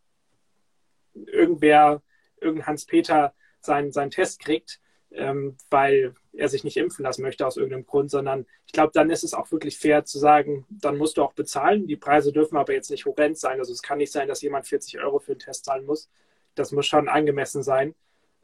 irgendwer, 1.14 2.02
irgendein 2.40 2.68
Hans-Peter 2.68 3.34
seinen, 3.62 3.92
seinen 3.92 4.12
Test 4.12 4.40
kriegt, 4.40 4.80
ähm, 5.12 5.58
weil 5.70 6.16
er 6.34 6.50
sich 6.50 6.64
nicht 6.64 6.78
impfen 6.78 7.04
lassen 7.04 7.22
möchte 7.22 7.46
aus 7.46 7.58
irgendeinem 7.58 7.86
Grund, 7.86 8.10
sondern 8.10 8.46
ich 8.66 8.74
glaube, 8.74 8.92
dann 8.94 9.10
ist 9.10 9.24
es 9.24 9.34
auch 9.34 9.52
wirklich 9.52 9.78
fair 9.78 10.04
zu 10.06 10.18
sagen, 10.18 10.66
dann 10.70 10.98
musst 10.98 11.18
du 11.18 11.24
auch 11.24 11.34
bezahlen. 11.34 11.88
Die 11.88 11.96
Preise 11.96 12.34
dürfen 12.34 12.58
aber 12.58 12.74
jetzt 12.74 12.90
nicht 12.90 13.06
horrend 13.06 13.38
sein. 13.38 13.60
Also 13.60 13.72
es 13.72 13.84
kann 13.84 14.00
nicht 14.00 14.12
sein, 14.12 14.28
dass 14.28 14.42
jemand 14.42 14.68
40 14.68 15.00
Euro 15.00 15.20
für 15.20 15.34
einen 15.34 15.40
Test 15.40 15.66
zahlen 15.66 15.86
muss. 15.86 16.10
Das 16.56 16.72
muss 16.72 16.88
schon 16.88 17.08
angemessen 17.08 17.62
sein. 17.62 17.94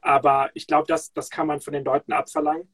Aber 0.02 0.52
ich 0.54 0.68
glaube, 0.68 0.88
das, 0.88 1.12
das 1.14 1.30
kann 1.30 1.48
man 1.48 1.62
von 1.62 1.74
den 1.74 1.84
Leuten 1.84 2.14
abverlangen. 2.14 2.70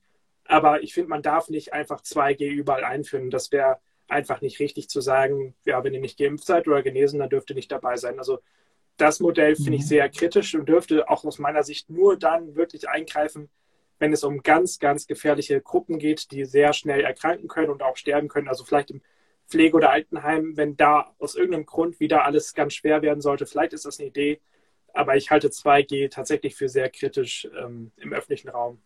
Aber 0.46 0.84
ich 0.84 0.94
finde, 0.94 1.10
man 1.10 1.22
darf 1.22 1.50
nicht 1.50 1.74
einfach 1.74 2.02
2G 2.02 2.48
überall 2.50 2.84
einführen. 2.84 3.30
Das 3.30 3.52
wäre 3.52 3.80
einfach 4.08 4.42
nicht 4.42 4.60
richtig 4.60 4.90
zu 4.90 5.02
sagen, 5.02 5.56
ja, 5.66 5.84
wenn 5.84 5.94
ihr 5.94 6.02
nicht 6.02 6.20
geimpft 6.20 6.46
seid 6.46 6.68
oder 6.68 6.84
genesen, 6.84 7.20
dann 7.20 7.30
dürft 7.30 7.50
ihr 7.50 7.56
nicht 7.56 7.72
dabei 7.72 7.98
sein. 7.98 8.20
Also 8.20 8.40
das 8.98 9.20
Modell 9.20 9.56
finde 9.56 9.76
ich 9.76 9.84
mhm. 9.84 9.88
sehr 9.88 10.10
kritisch 10.10 10.56
und 10.56 10.68
dürfte 10.68 11.10
auch 11.10 11.24
aus 11.26 11.40
meiner 11.40 11.64
Sicht 11.64 11.90
nur 11.90 12.18
dann 12.18 12.56
wirklich 12.56 12.88
eingreifen, 12.90 13.50
wenn 14.00 14.14
es 14.14 14.24
um 14.24 14.42
ganz, 14.42 14.80
ganz 14.80 15.08
gefährliche 15.08 15.62
Gruppen 15.62 16.00
geht, 16.00 16.32
die 16.32 16.46
sehr 16.46 16.74
schnell 16.74 17.02
erkranken 17.02 17.48
können 17.48 17.70
und 17.70 17.84
auch 17.84 17.98
sterben 17.98 18.28
können. 18.28 18.48
Also 18.48 18.64
vielleicht 18.64 18.92
im 18.92 19.02
Pflege- 19.48 19.78
oder 19.78 19.92
Altenheim, 19.92 20.58
wenn 20.58 20.76
da 20.76 21.14
aus 21.20 21.36
irgendeinem 21.36 21.66
Grund 21.66 22.00
wieder 22.00 22.26
alles 22.26 22.54
ganz 22.54 22.74
schwer 22.74 23.02
werden 23.02 23.22
sollte. 23.22 23.46
Vielleicht 23.46 23.74
ist 23.74 23.86
das 23.86 24.00
eine 24.00 24.10
Idee, 24.10 24.42
aber 24.94 25.16
ich 25.16 25.30
halte 25.30 25.50
2G 25.50 26.10
tatsächlich 26.10 26.56
für 26.56 26.70
sehr 26.70 26.90
kritisch 26.90 27.48
ähm, 27.58 27.92
im 27.98 28.14
öffentlichen 28.14 28.50
Raum. 28.50 28.82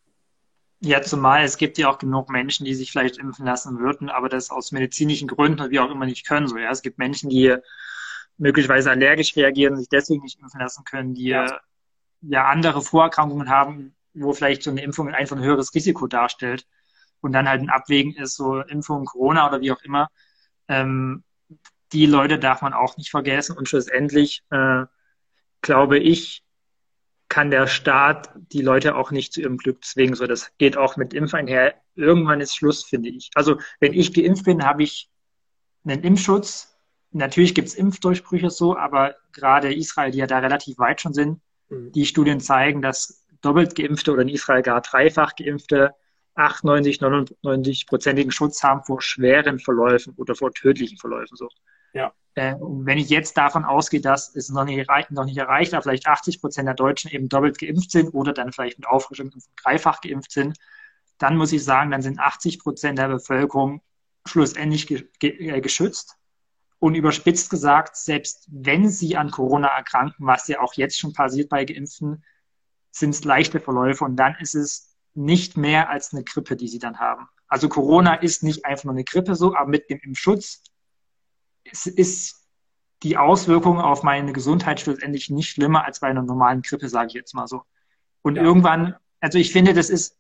Ja, 0.82 1.02
zumal 1.02 1.44
es 1.44 1.58
gibt 1.58 1.78
ja 1.78 1.90
auch 1.90 1.98
genug 1.98 2.30
Menschen, 2.30 2.66
die 2.66 2.74
sich 2.74 2.92
vielleicht 2.92 3.18
impfen 3.18 3.46
lassen 3.46 3.80
würden, 3.80 4.10
aber 4.10 4.30
das 4.30 4.50
aus 4.50 4.72
medizinischen 4.72 5.28
Gründen 5.28 5.60
oder 5.60 5.72
wie 5.72 5.80
auch 5.80 5.92
immer 5.92 6.06
nicht 6.06 6.26
können. 6.26 6.48
So, 6.48 6.58
ja, 6.58 6.72
es 6.72 6.82
gibt 6.82 6.98
Menschen, 6.98 7.30
die 7.30 7.56
möglicherweise 8.40 8.90
allergisch 8.90 9.36
reagieren, 9.36 9.78
sich 9.78 9.90
deswegen 9.90 10.24
nicht 10.24 10.40
impfen 10.40 10.60
lassen 10.60 10.84
können, 10.84 11.14
die 11.14 11.28
ja, 11.28 11.60
ja 12.22 12.46
andere 12.46 12.82
Vorerkrankungen 12.82 13.50
haben, 13.50 13.96
wo 14.14 14.34
vielleicht 14.34 14.64
so 14.64 14.72
eine 14.72 14.82
Impfung 14.82 15.10
einfach 15.10 15.36
ein 15.38 15.44
höheres 15.44 15.76
Risiko 15.76 16.08
darstellt 16.08 16.66
und 17.22 17.34
dann 17.34 17.48
halt 17.48 17.62
ein 17.62 17.70
Abwägen 17.70 18.16
ist, 18.16 18.36
so 18.36 18.62
Impfung, 18.62 19.06
Corona 19.06 19.48
oder 19.48 19.62
wie 19.62 19.72
auch 19.72 19.82
immer. 19.84 20.10
Ähm, 20.68 21.24
die 21.92 22.06
Leute 22.06 22.40
darf 22.40 22.62
man 22.62 22.74
auch 22.74 22.98
nicht 22.98 23.12
vergessen 23.12 23.58
und 23.58 23.70
schlussendlich 23.70 24.44
äh, 24.50 24.86
glaube 25.62 26.00
ich, 26.00 26.44
kann 27.28 27.52
der 27.52 27.68
Staat 27.68 28.32
die 28.36 28.62
Leute 28.62 28.96
auch 28.96 29.12
nicht 29.12 29.34
zu 29.34 29.42
ihrem 29.42 29.58
Glück 29.58 29.86
zwingen. 29.86 30.16
So, 30.16 30.26
das 30.26 30.52
geht 30.58 30.78
auch 30.78 30.98
mit 30.98 31.14
Impfen 31.14 31.40
einher. 31.40 31.76
Irgendwann 31.96 32.42
ist 32.42 32.56
Schluss, 32.56 32.84
finde 32.84 33.10
ich. 33.10 33.30
Also, 33.36 33.60
wenn 33.80 33.94
ich 33.94 34.14
geimpft 34.14 34.46
bin, 34.46 34.66
habe 34.66 34.84
ich 34.84 35.10
einen 35.86 36.04
Impfschutz. 36.04 36.69
Natürlich 37.12 37.56
gibt 37.56 37.70
es 37.70 37.76
Impfdurchbrüche 37.76 38.50
so, 38.50 38.78
aber 38.78 39.16
gerade 39.32 39.74
Israel, 39.74 40.12
die 40.12 40.20
ja 40.20 40.28
da 40.28 40.40
relativ 40.40 40.78
weit 40.78 41.02
schon 41.02 41.14
sind, 41.14 41.42
mhm. 41.70 41.92
die 41.92 42.06
Studien 42.06 42.40
zeigen, 42.40 42.82
dass 42.82 43.26
doppelt 43.42 43.76
geimpfte 43.76 44.12
oder 44.12 44.22
in 44.22 44.30
Israel 44.30 44.62
gar 44.62 44.82
dreifach 44.82 45.36
geimpfte 45.36 45.96
98, 46.36 47.02
99-prozentigen 47.02 48.32
Schutz 48.32 48.64
haben 48.64 48.84
vor 48.84 49.02
schweren 49.02 49.60
Verläufen 49.60 50.14
oder 50.16 50.36
vor 50.36 50.54
tödlichen 50.54 50.98
Verläufen. 50.98 51.36
So. 51.36 51.50
Ja. 51.94 52.14
Äh, 52.36 52.56
wenn 52.60 52.98
ich 52.98 53.10
jetzt 53.10 53.36
davon 53.38 53.66
ausgehe, 53.66 54.00
dass 54.00 54.34
es 54.36 54.50
noch 54.50 54.64
nicht, 54.64 54.90
noch 55.10 55.26
nicht 55.26 55.38
erreicht, 55.38 55.74
aber 55.74 55.84
vielleicht 55.84 56.08
80 56.08 56.40
Prozent 56.40 56.68
der 56.68 56.76
Deutschen 56.76 57.12
eben 57.12 57.28
doppelt 57.28 57.58
geimpft 57.58 57.92
sind 57.92 58.14
oder 58.14 58.32
dann 58.34 58.54
vielleicht 58.54 58.80
mit 58.80 58.88
Auffrischung 58.88 59.32
dreifach 59.62 60.00
geimpft 60.02 60.32
sind, 60.32 60.58
dann 61.18 61.36
muss 61.36 61.52
ich 61.52 61.64
sagen, 61.64 61.92
dann 61.92 62.02
sind 62.02 62.20
80 62.20 62.60
Prozent 62.60 62.98
der 62.98 63.10
Bevölkerung 63.10 63.82
schlussendlich 64.26 64.88
ge 64.88 65.08
ge 65.20 65.32
äh, 65.50 65.60
geschützt. 65.60 66.16
Und 66.80 66.96
überspitzt 66.96 67.50
gesagt, 67.50 67.98
selbst 67.98 68.48
wenn 68.50 68.90
sie 68.90 69.18
an 69.18 69.32
Corona 69.32 69.68
erkranken, 69.68 70.26
was 70.26 70.48
ja 70.48 70.62
auch 70.62 70.74
jetzt 70.76 70.98
schon 70.98 71.14
passiert 71.14 71.50
bei 71.50 71.66
Geimpften, 71.66 72.24
sind 72.92 73.10
es 73.12 73.24
leichte 73.24 73.60
Verläufe 73.60 74.06
und 74.06 74.16
dann 74.16 74.36
ist 74.40 74.56
es 74.56 74.96
nicht 75.14 75.58
mehr 75.58 75.90
als 75.90 76.14
eine 76.14 76.24
Grippe, 76.24 76.56
die 76.56 76.70
sie 76.70 76.80
dann 76.80 77.00
haben. 77.00 77.28
Also 77.48 77.68
Corona 77.68 78.16
ist 78.16 78.44
nicht 78.44 78.66
einfach 78.66 78.86
nur 78.86 78.94
eine 78.94 79.04
Grippe 79.04 79.36
so, 79.36 79.56
aber 79.56 79.70
mit 79.70 79.90
dem 79.90 80.00
Impfschutz 80.00 80.64
es 81.72 81.86
ist 81.86 82.48
die 83.04 83.18
Auswirkung 83.18 83.80
auf 83.80 84.04
meine 84.04 84.34
Gesundheit 84.34 84.80
schlussendlich 84.80 85.30
nicht 85.30 85.50
schlimmer 85.50 85.86
als 85.86 86.00
bei 86.00 86.08
einer 86.08 86.22
normalen 86.22 86.62
Grippe, 86.62 86.90
sage 86.90 87.08
ich 87.08 87.14
jetzt 87.14 87.34
mal 87.34 87.48
so. 87.48 87.64
Und 88.22 88.36
ja. 88.36 88.44
irgendwann, 88.44 88.96
also 89.22 89.38
ich 89.38 89.52
finde, 89.52 89.74
das 89.74 89.90
ist, 89.90 90.18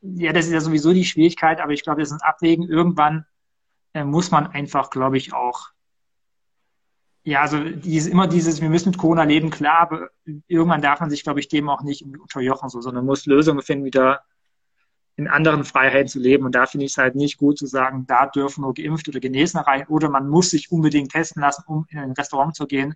ja, 0.00 0.32
das 0.32 0.46
ist 0.46 0.52
ja 0.52 0.60
sowieso 0.60 0.92
die 0.92 1.04
Schwierigkeit, 1.04 1.60
aber 1.60 1.72
ich 1.72 1.82
glaube, 1.82 2.00
das 2.00 2.10
ist 2.10 2.20
ein 2.20 2.28
Abwägen. 2.28 2.68
Irgendwann 2.68 3.24
äh, 3.94 4.04
muss 4.04 4.30
man 4.30 4.46
einfach, 4.46 4.90
glaube 4.90 5.16
ich, 5.16 5.32
auch, 5.32 5.70
ja, 7.22 7.42
also 7.42 7.62
dieses, 7.62 8.10
immer 8.10 8.26
dieses, 8.26 8.60
wir 8.60 8.70
müssen 8.70 8.90
mit 8.90 8.98
Corona 8.98 9.24
leben, 9.24 9.50
klar, 9.50 9.80
aber 9.80 10.10
irgendwann 10.46 10.82
darf 10.82 11.00
man 11.00 11.10
sich, 11.10 11.22
glaube 11.22 11.40
ich, 11.40 11.48
dem 11.48 11.68
auch 11.68 11.82
nicht 11.82 12.02
unterjochen, 12.02 12.70
so, 12.70 12.80
sondern 12.80 13.04
muss 13.04 13.26
Lösungen 13.26 13.62
finden, 13.62 13.84
wieder 13.84 14.22
in 15.16 15.28
anderen 15.28 15.64
Freiheiten 15.64 16.08
zu 16.08 16.18
leben. 16.18 16.46
Und 16.46 16.54
da 16.54 16.64
finde 16.66 16.86
ich 16.86 16.92
es 16.92 16.98
halt 16.98 17.14
nicht 17.14 17.36
gut 17.36 17.58
zu 17.58 17.66
sagen, 17.66 18.06
da 18.06 18.26
dürfen 18.26 18.62
nur 18.62 18.72
geimpft 18.72 19.06
oder 19.08 19.20
Genesene 19.20 19.66
rein 19.66 19.86
oder 19.88 20.08
man 20.08 20.28
muss 20.28 20.50
sich 20.50 20.72
unbedingt 20.72 21.12
testen 21.12 21.42
lassen, 21.42 21.64
um 21.66 21.86
in 21.90 21.98
ein 21.98 22.12
Restaurant 22.12 22.56
zu 22.56 22.66
gehen. 22.66 22.94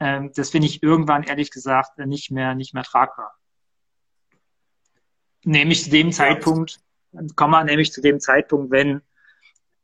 Ähm, 0.00 0.32
das 0.34 0.50
finde 0.50 0.66
ich 0.66 0.82
irgendwann 0.82 1.24
ehrlich 1.24 1.50
gesagt 1.50 1.98
nicht 1.98 2.30
mehr, 2.30 2.54
nicht 2.54 2.72
mehr 2.72 2.84
tragbar. 2.84 3.34
Nämlich 5.44 5.84
zu 5.84 5.90
dem 5.90 6.10
Zeitpunkt, 6.10 6.80
kommen 7.36 7.52
wir 7.52 7.64
nämlich 7.64 7.92
zu 7.92 8.00
dem 8.00 8.18
Zeitpunkt, 8.18 8.70
wenn 8.70 9.02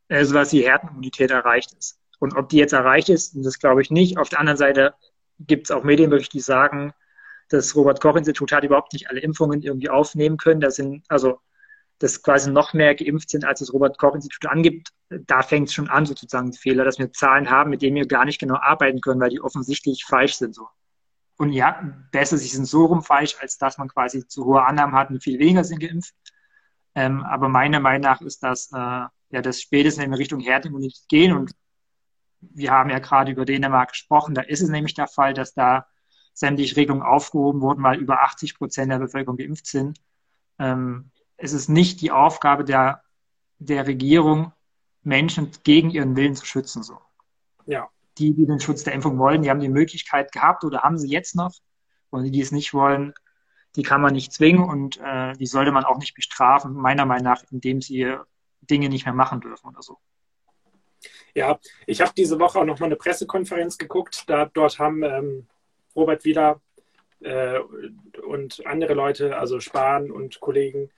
äh, 0.09 0.25
sowas 0.25 0.53
wie 0.53 0.63
Herdenimmunität 0.63 1.31
erreicht 1.31 1.73
ist. 1.79 1.99
Und 2.19 2.37
ob 2.37 2.49
die 2.49 2.57
jetzt 2.57 2.73
erreicht 2.73 3.09
ist, 3.09 3.35
das 3.37 3.59
glaube 3.59 3.83
ich 3.83 3.91
nicht. 3.91 4.19
Auf 4.19 4.29
der 4.29 4.41
anderen 4.41 4.59
Seite 4.59 4.95
gibt 5.39 5.69
es 5.69 5.71
auch 5.71 5.85
Medienberichte, 5.85 6.33
die 6.33 6.41
sagen, 6.41 6.93
das 7.49 7.75
Robert-Koch-Institut 7.75 8.53
hat 8.53 8.65
überhaupt 8.65 8.93
nicht 8.93 9.09
alle 9.09 9.21
Impfungen 9.21 9.63
irgendwie 9.63 9.89
aufnehmen 9.89 10.37
können. 10.37 10.61
Da 10.61 10.71
sind, 10.71 11.05
also 11.09 11.41
dass 11.99 12.23
quasi 12.23 12.51
noch 12.51 12.75
mehr 12.75 12.95
geimpft 12.95 13.31
sind, 13.31 13.45
als 13.45 13.61
das 13.61 13.73
Robert-Koch-Institut 13.73 14.51
angibt, 14.51 14.91
da 15.11 15.43
fängt 15.43 15.69
es 15.69 15.75
schon 15.75 15.89
an, 15.89 16.07
sozusagen 16.07 16.53
Fehler, 16.53 16.85
dass 16.85 16.99
wir 16.99 17.13
Zahlen 17.13 17.51
haben, 17.51 17.71
mit 17.71 17.83
denen 17.83 17.97
wir 17.97 18.07
gar 18.07 18.25
nicht 18.25 18.39
genau 18.39 18.57
arbeiten 18.57 19.01
können, 19.01 19.21
weil 19.21 19.31
die 19.31 19.41
offensichtlich 19.41 20.05
falsch 20.05 20.35
sind. 20.35 20.55
So. 20.55 20.69
Und 21.39 21.53
ja, 21.53 21.83
besser, 22.13 22.37
sie 22.37 22.49
sind 22.49 22.67
so 22.67 22.87
rum 22.87 23.03
falsch, 23.03 23.37
als 23.41 23.59
dass 23.59 23.79
man 23.79 23.89
quasi 23.89 24.27
zu 24.27 24.45
hohe 24.45 24.65
Annahmen 24.65 24.95
hat 24.95 25.11
und 25.11 25.23
viel 25.23 25.39
weniger 25.39 25.65
sind 25.65 25.81
geimpft. 25.81 26.15
Ähm, 26.95 27.23
aber 27.25 27.49
meiner 27.49 27.81
Meinung 27.81 28.03
nach 28.03 28.21
ist 28.21 28.43
das, 28.43 28.71
äh, 28.73 29.07
ja, 29.31 29.43
das 29.43 29.61
spätestens 29.61 30.05
in 30.05 30.15
Richtung 30.15 30.41
Herdenimmunität 30.41 31.09
gehen. 31.09 31.33
Und 31.33 31.53
wir 32.41 32.71
haben 32.71 32.91
ja 32.91 32.99
gerade 32.99 33.33
über 33.33 33.45
Dänemark 33.45 33.91
gesprochen. 33.91 34.35
Da 34.35 34.43
ist 34.43 34.61
es 34.61 34.69
nämlich 34.69 34.95
der 34.95 35.09
Fall, 35.09 35.35
dass 35.35 35.55
da 35.55 35.87
sämtliche 36.33 36.77
Regelungen 36.77 37.03
aufgehoben 37.03 37.61
wurden, 37.61 37.83
weil 37.83 37.99
über 37.99 38.23
80 38.23 38.57
Prozent 38.57 38.93
der 38.93 38.99
Bevölkerung 38.99 39.37
geimpft 39.37 39.67
sind. 39.67 40.01
Ähm, 40.59 41.11
es 41.37 41.53
ist 41.53 41.69
nicht 41.69 42.01
die 42.01 42.11
Aufgabe 42.11 42.65
der, 42.65 43.03
der 43.59 43.87
Regierung, 43.87 44.53
Menschen 45.03 45.51
gegen 45.65 45.91
ihren 45.91 46.17
Willen 46.17 46.35
zu 46.35 46.45
schützen. 46.45 46.83
So. 46.83 46.99
Ja. 47.67 47.89
Die, 48.19 48.35
die 48.35 48.47
den 48.47 48.61
Schutz 48.61 48.85
der 48.85 48.95
Impfung 48.95 49.19
wollen, 49.19 49.43
die 49.43 49.51
haben 49.51 49.61
die 49.61 49.69
Möglichkeit 49.69 50.33
gehabt 50.33 50.65
oder 50.65 50.83
haben 50.83 50.99
sie 50.99 51.09
jetzt 51.09 51.35
noch. 51.35 51.55
Und 52.11 52.25
die, 52.25 52.31
die 52.31 52.41
es 52.41 52.53
nicht 52.53 52.75
wollen, 52.75 53.15
die 53.77 53.83
kann 53.83 54.01
man 54.01 54.15
nicht 54.15 54.33
zwingen 54.33 54.65
und 54.65 54.99
äh, 54.99 55.35
die 55.35 55.47
sollte 55.47 55.73
man 55.73 55.85
auch 55.85 55.99
nicht 55.99 56.15
bestrafen, 56.15 56.73
meiner 56.73 57.05
Meinung 57.05 57.25
nach, 57.25 57.43
indem 57.51 57.81
sie 57.81 58.17
Dinge 58.61 58.89
nicht 58.89 59.05
mehr 59.05 59.15
machen 59.15 59.41
dürfen 59.41 59.69
oder 59.69 59.83
so. 59.83 59.99
Ja, 61.35 61.59
ich 61.87 62.01
habe 62.01 62.13
diese 62.17 62.39
Woche 62.41 62.59
auch 62.59 62.65
noch 62.65 62.81
mal 62.81 62.87
eine 62.87 62.97
Pressekonferenz 62.97 63.79
geguckt. 63.79 64.25
Da, 64.29 64.47
dort 64.47 64.79
haben 64.79 65.03
ähm, 65.03 65.47
Robert 65.95 66.25
Wieler 66.25 66.61
äh, 67.21 67.59
und 68.27 68.67
andere 68.67 68.95
Leute, 68.95 69.39
also 69.39 69.61
Spahn 69.61 70.11
und 70.11 70.41
Kollegen, 70.41 70.91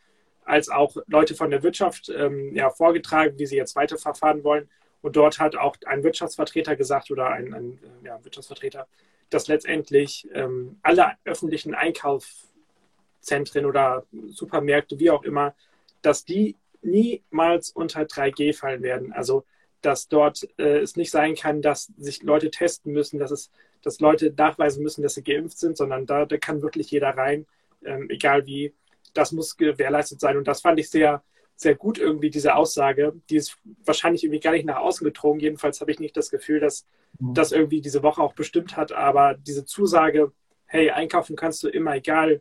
als 0.44 0.68
auch 0.68 0.96
Leute 1.06 1.34
von 1.34 1.50
der 1.50 1.62
Wirtschaft 1.62 2.08
ähm, 2.08 2.54
ja, 2.54 2.70
vorgetragen, 2.70 3.38
wie 3.38 3.46
sie 3.46 3.56
jetzt 3.56 3.76
weiterverfahren 3.76 4.42
wollen. 4.44 4.68
Und 5.02 5.16
dort 5.16 5.38
hat 5.38 5.56
auch 5.56 5.76
ein 5.86 6.02
Wirtschaftsvertreter 6.02 6.76
gesagt 6.76 7.10
oder 7.10 7.28
ein, 7.28 7.54
ein 7.54 7.78
ja, 8.04 8.22
Wirtschaftsvertreter, 8.22 8.86
dass 9.30 9.48
letztendlich 9.48 10.28
ähm, 10.34 10.78
alle 10.82 11.12
öffentlichen 11.24 11.74
Einkaufszentren 11.74 13.64
oder 13.64 14.04
Supermärkte, 14.28 14.98
wie 14.98 15.10
auch 15.10 15.22
immer, 15.22 15.54
dass 16.02 16.24
die 16.24 16.56
niemals 16.82 17.70
unter 17.70 18.02
3G 18.02 18.56
fallen 18.56 18.82
werden. 18.82 19.12
Also 19.12 19.44
dass 19.82 20.08
dort 20.08 20.48
äh, 20.58 20.78
es 20.78 20.96
nicht 20.96 21.10
sein 21.10 21.34
kann, 21.34 21.62
dass 21.62 21.92
sich 21.96 22.22
Leute 22.22 22.50
testen 22.50 22.92
müssen, 22.92 23.18
dass 23.18 23.30
es, 23.30 23.50
dass 23.82 24.00
Leute 24.00 24.32
nachweisen 24.36 24.82
müssen, 24.82 25.02
dass 25.02 25.14
sie 25.14 25.22
geimpft 25.22 25.58
sind, 25.58 25.76
sondern 25.76 26.06
da, 26.06 26.26
da 26.26 26.36
kann 26.36 26.62
wirklich 26.62 26.90
jeder 26.90 27.10
rein, 27.10 27.46
ähm, 27.84 28.08
egal 28.10 28.46
wie. 28.46 28.74
Das 29.14 29.32
muss 29.32 29.56
gewährleistet 29.56 30.20
sein. 30.20 30.36
Und 30.36 30.46
das 30.46 30.60
fand 30.60 30.78
ich 30.78 30.90
sehr, 30.90 31.22
sehr 31.56 31.74
gut 31.74 31.98
irgendwie, 31.98 32.30
diese 32.30 32.54
Aussage. 32.54 33.14
Die 33.28 33.36
ist 33.36 33.56
wahrscheinlich 33.84 34.22
irgendwie 34.22 34.40
gar 34.40 34.52
nicht 34.52 34.66
nach 34.66 34.78
außen 34.78 35.04
gedrungen. 35.04 35.40
Jedenfalls 35.40 35.80
habe 35.80 35.90
ich 35.90 35.98
nicht 35.98 36.16
das 36.16 36.30
Gefühl, 36.30 36.60
dass 36.60 36.86
mhm. 37.18 37.34
das 37.34 37.52
irgendwie 37.52 37.80
diese 37.80 38.02
Woche 38.02 38.22
auch 38.22 38.34
bestimmt 38.34 38.76
hat. 38.76 38.92
Aber 38.92 39.34
diese 39.34 39.64
Zusage, 39.64 40.32
hey, 40.66 40.90
einkaufen 40.90 41.36
kannst 41.36 41.62
du 41.62 41.68
immer, 41.68 41.96
egal 41.96 42.40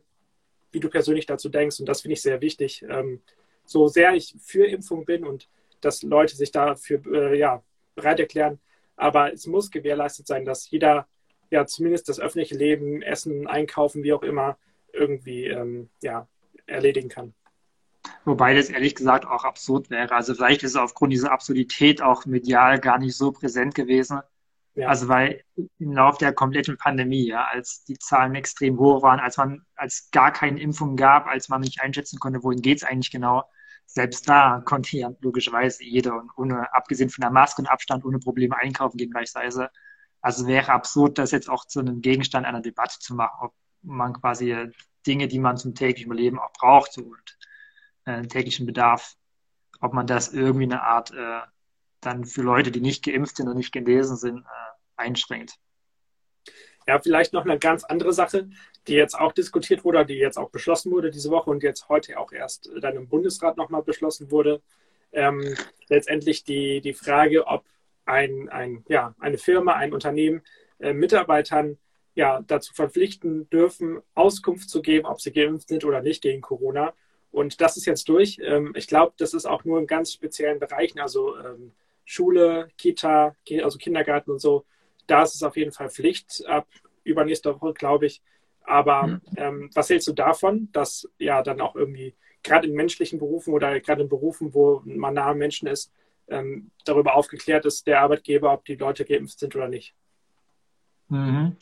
wie 0.72 0.80
du 0.80 0.88
persönlich 0.88 1.26
dazu 1.26 1.48
denkst. 1.48 1.80
Und 1.80 1.86
das 1.86 2.02
finde 2.02 2.12
ich 2.12 2.22
sehr 2.22 2.40
wichtig. 2.40 2.84
Ähm, 2.88 3.20
so 3.70 3.86
sehr 3.86 4.14
ich 4.14 4.34
für 4.40 4.66
Impfung 4.66 5.04
bin 5.04 5.24
und 5.24 5.48
dass 5.80 6.02
Leute 6.02 6.34
sich 6.34 6.50
dafür 6.50 7.00
äh, 7.12 7.38
ja, 7.38 7.62
bereit 7.94 8.20
erklären. 8.20 8.58
Aber 8.96 9.32
es 9.32 9.46
muss 9.46 9.70
gewährleistet 9.70 10.26
sein, 10.26 10.44
dass 10.44 10.68
jeder 10.70 11.06
ja 11.50 11.66
zumindest 11.66 12.08
das 12.08 12.20
öffentliche 12.20 12.56
Leben, 12.56 13.00
Essen, 13.00 13.46
Einkaufen, 13.46 14.02
wie 14.02 14.12
auch 14.12 14.22
immer, 14.22 14.58
irgendwie 14.92 15.46
ähm, 15.46 15.88
ja, 16.02 16.28
erledigen 16.66 17.08
kann. 17.08 17.32
Wobei 18.24 18.54
das 18.54 18.70
ehrlich 18.70 18.94
gesagt 18.94 19.24
auch 19.24 19.44
absurd 19.44 19.88
wäre. 19.88 20.12
Also 20.12 20.34
vielleicht 20.34 20.62
ist 20.62 20.72
es 20.72 20.76
aufgrund 20.76 21.12
dieser 21.12 21.32
Absurdität 21.32 22.02
auch 22.02 22.26
medial 22.26 22.80
gar 22.80 22.98
nicht 22.98 23.16
so 23.16 23.30
präsent 23.30 23.74
gewesen. 23.74 24.20
Ja. 24.74 24.88
Also 24.88 25.08
weil 25.08 25.42
im 25.78 25.92
Laufe 25.92 26.18
der 26.18 26.32
kompletten 26.32 26.76
Pandemie, 26.76 27.28
ja, 27.28 27.44
als 27.44 27.84
die 27.84 27.98
Zahlen 27.98 28.34
extrem 28.34 28.78
hoch 28.78 29.02
waren, 29.02 29.20
als 29.20 29.36
man, 29.36 29.64
als 29.74 30.10
gar 30.10 30.32
keine 30.32 30.60
Impfung 30.60 30.96
gab, 30.96 31.26
als 31.26 31.48
man 31.48 31.60
nicht 31.60 31.80
einschätzen 31.80 32.18
konnte, 32.18 32.42
wohin 32.42 32.62
geht 32.62 32.78
es 32.78 32.84
eigentlich 32.84 33.10
genau, 33.10 33.44
selbst 33.92 34.28
da 34.28 34.60
konnte 34.64 34.96
ja 34.96 35.10
logischerweise 35.20 35.82
jeder 35.82 36.16
und 36.16 36.30
ohne, 36.36 36.72
abgesehen 36.72 37.10
von 37.10 37.22
der 37.22 37.30
Maske 37.30 37.62
und 37.62 37.68
Abstand, 37.68 38.04
ohne 38.04 38.20
Probleme 38.20 38.56
einkaufen 38.56 38.96
gehen 38.96 39.10
beispielsweise. 39.10 39.70
Also 40.20 40.46
wäre 40.46 40.72
absurd, 40.72 41.18
das 41.18 41.32
jetzt 41.32 41.50
auch 41.50 41.64
zu 41.64 41.80
einem 41.80 42.00
Gegenstand 42.00 42.46
einer 42.46 42.60
Debatte 42.60 42.98
zu 43.00 43.14
machen, 43.14 43.36
ob 43.40 43.54
man 43.82 44.12
quasi 44.12 44.70
Dinge, 45.06 45.26
die 45.26 45.40
man 45.40 45.56
zum 45.56 45.74
täglichen 45.74 46.06
Überleben 46.06 46.38
auch 46.38 46.52
braucht 46.52 46.98
und 46.98 47.38
äh, 48.04 48.22
täglichen 48.22 48.66
Bedarf, 48.66 49.16
ob 49.80 49.92
man 49.92 50.06
das 50.06 50.32
irgendwie 50.32 50.64
eine 50.64 50.82
Art 50.82 51.10
äh, 51.10 51.40
dann 52.00 52.24
für 52.26 52.42
Leute, 52.42 52.70
die 52.70 52.80
nicht 52.80 53.04
geimpft 53.04 53.38
sind 53.38 53.48
und 53.48 53.56
nicht 53.56 53.72
gelesen 53.72 54.16
sind, 54.16 54.38
äh, 54.38 54.72
einschränkt. 54.96 55.58
Ja, 56.86 56.98
vielleicht 56.98 57.32
noch 57.32 57.44
eine 57.44 57.58
ganz 57.58 57.84
andere 57.84 58.12
Sache, 58.12 58.48
die 58.86 58.94
jetzt 58.94 59.14
auch 59.14 59.32
diskutiert 59.32 59.84
wurde, 59.84 60.04
die 60.06 60.14
jetzt 60.14 60.38
auch 60.38 60.50
beschlossen 60.50 60.90
wurde 60.90 61.10
diese 61.10 61.30
Woche 61.30 61.50
und 61.50 61.62
jetzt 61.62 61.88
heute 61.88 62.18
auch 62.18 62.32
erst 62.32 62.70
dann 62.80 62.96
im 62.96 63.08
Bundesrat 63.08 63.56
nochmal 63.56 63.82
beschlossen 63.82 64.30
wurde. 64.30 64.60
Ähm, 65.12 65.54
letztendlich 65.88 66.44
die, 66.44 66.80
die 66.80 66.94
Frage, 66.94 67.46
ob 67.46 67.64
ein, 68.04 68.48
ein, 68.48 68.84
ja, 68.88 69.14
eine 69.20 69.38
Firma, 69.38 69.74
ein 69.74 69.92
Unternehmen 69.92 70.42
äh, 70.78 70.92
Mitarbeitern 70.92 71.78
ja, 72.14 72.40
dazu 72.46 72.74
verpflichten 72.74 73.48
dürfen, 73.50 74.00
Auskunft 74.14 74.68
zu 74.68 74.82
geben, 74.82 75.06
ob 75.06 75.20
sie 75.20 75.32
geimpft 75.32 75.68
sind 75.68 75.84
oder 75.84 76.02
nicht 76.02 76.22
gegen 76.22 76.40
Corona. 76.40 76.92
Und 77.30 77.60
das 77.60 77.76
ist 77.76 77.86
jetzt 77.86 78.08
durch. 78.08 78.38
Ähm, 78.42 78.72
ich 78.76 78.88
glaube, 78.88 79.14
das 79.18 79.34
ist 79.34 79.46
auch 79.46 79.64
nur 79.64 79.78
in 79.78 79.86
ganz 79.86 80.12
speziellen 80.12 80.58
Bereichen, 80.58 80.98
also 80.98 81.36
ähm, 81.36 81.72
Schule, 82.04 82.68
Kita, 82.76 83.36
also 83.62 83.78
Kindergarten 83.78 84.32
und 84.32 84.40
so, 84.40 84.64
da 85.10 85.22
ist 85.22 85.34
es 85.34 85.42
auf 85.42 85.56
jeden 85.56 85.72
Fall 85.72 85.90
Pflicht 85.90 86.44
ab 86.46 86.66
übernächster 87.04 87.60
Woche, 87.60 87.74
glaube 87.74 88.06
ich. 88.06 88.22
Aber 88.62 89.06
mhm. 89.06 89.20
ähm, 89.36 89.70
was 89.74 89.90
hältst 89.90 90.08
du 90.08 90.12
davon, 90.12 90.68
dass 90.72 91.08
ja 91.18 91.42
dann 91.42 91.60
auch 91.60 91.74
irgendwie 91.74 92.14
gerade 92.42 92.68
in 92.68 92.74
menschlichen 92.74 93.18
Berufen 93.18 93.52
oder 93.52 93.80
gerade 93.80 94.02
in 94.02 94.08
Berufen, 94.08 94.54
wo 94.54 94.82
man 94.84 95.14
nahe 95.14 95.34
Menschen 95.34 95.66
ist, 95.66 95.92
ähm, 96.28 96.70
darüber 96.84 97.14
aufgeklärt 97.14 97.66
ist, 97.66 97.86
der 97.86 98.00
Arbeitgeber, 98.00 98.52
ob 98.52 98.64
die 98.64 98.76
Leute 98.76 99.04
geimpft 99.04 99.38
sind 99.38 99.56
oder 99.56 99.68
nicht? 99.68 99.94
Mhm. 101.08 101.56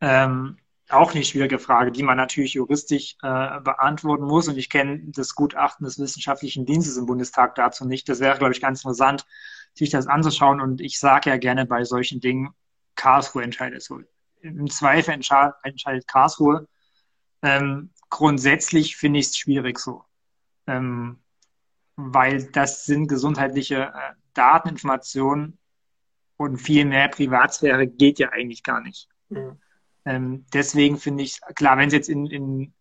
Ähm, 0.00 0.58
auch 0.88 1.12
eine 1.12 1.24
schwierige 1.24 1.58
Frage, 1.58 1.90
die 1.90 2.04
man 2.04 2.16
natürlich 2.16 2.54
juristisch 2.54 3.16
äh, 3.22 3.60
beantworten 3.60 4.24
muss. 4.24 4.46
Und 4.46 4.56
ich 4.56 4.70
kenne 4.70 5.00
das 5.06 5.34
Gutachten 5.34 5.84
des 5.84 5.98
Wissenschaftlichen 5.98 6.64
Dienstes 6.64 6.96
im 6.96 7.06
Bundestag 7.06 7.56
dazu 7.56 7.84
nicht. 7.84 8.08
Das 8.08 8.20
wäre, 8.20 8.38
glaube 8.38 8.52
ich, 8.52 8.60
ganz 8.60 8.84
interessant, 8.84 9.26
sich 9.74 9.90
das 9.90 10.06
anzuschauen. 10.06 10.60
Und 10.60 10.80
ich 10.80 11.00
sage 11.00 11.30
ja 11.30 11.36
gerne 11.38 11.66
bei 11.66 11.84
solchen 11.84 12.20
Dingen, 12.20 12.50
Karlsruhe 12.96 13.42
entscheidet 13.42 13.82
so. 13.82 14.00
Im 14.40 14.70
Zweifel 14.70 15.12
entscheidet 15.12 16.08
Karlsruhe. 16.08 16.66
Ähm, 17.42 17.90
grundsätzlich 18.10 18.96
finde 18.96 19.20
ich 19.20 19.26
es 19.26 19.36
schwierig 19.36 19.78
so. 19.78 20.04
Ähm, 20.66 21.18
weil 21.96 22.44
das 22.50 22.84
sind 22.84 23.08
gesundheitliche 23.08 23.92
äh, 23.94 24.14
Dateninformationen 24.34 25.58
und 26.36 26.58
viel 26.58 26.84
mehr 26.84 27.08
Privatsphäre 27.08 27.86
geht 27.86 28.18
ja 28.18 28.30
eigentlich 28.30 28.62
gar 28.62 28.80
nicht. 28.80 29.08
Mhm. 29.30 29.60
Ähm, 30.04 30.46
deswegen 30.52 30.98
finde 30.98 31.24
ich, 31.24 31.40
klar, 31.54 31.78
wenn 31.78 31.88
es 31.88 31.94
jetzt 31.94 32.08
in, 32.08 32.26
in, 32.26 32.72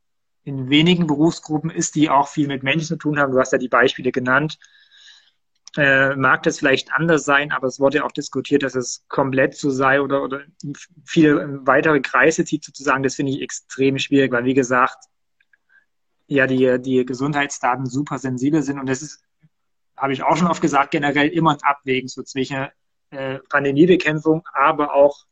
in 0.44 0.70
wenigen 0.70 1.08
Berufsgruppen 1.08 1.70
ist, 1.70 1.96
die 1.96 2.10
auch 2.10 2.28
viel 2.28 2.48
mit 2.48 2.64
Menschen 2.64 2.88
zu 2.88 2.98
tun 2.98 3.20
haben, 3.20 3.32
du 3.32 3.40
hast 3.40 3.52
ja 3.52 3.58
die 3.58 3.70
Beispiele 3.70 4.12
genannt, 4.12 4.60
äh, 5.78 6.16
mag 6.16 6.44
das 6.44 6.60
vielleicht 6.60 6.94
anders 6.94 7.26
sein, 7.26 7.52
aber 7.52 7.68
es 7.68 7.80
wurde 7.80 7.98
ja 7.98 8.06
auch 8.06 8.12
diskutiert, 8.12 8.64
dass 8.64 8.76
es 8.76 9.06
komplett 9.10 9.56
so 9.56 9.70
sei 9.70 10.02
oder, 10.02 10.24
oder 10.24 10.42
viele 11.06 11.66
weitere 11.66 12.00
Kreise 12.00 12.46
zieht 12.46 12.64
sozusagen. 12.64 13.04
Das 13.04 13.16
finde 13.16 13.34
ich 13.34 13.42
extrem 13.42 14.00
schwierig, 14.00 14.32
weil 14.32 14.46
wie 14.46 14.54
gesagt, 14.54 15.06
ja, 16.28 16.48
die, 16.48 16.80
die 16.82 17.06
Gesundheitsdaten 17.06 17.86
super 17.86 18.18
sensibel 18.18 18.64
sind 18.64 18.80
und 18.80 18.88
das 18.88 19.02
ist, 19.02 19.24
habe 19.98 20.14
ich 20.14 20.24
auch 20.24 20.38
schon 20.38 20.48
oft 20.48 20.62
gesagt, 20.62 20.92
generell 20.92 21.28
immer 21.30 21.52
ein 21.52 21.64
Abwägen 21.64 22.08
so 22.08 22.24
zwischen 22.24 22.68
äh, 23.12 23.40
Pandemiebekämpfung, 23.50 24.44
aber 24.54 24.94
auch 24.94 25.26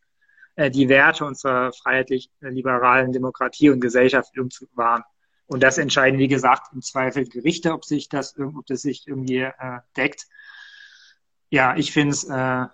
äh, 0.55 0.69
die 0.69 0.89
Werte 0.89 1.25
unserer 1.25 1.73
freiheitlich-liberalen 1.73 3.11
Demokratie 3.11 3.69
und 3.69 3.79
Gesellschaft 3.79 4.33
zu 4.49 4.67
wahren. 4.73 5.03
Und 5.45 5.61
das 5.61 5.77
entscheiden, 5.77 6.19
wie 6.19 6.27
gesagt, 6.27 6.73
im 6.73 6.81
Zweifel 6.81 7.27
Gerichte, 7.27 7.73
ob 7.73 7.85
sich 7.85 8.09
das, 8.09 8.37
ob 8.39 8.65
das 8.65 8.81
sich 8.81 9.07
irgendwie 9.07 9.39
äh, 9.39 9.79
deckt. 9.95 10.27
Ja, 11.49 11.75
ich 11.75 11.91
finde 11.91 12.13
es 12.13 12.23
äh, 12.23 12.65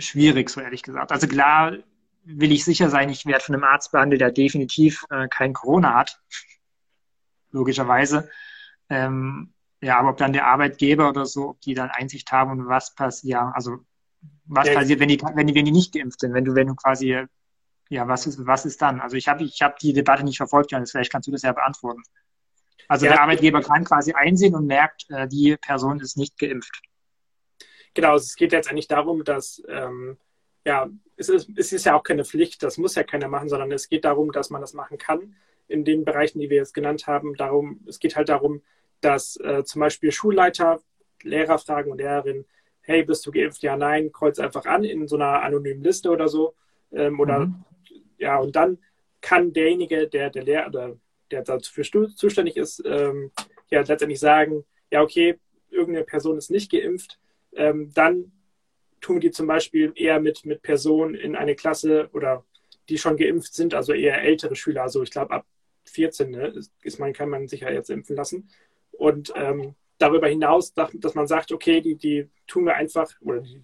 schwierig, 0.00 0.48
so 0.48 0.60
ehrlich 0.60 0.82
gesagt. 0.82 1.12
Also 1.12 1.26
klar 1.26 1.76
will 2.24 2.52
ich 2.52 2.64
sicher 2.64 2.88
sein, 2.88 3.10
ich 3.10 3.26
werde 3.26 3.44
von 3.44 3.54
einem 3.54 3.64
Arzt 3.64 3.92
behandelt, 3.92 4.20
der 4.20 4.30
definitiv 4.30 5.04
äh, 5.10 5.28
kein 5.28 5.52
Corona 5.52 5.94
hat. 5.94 6.20
Logischerweise. 7.50 8.30
Ähm, 8.88 9.52
ja, 9.82 9.98
aber 9.98 10.10
ob 10.10 10.16
dann 10.16 10.32
der 10.32 10.46
Arbeitgeber 10.46 11.08
oder 11.08 11.26
so, 11.26 11.50
ob 11.50 11.60
die 11.60 11.74
dann 11.74 11.90
Einsicht 11.90 12.30
haben 12.30 12.52
und 12.52 12.68
was 12.68 12.94
passiert, 12.94 13.32
ja, 13.32 13.50
also 13.50 13.78
was 14.44 14.68
ja, 14.68 14.74
passiert, 14.74 15.00
wenn 15.00 15.08
die, 15.08 15.20
wenn 15.20 15.46
die, 15.46 15.54
wenn 15.54 15.64
die 15.64 15.72
nicht 15.72 15.92
geimpft 15.92 16.20
sind, 16.20 16.34
wenn 16.34 16.44
du, 16.44 16.54
wenn 16.54 16.68
du 16.68 16.74
quasi 16.76 17.26
ja, 17.92 18.08
was 18.08 18.26
ist, 18.26 18.46
was 18.46 18.64
ist 18.64 18.80
dann? 18.80 19.00
Also 19.00 19.16
ich 19.16 19.28
habe 19.28 19.44
ich 19.44 19.60
hab 19.60 19.78
die 19.78 19.92
Debatte 19.92 20.24
nicht 20.24 20.38
verfolgt, 20.38 20.70
Johannes, 20.70 20.92
vielleicht 20.92 21.12
kannst 21.12 21.28
du 21.28 21.32
das 21.32 21.42
ja 21.42 21.52
beantworten. 21.52 22.02
Also 22.88 23.04
ja, 23.04 23.12
der 23.12 23.22
Arbeitgeber 23.22 23.60
kann 23.60 23.84
quasi 23.84 24.12
einsehen 24.14 24.54
und 24.54 24.66
merkt, 24.66 25.04
äh, 25.10 25.28
die 25.28 25.56
Person 25.58 26.00
ist 26.00 26.16
nicht 26.16 26.38
geimpft. 26.38 26.80
Genau, 27.94 28.16
es 28.16 28.34
geht 28.36 28.52
jetzt 28.52 28.70
eigentlich 28.70 28.88
darum, 28.88 29.24
dass 29.24 29.62
ähm, 29.68 30.16
ja, 30.64 30.88
es 31.16 31.28
ist, 31.28 31.50
es 31.54 31.72
ist 31.72 31.84
ja 31.84 31.94
auch 31.94 32.02
keine 32.02 32.24
Pflicht, 32.24 32.62
das 32.62 32.78
muss 32.78 32.94
ja 32.94 33.02
keiner 33.02 33.28
machen, 33.28 33.50
sondern 33.50 33.70
es 33.72 33.90
geht 33.90 34.06
darum, 34.06 34.32
dass 34.32 34.48
man 34.48 34.62
das 34.62 34.72
machen 34.72 34.96
kann 34.96 35.36
in 35.68 35.84
den 35.84 36.06
Bereichen, 36.06 36.40
die 36.40 36.48
wir 36.48 36.56
jetzt 36.56 36.72
genannt 36.72 37.06
haben. 37.06 37.34
Darum, 37.36 37.84
es 37.86 37.98
geht 37.98 38.16
halt 38.16 38.30
darum, 38.30 38.62
dass 39.02 39.36
äh, 39.36 39.64
zum 39.64 39.80
Beispiel 39.80 40.12
Schulleiter, 40.12 40.80
Lehrer 41.22 41.58
fragen 41.58 41.90
und 41.90 41.98
Lehrerinnen, 41.98 42.46
hey, 42.80 43.04
bist 43.04 43.26
du 43.26 43.30
geimpft? 43.30 43.62
Ja, 43.62 43.76
nein, 43.76 44.12
kreuz 44.12 44.38
einfach 44.38 44.64
an 44.64 44.82
in 44.82 45.06
so 45.06 45.16
einer 45.16 45.42
anonymen 45.42 45.82
Liste 45.82 46.10
oder 46.10 46.28
so. 46.28 46.54
Ähm, 46.90 47.20
oder 47.20 47.40
mhm 47.40 47.64
ja, 48.22 48.38
und 48.38 48.54
dann 48.56 48.78
kann 49.20 49.52
derjenige, 49.52 50.08
der 50.08 50.30
der 50.30 50.44
Lehrer 50.44 50.68
oder 50.68 50.96
der 51.30 51.42
dafür 51.42 51.84
zuständig 52.14 52.56
ist, 52.56 52.82
ähm, 52.86 53.32
ja 53.70 53.80
letztendlich 53.80 54.20
sagen, 54.20 54.64
ja 54.90 55.02
okay, 55.02 55.38
irgendeine 55.70 56.04
Person 56.04 56.38
ist 56.38 56.50
nicht 56.50 56.70
geimpft, 56.70 57.18
ähm, 57.54 57.90
dann 57.94 58.32
tun 59.00 59.20
die 59.20 59.32
zum 59.32 59.46
Beispiel 59.48 59.92
eher 59.96 60.20
mit, 60.20 60.44
mit 60.44 60.62
Personen 60.62 61.14
in 61.14 61.34
eine 61.34 61.56
Klasse 61.56 62.08
oder 62.12 62.44
die 62.88 62.98
schon 62.98 63.16
geimpft 63.16 63.54
sind, 63.54 63.74
also 63.74 63.92
eher 63.92 64.22
ältere 64.22 64.54
Schüler, 64.54 64.82
also 64.82 65.02
ich 65.02 65.10
glaube 65.10 65.32
ab 65.32 65.46
14 65.84 66.30
ne, 66.30 66.60
ist 66.82 66.98
man, 67.00 67.12
kann 67.12 67.28
man 67.28 67.48
sich 67.48 67.60
ja 67.62 67.70
jetzt 67.70 67.90
impfen 67.90 68.14
lassen. 68.14 68.48
Und 68.92 69.32
ähm, 69.34 69.74
darüber 69.98 70.28
hinaus, 70.28 70.74
dass 70.74 71.14
man 71.14 71.26
sagt, 71.26 71.50
okay, 71.50 71.80
die, 71.80 71.96
die 71.96 72.28
tun 72.46 72.66
wir 72.66 72.76
einfach 72.76 73.10
oder 73.20 73.40
die 73.40 73.62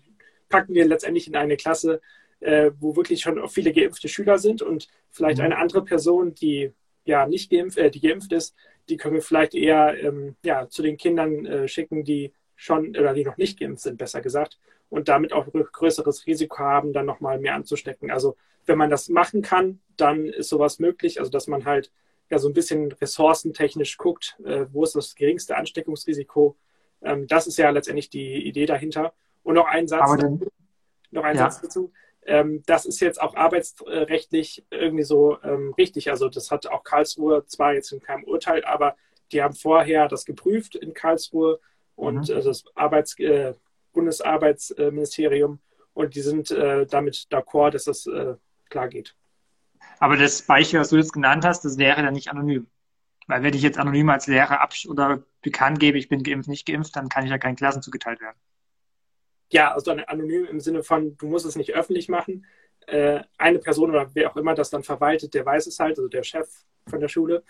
packen 0.49 0.75
wir 0.75 0.87
letztendlich 0.87 1.29
in 1.29 1.37
eine 1.37 1.57
Klasse, 1.57 2.01
äh, 2.41 2.71
wo 2.79 2.97
wirklich 2.97 3.21
schon 3.21 3.47
viele 3.49 3.73
geimpfte 3.73 4.09
Schüler 4.09 4.39
sind 4.39 4.63
und 4.63 4.89
vielleicht 5.11 5.39
mhm. 5.39 5.45
eine 5.45 5.59
andere 5.59 5.85
Person, 5.85 6.35
die 6.35 6.73
ja 7.05 7.27
nicht 7.27 7.51
geimpft, 7.51 7.79
äh, 7.79 7.91
die 7.91 8.01
geimpft 8.01 8.33
ist, 8.33 8.55
die 8.89 8.97
können 8.97 9.15
wir 9.15 9.23
vielleicht 9.23 9.55
eher 9.55 9.97
ähm, 10.03 10.37
ja, 10.43 10.69
zu 10.69 10.83
den 10.83 10.97
Kindern 10.97 11.47
äh, 11.47 11.69
schicken, 11.69 12.05
die 12.05 12.33
schon 12.57 12.91
oder 12.97 13.15
die 13.15 13.25
noch 13.25 13.37
nicht 13.37 13.59
geimpft 13.59 13.83
sind, 13.83 13.99
besser 13.99 14.21
gesagt, 14.21 14.59
und 14.89 15.09
damit 15.09 15.33
auch 15.33 15.47
ein 15.53 15.65
größeres 15.65 16.27
Risiko 16.27 16.59
haben, 16.59 16.93
dann 16.93 17.07
nochmal 17.07 17.39
mehr 17.39 17.55
anzustecken. 17.55 18.11
Also 18.11 18.37
wenn 18.67 18.79
man 18.79 18.91
das 18.91 19.09
machen 19.09 19.43
kann, 19.43 19.81
dann 19.97 20.27
ist 20.27 20.49
sowas 20.49 20.79
möglich, 20.79 21.19
also 21.19 21.31
dass 21.31 21.47
man 21.47 21.65
halt 21.65 21.91
ja 22.31 22.39
so 22.39 22.49
ein 22.49 22.55
bisschen 22.55 22.93
ressourcentechnisch 22.93 23.97
guckt, 23.97 24.37
äh, 24.45 24.67
wo 24.73 24.85
ist 24.85 24.95
das 24.95 25.15
geringste 25.15 25.57
Ansteckungsrisiko. 25.57 26.57
Ähm, 27.03 27.27
das 27.27 27.47
ist 27.47 27.59
ja 27.59 27.71
letztendlich 27.71 28.11
die 28.11 28.47
Idee 28.47 28.67
dahinter. 28.67 29.15
Und 29.43 29.55
noch 29.55 29.67
ein 29.67 29.89
Satz, 29.89 30.21
dann, 30.21 30.41
noch 31.11 31.25
ein 31.25 31.37
ja. 31.37 31.51
Satz 31.51 31.63
dazu. 31.63 31.93
Ähm, 32.29 32.63
das 32.67 32.85
ist 32.85 33.01
jetzt 33.01 33.21
auch 33.21 33.35
arbeitsrechtlich 33.35 34.65
irgendwie 34.71 35.03
so 35.03 35.39
ähm, 35.43 35.75
richtig. 35.79 36.11
Also 36.11 36.29
das 36.29 36.51
hat 36.51 36.67
auch 36.67 36.85
Karlsruhe 36.85 37.47
zwar 37.47 37.73
jetzt 37.73 37.91
in 37.91 38.01
keinem 38.01 38.25
Urteil, 38.25 38.65
aber 38.67 38.97
die 39.33 39.43
haben 39.43 39.55
vorher 39.55 40.09
das 40.09 40.27
geprüft 40.27 40.75
in 40.75 40.93
Karlsruhe 40.93 41.59
und 41.97 42.29
mhm. 42.29 42.37
äh, 42.37 42.43
das 42.43 42.65
Arbeits, 42.75 43.19
äh, 43.19 43.55
Bundesarbeitsministerium 43.95 45.59
und 45.95 46.15
die 46.15 46.21
sind 46.21 46.51
äh, 46.51 46.87
damit 46.87 47.27
d'accord, 47.31 47.71
dass 47.71 47.85
das 47.85 48.07
äh, 48.07 48.35
klar 48.69 48.89
geht. 48.89 49.15
Aber 49.99 50.19
das 50.19 50.43
Beispiel, 50.43 50.81
was 50.81 50.91
du 50.91 50.97
jetzt 50.97 51.15
genannt 51.15 51.47
hast, 51.47 51.65
das 51.65 51.79
wäre 51.79 52.03
dann 52.03 52.13
nicht 52.13 52.29
anonym. 52.29 52.67
Weil 53.27 53.43
wenn 53.43 53.55
ich 53.55 53.63
jetzt 53.63 53.79
anonym 53.79 54.11
als 54.11 54.27
Lehrer 54.27 54.61
ab 54.61 54.75
oder 54.87 55.23
bekannt 55.41 55.81
gebe, 55.81 55.99
ich 55.99 56.09
bin 56.09 56.23
geimpft, 56.23 56.49
nicht 56.49 56.67
geimpft, 56.67 56.95
dann 56.95 57.09
kann 57.09 57.25
ich 57.25 57.31
ja 57.31 57.39
keinen 57.39 57.57
Klassen 57.57 57.83
zugeteilt 57.83 58.21
werden. 58.21 58.37
Ja, 59.51 59.73
also 59.73 59.91
anonym 59.93 60.45
im 60.47 60.61
Sinne 60.61 60.83
von, 60.83 61.17
du 61.17 61.27
musst 61.27 61.47
es 61.47 61.57
nicht 61.57 61.75
öffentlich 61.75 62.09
machen. 62.09 62.45
Äh, 62.87 63.23
eine 63.37 63.59
Person 63.59 63.91
oder 63.91 64.11
wer 64.15 64.31
auch 64.31 64.37
immer 64.37 64.55
das 64.55 64.71
dann 64.71 64.83
verwaltet, 64.83 65.35
der 65.35 65.45
weiß 65.45 65.67
es 65.67 65.79
halt, 65.79 65.99
also 65.99 66.09
der 66.09 66.23
Chef 66.23 66.49
von 66.87 67.01
der 67.01 67.09
Schule 67.09 67.43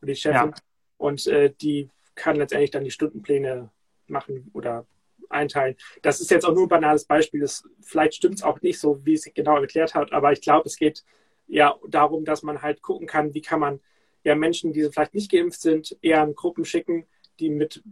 und 0.00 0.08
die 0.08 0.16
Chefin. 0.16 0.50
Ja. 0.50 0.54
Und 0.96 1.26
äh, 1.26 1.52
die 1.60 1.90
kann 2.14 2.36
letztendlich 2.36 2.70
dann 2.70 2.84
die 2.84 2.90
Stundenpläne 2.90 3.70
machen 4.06 4.50
oder 4.54 4.86
einteilen. 5.28 5.76
Das 6.02 6.20
ist 6.20 6.30
jetzt 6.30 6.44
auch 6.44 6.54
nur 6.54 6.66
ein 6.66 6.68
banales 6.68 7.04
Beispiel. 7.04 7.40
Das, 7.40 7.64
vielleicht 7.80 8.14
stimmt 8.14 8.36
es 8.36 8.42
auch 8.42 8.60
nicht 8.62 8.78
so, 8.78 9.04
wie 9.04 9.14
es 9.14 9.28
genau 9.34 9.58
erklärt 9.58 9.94
hat, 9.94 10.12
aber 10.12 10.32
ich 10.32 10.40
glaube, 10.40 10.68
es 10.68 10.76
geht 10.76 11.04
ja 11.46 11.74
darum, 11.88 12.24
dass 12.24 12.42
man 12.42 12.62
halt 12.62 12.82
gucken 12.82 13.06
kann, 13.06 13.34
wie 13.34 13.42
kann 13.42 13.60
man 13.60 13.80
ja 14.22 14.34
Menschen, 14.34 14.72
die 14.72 14.88
vielleicht 14.90 15.14
nicht 15.14 15.30
geimpft 15.30 15.60
sind, 15.60 15.96
eher 16.00 16.22
in 16.24 16.34
Gruppen 16.34 16.64
schicken, 16.64 17.06
die 17.38 17.50
mit, 17.50 17.82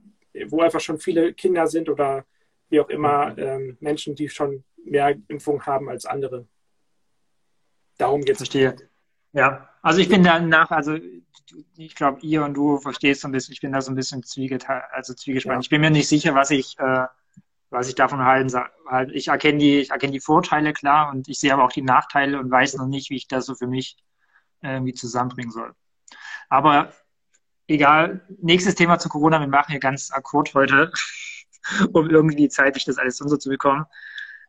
wo 0.46 0.60
einfach 0.60 0.80
schon 0.80 0.98
viele 0.98 1.34
Kinder 1.34 1.66
sind 1.66 1.88
oder 1.88 2.24
wie 2.72 2.80
auch 2.80 2.88
immer 2.88 3.36
ähm, 3.38 3.76
Menschen, 3.80 4.14
die 4.14 4.28
schon 4.28 4.64
mehr 4.84 5.14
Impfung 5.28 5.64
haben 5.64 5.88
als 5.88 6.06
andere. 6.06 6.48
Darum 7.98 8.22
geht 8.22 8.32
es. 8.32 8.38
Verstehe. 8.38 8.76
Ja, 9.32 9.68
also 9.82 10.00
ich 10.00 10.08
bin 10.08 10.24
da 10.24 10.40
nach, 10.40 10.70
also 10.70 10.98
ich 11.76 11.94
glaube, 11.94 12.20
ihr 12.22 12.44
und 12.44 12.54
du 12.54 12.78
verstehst 12.78 13.20
so 13.20 13.28
ein 13.28 13.32
bisschen, 13.32 13.52
ich 13.52 13.60
bin 13.60 13.72
da 13.72 13.80
so 13.80 13.92
ein 13.92 13.94
bisschen 13.94 14.22
zwiegeteilt, 14.22 14.84
also 14.90 15.14
zwiegespannt. 15.14 15.56
Ja. 15.56 15.60
Ich 15.60 15.68
bin 15.68 15.82
mir 15.82 15.90
nicht 15.90 16.08
sicher, 16.08 16.34
was 16.34 16.50
ich, 16.50 16.78
äh, 16.78 17.06
was 17.70 17.88
ich 17.88 17.94
davon 17.94 18.24
halten 18.24 18.50
halt, 18.86 19.12
Ich 19.12 19.28
erkenne 19.28 19.58
die, 19.58 19.80
ich 19.80 19.90
erkenne 19.90 20.12
die 20.12 20.20
Vorteile 20.20 20.72
klar 20.72 21.10
und 21.10 21.28
ich 21.28 21.38
sehe 21.38 21.52
aber 21.52 21.64
auch 21.64 21.72
die 21.72 21.82
Nachteile 21.82 22.38
und 22.38 22.50
weiß 22.50 22.74
noch 22.74 22.86
nicht, 22.86 23.10
wie 23.10 23.16
ich 23.16 23.28
das 23.28 23.46
so 23.46 23.54
für 23.54 23.66
mich 23.66 23.96
irgendwie 24.62 24.94
zusammenbringen 24.94 25.50
soll. 25.50 25.72
Aber 26.48 26.92
egal, 27.66 28.26
nächstes 28.40 28.74
Thema 28.76 28.98
zu 28.98 29.08
Corona, 29.08 29.40
wir 29.40 29.48
machen 29.48 29.72
hier 29.72 29.80
ganz 29.80 30.10
akut 30.10 30.54
heute, 30.54 30.92
um 31.92 32.10
irgendwie 32.10 32.48
zeitlich 32.48 32.84
das 32.84 32.98
alles 32.98 33.16
so 33.16 33.36
zu 33.36 33.48
bekommen. 33.48 33.86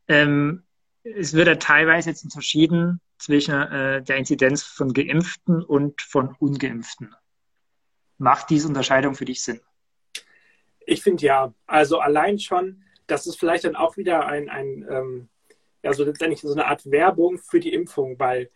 Ähm, 0.07 0.63
es 1.03 1.33
wird 1.33 1.47
ja 1.47 1.55
teilweise 1.55 2.09
jetzt 2.09 2.23
unterschieden 2.23 3.01
zwischen 3.17 3.53
äh, 3.55 4.01
der 4.01 4.17
Inzidenz 4.17 4.63
von 4.63 4.93
Geimpften 4.93 5.63
und 5.63 6.01
von 6.01 6.35
Ungeimpften. 6.39 7.13
Macht 8.17 8.49
diese 8.49 8.67
Unterscheidung 8.67 9.15
für 9.15 9.25
dich 9.25 9.43
Sinn? 9.43 9.59
Ich 10.85 11.01
finde 11.03 11.25
ja. 11.25 11.53
Also 11.67 11.99
allein 11.99 12.39
schon, 12.39 12.83
das 13.07 13.27
ist 13.27 13.39
vielleicht 13.39 13.65
dann 13.65 13.75
auch 13.75 13.97
wieder 13.97 14.27
ein, 14.27 14.49
ein 14.49 14.85
ähm, 14.89 15.29
ja, 15.83 15.93
so 15.93 16.03
letztendlich 16.03 16.41
so 16.41 16.51
eine 16.51 16.67
Art 16.67 16.89
Werbung 16.89 17.37
für 17.37 17.59
die 17.59 17.73
Impfung, 17.73 18.17
weil 18.17 18.49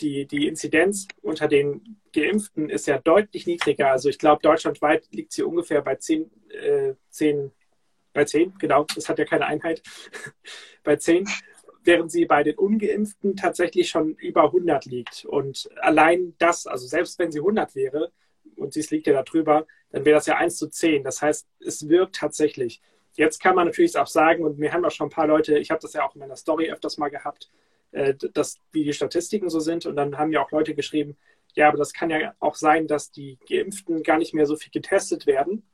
die, 0.00 0.26
die 0.26 0.46
Inzidenz 0.48 1.06
unter 1.20 1.46
den 1.46 2.00
Geimpften 2.14 2.70
ist 2.70 2.86
ja 2.86 2.98
deutlich 2.98 3.46
niedriger. 3.46 3.90
Also 3.90 4.08
ich 4.08 4.18
glaube, 4.18 4.42
deutschlandweit 4.42 5.06
liegt 5.12 5.32
sie 5.32 5.42
ungefähr 5.42 5.82
bei 5.82 5.96
10, 5.96 6.30
äh, 6.48 6.94
10, 7.10 7.52
bei 8.12 8.24
10, 8.24 8.54
genau, 8.58 8.86
das 8.94 9.08
hat 9.08 9.18
ja 9.18 9.24
keine 9.24 9.46
Einheit, 9.46 9.82
bei 10.84 10.96
10 10.96 11.26
während 11.84 12.10
sie 12.10 12.24
bei 12.26 12.42
den 12.42 12.56
Ungeimpften 12.56 13.36
tatsächlich 13.36 13.88
schon 13.88 14.14
über 14.14 14.44
100 14.44 14.84
liegt. 14.84 15.24
Und 15.24 15.68
allein 15.80 16.34
das, 16.38 16.66
also 16.66 16.86
selbst 16.86 17.18
wenn 17.18 17.32
sie 17.32 17.40
100 17.40 17.74
wäre 17.74 18.12
und 18.56 18.74
sie 18.74 18.86
liegt 18.90 19.06
ja 19.06 19.12
da 19.12 19.22
drüber, 19.22 19.66
dann 19.90 20.04
wäre 20.04 20.16
das 20.16 20.26
ja 20.26 20.36
1 20.36 20.56
zu 20.56 20.68
10. 20.68 21.04
Das 21.04 21.22
heißt, 21.22 21.46
es 21.60 21.88
wirkt 21.88 22.16
tatsächlich. 22.16 22.80
Jetzt 23.14 23.42
kann 23.42 23.54
man 23.54 23.66
natürlich 23.66 23.96
auch 23.96 24.06
sagen, 24.06 24.44
und 24.44 24.58
mir 24.58 24.72
haben 24.72 24.84
auch 24.84 24.90
schon 24.90 25.08
ein 25.08 25.10
paar 25.10 25.26
Leute, 25.26 25.58
ich 25.58 25.70
habe 25.70 25.80
das 25.80 25.94
ja 25.94 26.06
auch 26.06 26.14
in 26.14 26.20
meiner 26.20 26.36
Story 26.36 26.70
öfters 26.70 26.98
mal 26.98 27.08
gehabt, 27.08 27.50
äh, 27.92 28.14
dass, 28.14 28.58
wie 28.72 28.84
die 28.84 28.92
Statistiken 28.92 29.48
so 29.48 29.60
sind. 29.60 29.86
Und 29.86 29.96
dann 29.96 30.16
haben 30.16 30.32
ja 30.32 30.44
auch 30.44 30.50
Leute 30.50 30.74
geschrieben, 30.74 31.16
ja, 31.54 31.68
aber 31.68 31.78
das 31.78 31.92
kann 31.92 32.10
ja 32.10 32.34
auch 32.38 32.54
sein, 32.54 32.86
dass 32.86 33.10
die 33.10 33.38
Geimpften 33.48 34.02
gar 34.04 34.18
nicht 34.18 34.34
mehr 34.34 34.46
so 34.46 34.54
viel 34.54 34.70
getestet 34.70 35.26
werden. 35.26 35.64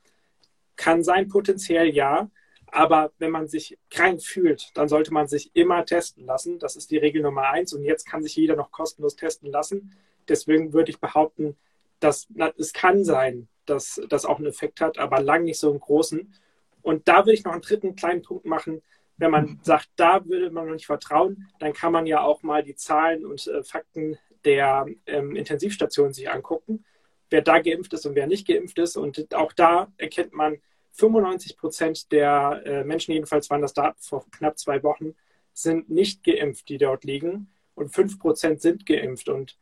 Kann 0.77 1.03
sein, 1.03 1.29
potenziell 1.29 1.89
ja. 1.89 2.31
Aber 2.67 3.13
wenn 3.19 3.31
man 3.31 3.49
sich 3.49 3.79
krank 3.91 4.23
fühlt, 4.23 4.71
dann 4.75 4.89
sollte 4.89 5.13
man 5.13 5.29
sich 5.29 5.51
immer 5.55 5.85
testen 5.85 6.27
lassen. 6.27 6.59
Das 6.59 6.77
ist 6.77 6.91
die 6.91 6.99
Regel 6.99 7.23
Nummer 7.23 7.49
eins. 7.49 7.73
Und 7.73 7.85
jetzt 7.85 8.07
kann 8.07 8.23
sich 8.23 8.37
jeder 8.37 8.57
noch 8.57 8.71
kostenlos 8.71 9.17
testen 9.17 9.51
lassen. 9.51 9.97
Deswegen 10.29 10.73
würde 10.73 10.91
ich 10.91 11.01
behaupten, 11.01 11.57
dass 12.01 12.27
na, 12.35 12.53
es 12.59 12.73
kann 12.73 13.05
sein, 13.05 13.49
dass 13.65 14.01
das 14.09 14.25
auch 14.25 14.39
einen 14.39 14.49
Effekt 14.49 14.81
hat, 14.81 14.99
aber 14.99 15.21
lang 15.21 15.45
nicht 15.45 15.59
so 15.59 15.71
einen 15.71 15.81
großen. 15.81 16.35
Und 16.83 17.09
da 17.09 17.19
würde 17.19 17.35
ich 17.35 17.45
noch 17.45 17.53
einen 17.53 17.63
dritten 17.63 17.97
kleinen 17.97 18.23
Punkt 18.23 18.45
machen. 18.45 18.83
Wenn 19.17 19.31
man 19.31 19.59
sagt, 19.63 19.89
da 19.97 20.25
würde 20.27 20.51
man 20.51 20.67
noch 20.67 20.75
nicht 20.75 20.87
vertrauen, 20.87 21.49
dann 21.59 21.73
kann 21.73 21.93
man 21.93 22.07
ja 22.07 22.21
auch 22.23 22.43
mal 22.43 22.63
die 22.63 22.77
Zahlen 22.77 23.25
und 23.25 23.47
äh, 23.47 23.63
Fakten 23.63 24.19
der 24.45 24.87
ähm, 25.07 25.35
Intensivstationen 25.35 26.13
sich 26.13 26.31
angucken, 26.31 26.85
wer 27.31 27.43
da 27.43 27.59
geimpft 27.59 27.93
ist 27.93 28.07
und 28.07 28.15
wer 28.15 28.27
nicht 28.27 28.47
geimpft 28.47 28.79
ist. 28.79 28.97
Und 28.97 29.35
auch 29.35 29.53
da 29.53 29.93
erkennt 29.97 30.33
man, 30.33 30.59
95 30.93 31.57
Prozent 31.57 32.13
der 32.13 32.63
äh, 32.65 32.85
Menschen, 32.85 33.13
jedenfalls 33.13 33.51
waren 33.51 33.61
das 33.61 33.75
Daten 33.75 34.01
vor 34.01 34.25
knapp 34.31 34.59
zwei 34.59 34.83
Wochen, 34.83 35.15
sind 35.53 35.91
nicht 35.91 36.25
geimpft, 36.25 36.69
die 36.69 36.79
dort 36.79 37.05
liegen. 37.05 37.51
Und 37.75 37.95
5 37.95 38.19
Prozent 38.19 38.63
sind 38.63 38.87
geimpft. 38.87 39.29
Und 39.29 39.59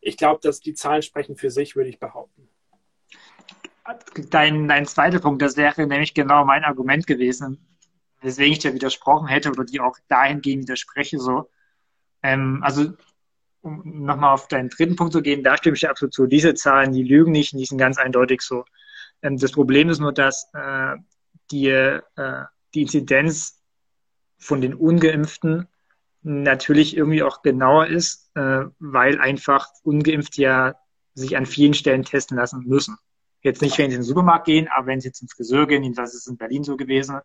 ich 0.00 0.16
glaube, 0.16 0.40
dass 0.42 0.60
die 0.60 0.74
Zahlen 0.74 1.02
sprechen 1.02 1.36
für 1.36 1.50
sich, 1.50 1.76
würde 1.76 1.90
ich 1.90 1.98
behaupten. 1.98 2.48
Dein, 4.30 4.68
dein 4.68 4.86
zweiter 4.86 5.18
Punkt, 5.18 5.40
das 5.40 5.56
wäre 5.56 5.86
nämlich 5.86 6.12
genau 6.12 6.44
mein 6.44 6.64
Argument 6.64 7.06
gewesen, 7.06 7.66
weswegen 8.20 8.52
ich 8.52 8.58
dir 8.58 8.74
widersprochen 8.74 9.28
hätte 9.28 9.50
oder 9.50 9.64
die 9.64 9.80
auch 9.80 9.96
dahingehend 10.08 10.62
widerspreche. 10.62 11.18
So. 11.18 11.50
Ähm, 12.22 12.60
also, 12.62 12.92
um 13.62 14.04
nochmal 14.04 14.34
auf 14.34 14.48
deinen 14.48 14.68
dritten 14.68 14.96
Punkt 14.96 15.12
zu 15.12 15.22
gehen, 15.22 15.42
da 15.42 15.56
stimme 15.56 15.74
ich 15.74 15.80
dir 15.80 15.90
absolut 15.90 16.14
zu. 16.14 16.26
Diese 16.26 16.54
Zahlen, 16.54 16.92
die 16.92 17.02
lügen 17.02 17.32
nicht, 17.32 17.52
die 17.52 17.64
sind 17.64 17.78
ganz 17.78 17.98
eindeutig 17.98 18.42
so. 18.42 18.64
Ähm, 19.22 19.36
das 19.36 19.52
Problem 19.52 19.88
ist 19.88 20.00
nur, 20.00 20.12
dass 20.12 20.50
äh, 20.54 20.96
die, 21.50 21.68
äh, 21.68 22.00
die 22.74 22.82
Inzidenz 22.82 23.62
von 24.38 24.60
den 24.60 24.74
Ungeimpften 24.74 25.66
natürlich 26.22 26.96
irgendwie 26.96 27.22
auch 27.22 27.42
genauer 27.42 27.86
ist, 27.86 28.30
äh, 28.34 28.64
weil 28.78 29.20
einfach 29.20 29.68
Ungeimpfte 29.82 30.42
ja 30.42 30.74
sich 31.14 31.36
an 31.36 31.46
vielen 31.46 31.74
Stellen 31.74 32.04
testen 32.04 32.36
lassen 32.36 32.64
müssen. 32.66 32.96
Jetzt 33.42 33.62
nicht, 33.62 33.78
wenn 33.78 33.90
sie 33.90 33.96
in 33.96 34.00
den 34.02 34.06
Supermarkt 34.06 34.46
gehen, 34.46 34.68
aber 34.68 34.88
wenn 34.88 35.00
sie 35.00 35.08
ins 35.08 35.32
Friseur 35.32 35.66
gehen, 35.66 35.92
das 35.94 36.14
ist 36.14 36.26
in 36.26 36.36
Berlin 36.36 36.64
so 36.64 36.76
gewesen. 36.76 37.20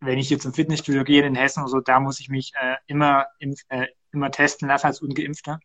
Wenn 0.00 0.18
ich 0.18 0.28
jetzt 0.28 0.44
im 0.44 0.52
Fitnessstudio 0.52 1.04
gehe 1.04 1.24
in 1.24 1.34
Hessen 1.34 1.60
oder 1.62 1.70
so, 1.70 1.80
da 1.80 2.00
muss 2.00 2.20
ich 2.20 2.28
mich 2.28 2.52
äh, 2.54 2.76
immer, 2.86 3.26
impf, 3.38 3.62
äh, 3.68 3.86
immer 4.16 4.30
testen 4.30 4.68
lassen 4.68 4.86
als 4.86 5.00
Ungeimpfter 5.00 5.60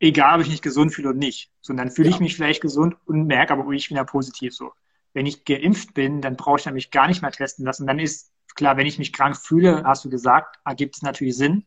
egal 0.00 0.36
ob 0.38 0.44
ich 0.44 0.50
mich 0.50 0.62
gesund 0.62 0.94
fühle 0.94 1.10
oder 1.10 1.18
nicht. 1.18 1.50
So, 1.60 1.72
dann 1.72 1.90
fühle 1.90 2.10
ja. 2.10 2.14
ich 2.14 2.20
mich 2.20 2.36
vielleicht 2.36 2.60
gesund 2.60 2.96
und 3.06 3.26
merke 3.26 3.52
aber, 3.52 3.66
oh, 3.66 3.72
ich 3.72 3.88
bin 3.88 3.96
ja 3.96 4.04
positiv 4.04 4.54
so. 4.54 4.72
Wenn 5.12 5.26
ich 5.26 5.44
geimpft 5.44 5.94
bin, 5.94 6.20
dann 6.20 6.36
brauche 6.36 6.60
ich 6.60 6.66
nämlich 6.66 6.90
gar 6.90 7.08
nicht 7.08 7.22
mehr 7.22 7.32
testen 7.32 7.64
lassen. 7.64 7.86
Dann 7.86 7.98
ist 7.98 8.30
klar, 8.54 8.76
wenn 8.76 8.86
ich 8.86 8.98
mich 8.98 9.12
krank 9.12 9.36
fühle, 9.36 9.82
hast 9.84 10.04
du 10.04 10.10
gesagt, 10.10 10.58
ergibt 10.64 10.96
es 10.96 11.02
natürlich 11.02 11.36
Sinn. 11.36 11.66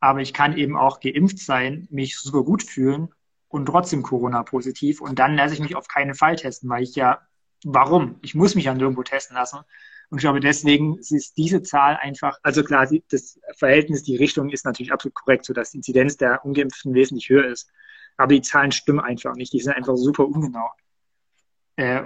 aber 0.00 0.20
ich 0.20 0.34
kann 0.34 0.58
eben 0.58 0.76
auch 0.76 1.00
geimpft 1.00 1.38
sein, 1.38 1.88
mich 1.90 2.18
super 2.18 2.42
gut 2.44 2.62
fühlen 2.62 3.14
und 3.48 3.66
trotzdem 3.66 4.02
Corona-positiv. 4.02 5.00
Und 5.00 5.18
dann 5.18 5.34
lasse 5.34 5.54
ich 5.54 5.60
mich 5.60 5.76
auf 5.76 5.88
keinen 5.88 6.14
Fall 6.14 6.36
testen, 6.36 6.68
weil 6.68 6.82
ich 6.82 6.94
ja, 6.94 7.22
warum? 7.64 8.18
Ich 8.20 8.34
muss 8.34 8.54
mich 8.54 8.66
ja 8.66 8.74
nirgendwo 8.74 9.02
testen 9.02 9.34
lassen. 9.34 9.60
Und 10.10 10.18
ich 10.18 10.22
glaube, 10.22 10.40
deswegen 10.40 10.98
ist 10.98 11.36
diese 11.36 11.62
Zahl 11.62 11.96
einfach, 11.96 12.38
also 12.42 12.62
klar, 12.62 12.88
das 13.10 13.40
Verhältnis, 13.56 14.02
die 14.02 14.16
Richtung 14.16 14.50
ist 14.50 14.64
natürlich 14.64 14.92
absolut 14.92 15.14
korrekt, 15.14 15.44
sodass 15.44 15.70
die 15.70 15.78
Inzidenz 15.78 16.16
der 16.16 16.44
Ungeimpften 16.44 16.94
wesentlich 16.94 17.28
höher 17.28 17.46
ist. 17.46 17.70
Aber 18.16 18.34
die 18.34 18.42
Zahlen 18.42 18.72
stimmen 18.72 19.00
einfach 19.00 19.34
nicht. 19.34 19.52
Die 19.52 19.60
sind 19.60 19.72
einfach 19.72 19.96
super 19.96 20.26
ungenau. 20.26 20.70
Äh, 21.76 22.02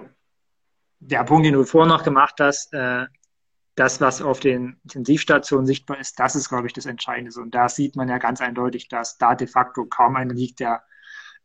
der 1.01 1.25
Punkt, 1.25 1.47
den 1.47 1.55
du 1.55 1.65
vorher 1.65 1.93
noch 1.93 2.03
gemacht 2.03 2.37
hast, 2.41 2.73
äh, 2.73 3.07
das, 3.75 4.01
was 4.01 4.21
auf 4.23 4.41
den 4.41 4.81
Intensivstationen 4.85 5.67
sichtbar 5.67 6.01
ist, 6.01 6.19
das 6.19 6.35
ist, 6.35 6.49
glaube 6.49 6.67
ich, 6.67 6.73
das 6.73 6.87
Entscheidende. 6.87 7.39
Und 7.41 7.55
da 7.55 7.69
sieht 7.69 7.95
man 7.95 8.09
ja 8.09 8.19
ganz 8.19 8.41
eindeutig, 8.41 8.89
dass 8.89 9.19
da 9.19 9.35
de 9.35 9.47
facto 9.47 9.87
kaum 9.87 10.17
einer 10.17 10.35
liegt, 10.35 10.61
der 10.61 10.83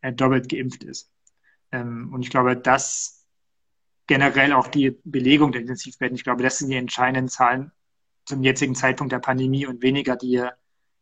äh, 0.02 0.14
doppelt 0.14 0.50
geimpft 0.50 0.84
ist. 0.84 1.12
Ähm, 1.72 2.12
und 2.14 2.22
ich 2.24 2.30
glaube, 2.30 2.58
dass 2.58 3.23
generell 4.08 4.54
auch 4.54 4.68
die 4.68 4.98
Belegung 5.04 5.52
der 5.52 5.62
Intensivbetten, 5.62 6.16
ich 6.16 6.24
glaube, 6.24 6.44
das 6.44 6.60
sind 6.60 6.70
die 6.70 6.76
entscheidenden 6.76 7.30
Zahlen 7.30 7.72
zum 8.26 8.44
jetzigen 8.44 8.76
Zeitpunkt 8.76 9.12
der 9.12 9.20
Pandemie 9.20 9.66
und 9.66 9.82
weniger 9.82 10.16
die, 10.16 10.46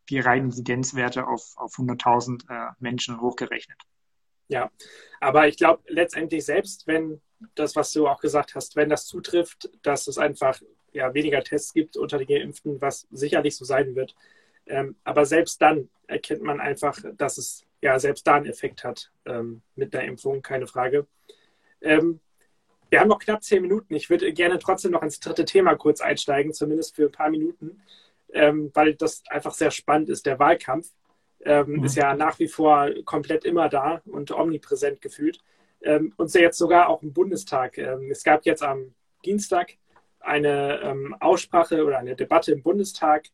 die 0.10 0.20
reinen 0.20 0.46
Inzidenzwerte 0.46 1.28
auf, 1.28 1.54
auf 1.56 1.76
100.000 1.76 2.50
äh, 2.50 2.74
Menschen 2.80 3.22
hochgerechnet. 3.22 3.78
Ja, 4.48 4.70
aber 5.20 5.48
ich 5.48 5.58
glaube 5.58 5.82
letztendlich 5.88 6.44
selbst, 6.44 6.86
wenn 6.88 7.22
das, 7.56 7.76
was 7.76 7.92
du 7.92 8.08
auch 8.08 8.20
gesagt 8.20 8.54
hast, 8.56 8.76
wenn 8.76 8.90
das 8.90 9.06
zutrifft, 9.06 9.70
dass 9.82 10.08
es 10.08 10.18
einfach 10.18 10.62
ja, 10.92 11.14
weniger 11.14 11.44
Tests 11.44 11.74
gibt 11.74 11.96
unter 11.98 12.18
den 12.18 12.28
Geimpften, 12.28 12.82
was 12.82 13.08
sicherlich 13.12 13.56
so 13.56 13.66
sein 13.66 13.96
wird. 13.96 14.16
Ähm, 14.66 14.96
aber 15.04 15.26
selbst 15.26 15.62
dann 15.62 15.90
erkennt 16.08 16.44
man 16.44 16.60
einfach, 16.60 17.00
dass 17.18 17.38
es 17.38 17.66
ja 17.82 17.98
selbst 17.98 18.28
da 18.28 18.36
einen 18.36 18.46
Effekt 18.46 18.84
hat 18.84 19.12
ähm, 19.26 19.62
mit 19.76 19.94
der 19.94 20.04
Impfung, 20.04 20.42
keine 20.42 20.68
Frage. 20.68 21.08
Ähm, 21.82 22.20
wir 22.92 23.00
haben 23.00 23.08
noch 23.08 23.20
knapp 23.20 23.44
zehn 23.44 23.62
Minuten. 23.62 23.96
Ich 23.96 24.10
würde 24.10 24.32
gerne 24.34 24.60
trotzdem 24.60 24.92
noch 24.92 25.02
ins 25.02 25.20
dritte 25.20 25.46
Thema 25.46 25.76
kurz 25.76 26.02
einsteigen, 26.02 26.54
zumindest 26.54 26.96
für 26.96 27.06
ein 27.06 27.12
paar 27.12 27.30
Minuten, 27.30 27.82
ähm, 28.34 28.70
weil 28.74 28.96
das 28.96 29.24
einfach 29.30 29.54
sehr 29.54 29.72
spannend 29.72 30.10
ist. 30.10 30.26
Der 30.26 30.38
Wahlkampf 30.40 30.90
ähm, 31.44 31.78
mhm. 31.78 31.86
ist 31.86 31.96
ja 31.96 32.14
nach 32.14 32.38
wie 32.38 32.50
vor 32.50 32.90
komplett 33.06 33.46
immer 33.46 33.70
da 33.70 34.02
und 34.06 34.32
omnipräsent 34.32 35.02
gefühlt. 35.02 35.40
Ähm, 35.82 36.14
und 36.18 36.32
jetzt 36.34 36.58
sogar 36.58 36.90
auch 36.90 37.02
im 37.02 37.14
Bundestag. 37.14 37.78
es 37.78 38.24
gab 38.24 38.46
jetzt 38.46 38.62
am 38.62 38.94
Dienstag 39.26 39.72
eine 40.20 40.82
ähm, 40.82 41.16
Aussprache 41.20 41.86
oder 41.86 41.98
eine 41.98 42.16
Debatte 42.16 42.52
im 42.52 42.62
Bundestag. 42.62 43.28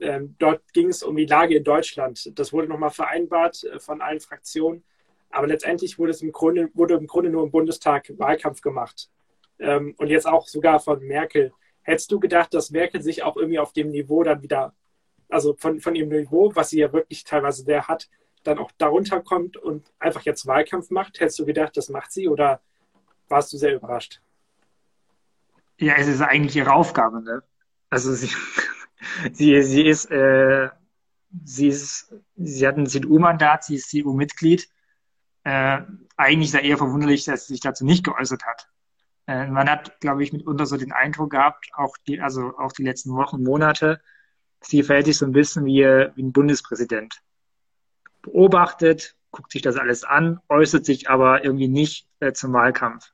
Ähm, 0.00 0.34
dort 0.38 0.60
ging 0.72 0.88
es 0.88 1.02
um 1.02 1.16
die 1.16 1.26
Lage 1.26 1.56
in 1.56 1.64
Deutschland. 1.64 2.38
Das 2.38 2.52
wurde 2.52 2.68
nochmal 2.68 2.90
vereinbart 2.90 3.64
äh, 3.64 3.78
von 3.78 4.00
allen 4.00 4.20
Fraktionen. 4.20 4.82
Aber 5.34 5.48
letztendlich 5.48 5.98
wurde, 5.98 6.12
es 6.12 6.22
im 6.22 6.30
Grunde, 6.30 6.70
wurde 6.74 6.94
im 6.94 7.08
Grunde 7.08 7.28
nur 7.28 7.42
im 7.42 7.50
Bundestag 7.50 8.08
Wahlkampf 8.18 8.60
gemacht. 8.60 9.10
Ähm, 9.58 9.94
und 9.98 10.06
jetzt 10.06 10.28
auch 10.28 10.46
sogar 10.46 10.78
von 10.78 11.02
Merkel. 11.02 11.52
Hättest 11.82 12.12
du 12.12 12.20
gedacht, 12.20 12.54
dass 12.54 12.70
Merkel 12.70 13.02
sich 13.02 13.24
auch 13.24 13.36
irgendwie 13.36 13.58
auf 13.58 13.72
dem 13.72 13.90
Niveau 13.90 14.22
dann 14.22 14.42
wieder, 14.42 14.74
also 15.28 15.56
von, 15.58 15.80
von 15.80 15.96
ihrem 15.96 16.10
Niveau, 16.10 16.52
was 16.54 16.70
sie 16.70 16.78
ja 16.78 16.92
wirklich 16.92 17.24
teilweise 17.24 17.64
sehr 17.64 17.88
hat, 17.88 18.08
dann 18.44 18.58
auch 18.58 18.70
darunter 18.78 19.22
kommt 19.22 19.56
und 19.56 19.92
einfach 19.98 20.22
jetzt 20.22 20.46
Wahlkampf 20.46 20.90
macht? 20.90 21.18
Hättest 21.18 21.40
du 21.40 21.44
gedacht, 21.44 21.76
das 21.76 21.88
macht 21.88 22.12
sie 22.12 22.28
oder 22.28 22.60
warst 23.28 23.52
du 23.52 23.56
sehr 23.56 23.74
überrascht? 23.74 24.20
Ja, 25.78 25.94
es 25.98 26.06
ist 26.06 26.20
eigentlich 26.20 26.54
ihre 26.54 26.72
Aufgabe, 26.72 27.20
ne? 27.20 27.42
Also 27.90 28.12
sie, 28.12 28.30
sie, 29.32 29.60
sie 29.64 29.82
ist, 29.82 30.12
äh, 30.12 30.68
sie 31.44 31.66
ist, 31.66 32.14
sie 32.36 32.66
hat 32.68 32.76
ein 32.76 32.86
CDU-Mandat, 32.86 33.64
sie 33.64 33.74
ist 33.74 33.90
CDU-Mitglied. 33.90 34.68
Äh, 35.44 35.82
eigentlich 36.16 36.48
ist 36.48 36.54
ja 36.54 36.60
eher 36.60 36.78
verwunderlich, 36.78 37.24
dass 37.24 37.46
sie 37.46 37.54
sich 37.54 37.60
dazu 37.60 37.84
nicht 37.84 38.04
geäußert 38.04 38.44
hat. 38.44 38.68
Äh, 39.26 39.46
man 39.46 39.70
hat, 39.70 40.00
glaube 40.00 40.22
ich, 40.22 40.32
mitunter 40.32 40.66
so 40.66 40.76
den 40.76 40.92
Eindruck 40.92 41.30
gehabt, 41.30 41.70
auch 41.74 41.96
die, 42.06 42.20
also 42.20 42.56
auch 42.58 42.72
die 42.72 42.84
letzten 42.84 43.14
Wochen, 43.14 43.42
Monate, 43.42 44.00
sie 44.60 44.82
verhält 44.82 45.06
sich 45.06 45.18
so 45.18 45.26
ein 45.26 45.32
bisschen 45.32 45.64
wie, 45.64 45.82
wie 45.82 46.22
ein 46.22 46.32
Bundespräsident. 46.32 47.20
Beobachtet, 48.22 49.16
guckt 49.30 49.52
sich 49.52 49.62
das 49.62 49.76
alles 49.76 50.04
an, 50.04 50.40
äußert 50.48 50.86
sich 50.86 51.10
aber 51.10 51.44
irgendwie 51.44 51.68
nicht 51.68 52.08
äh, 52.20 52.32
zum 52.32 52.52
Wahlkampf. 52.52 53.12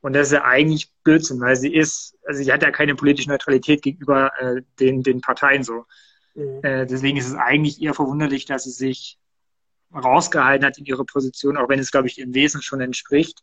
Und 0.00 0.14
das 0.14 0.28
ist 0.28 0.32
ja 0.32 0.44
eigentlich 0.44 0.92
Blödsinn, 1.04 1.40
weil 1.40 1.56
sie 1.56 1.72
ist, 1.72 2.18
also 2.26 2.42
sie 2.42 2.52
hat 2.52 2.62
ja 2.62 2.70
keine 2.70 2.94
politische 2.96 3.30
Neutralität 3.30 3.82
gegenüber 3.82 4.32
äh, 4.40 4.62
den, 4.80 5.02
den 5.02 5.20
Parteien 5.20 5.62
so. 5.62 5.86
Mhm. 6.34 6.60
Äh, 6.62 6.86
deswegen 6.86 7.16
ist 7.16 7.28
es 7.28 7.34
eigentlich 7.34 7.80
eher 7.80 7.94
verwunderlich, 7.94 8.44
dass 8.44 8.64
sie 8.64 8.70
sich 8.70 9.18
rausgehalten 9.94 10.66
hat 10.66 10.78
in 10.78 10.84
ihrer 10.84 11.04
Position, 11.04 11.56
auch 11.56 11.68
wenn 11.68 11.78
es, 11.78 11.90
glaube 11.90 12.08
ich, 12.08 12.18
im 12.18 12.34
Wesen 12.34 12.62
schon 12.62 12.80
entspricht. 12.80 13.42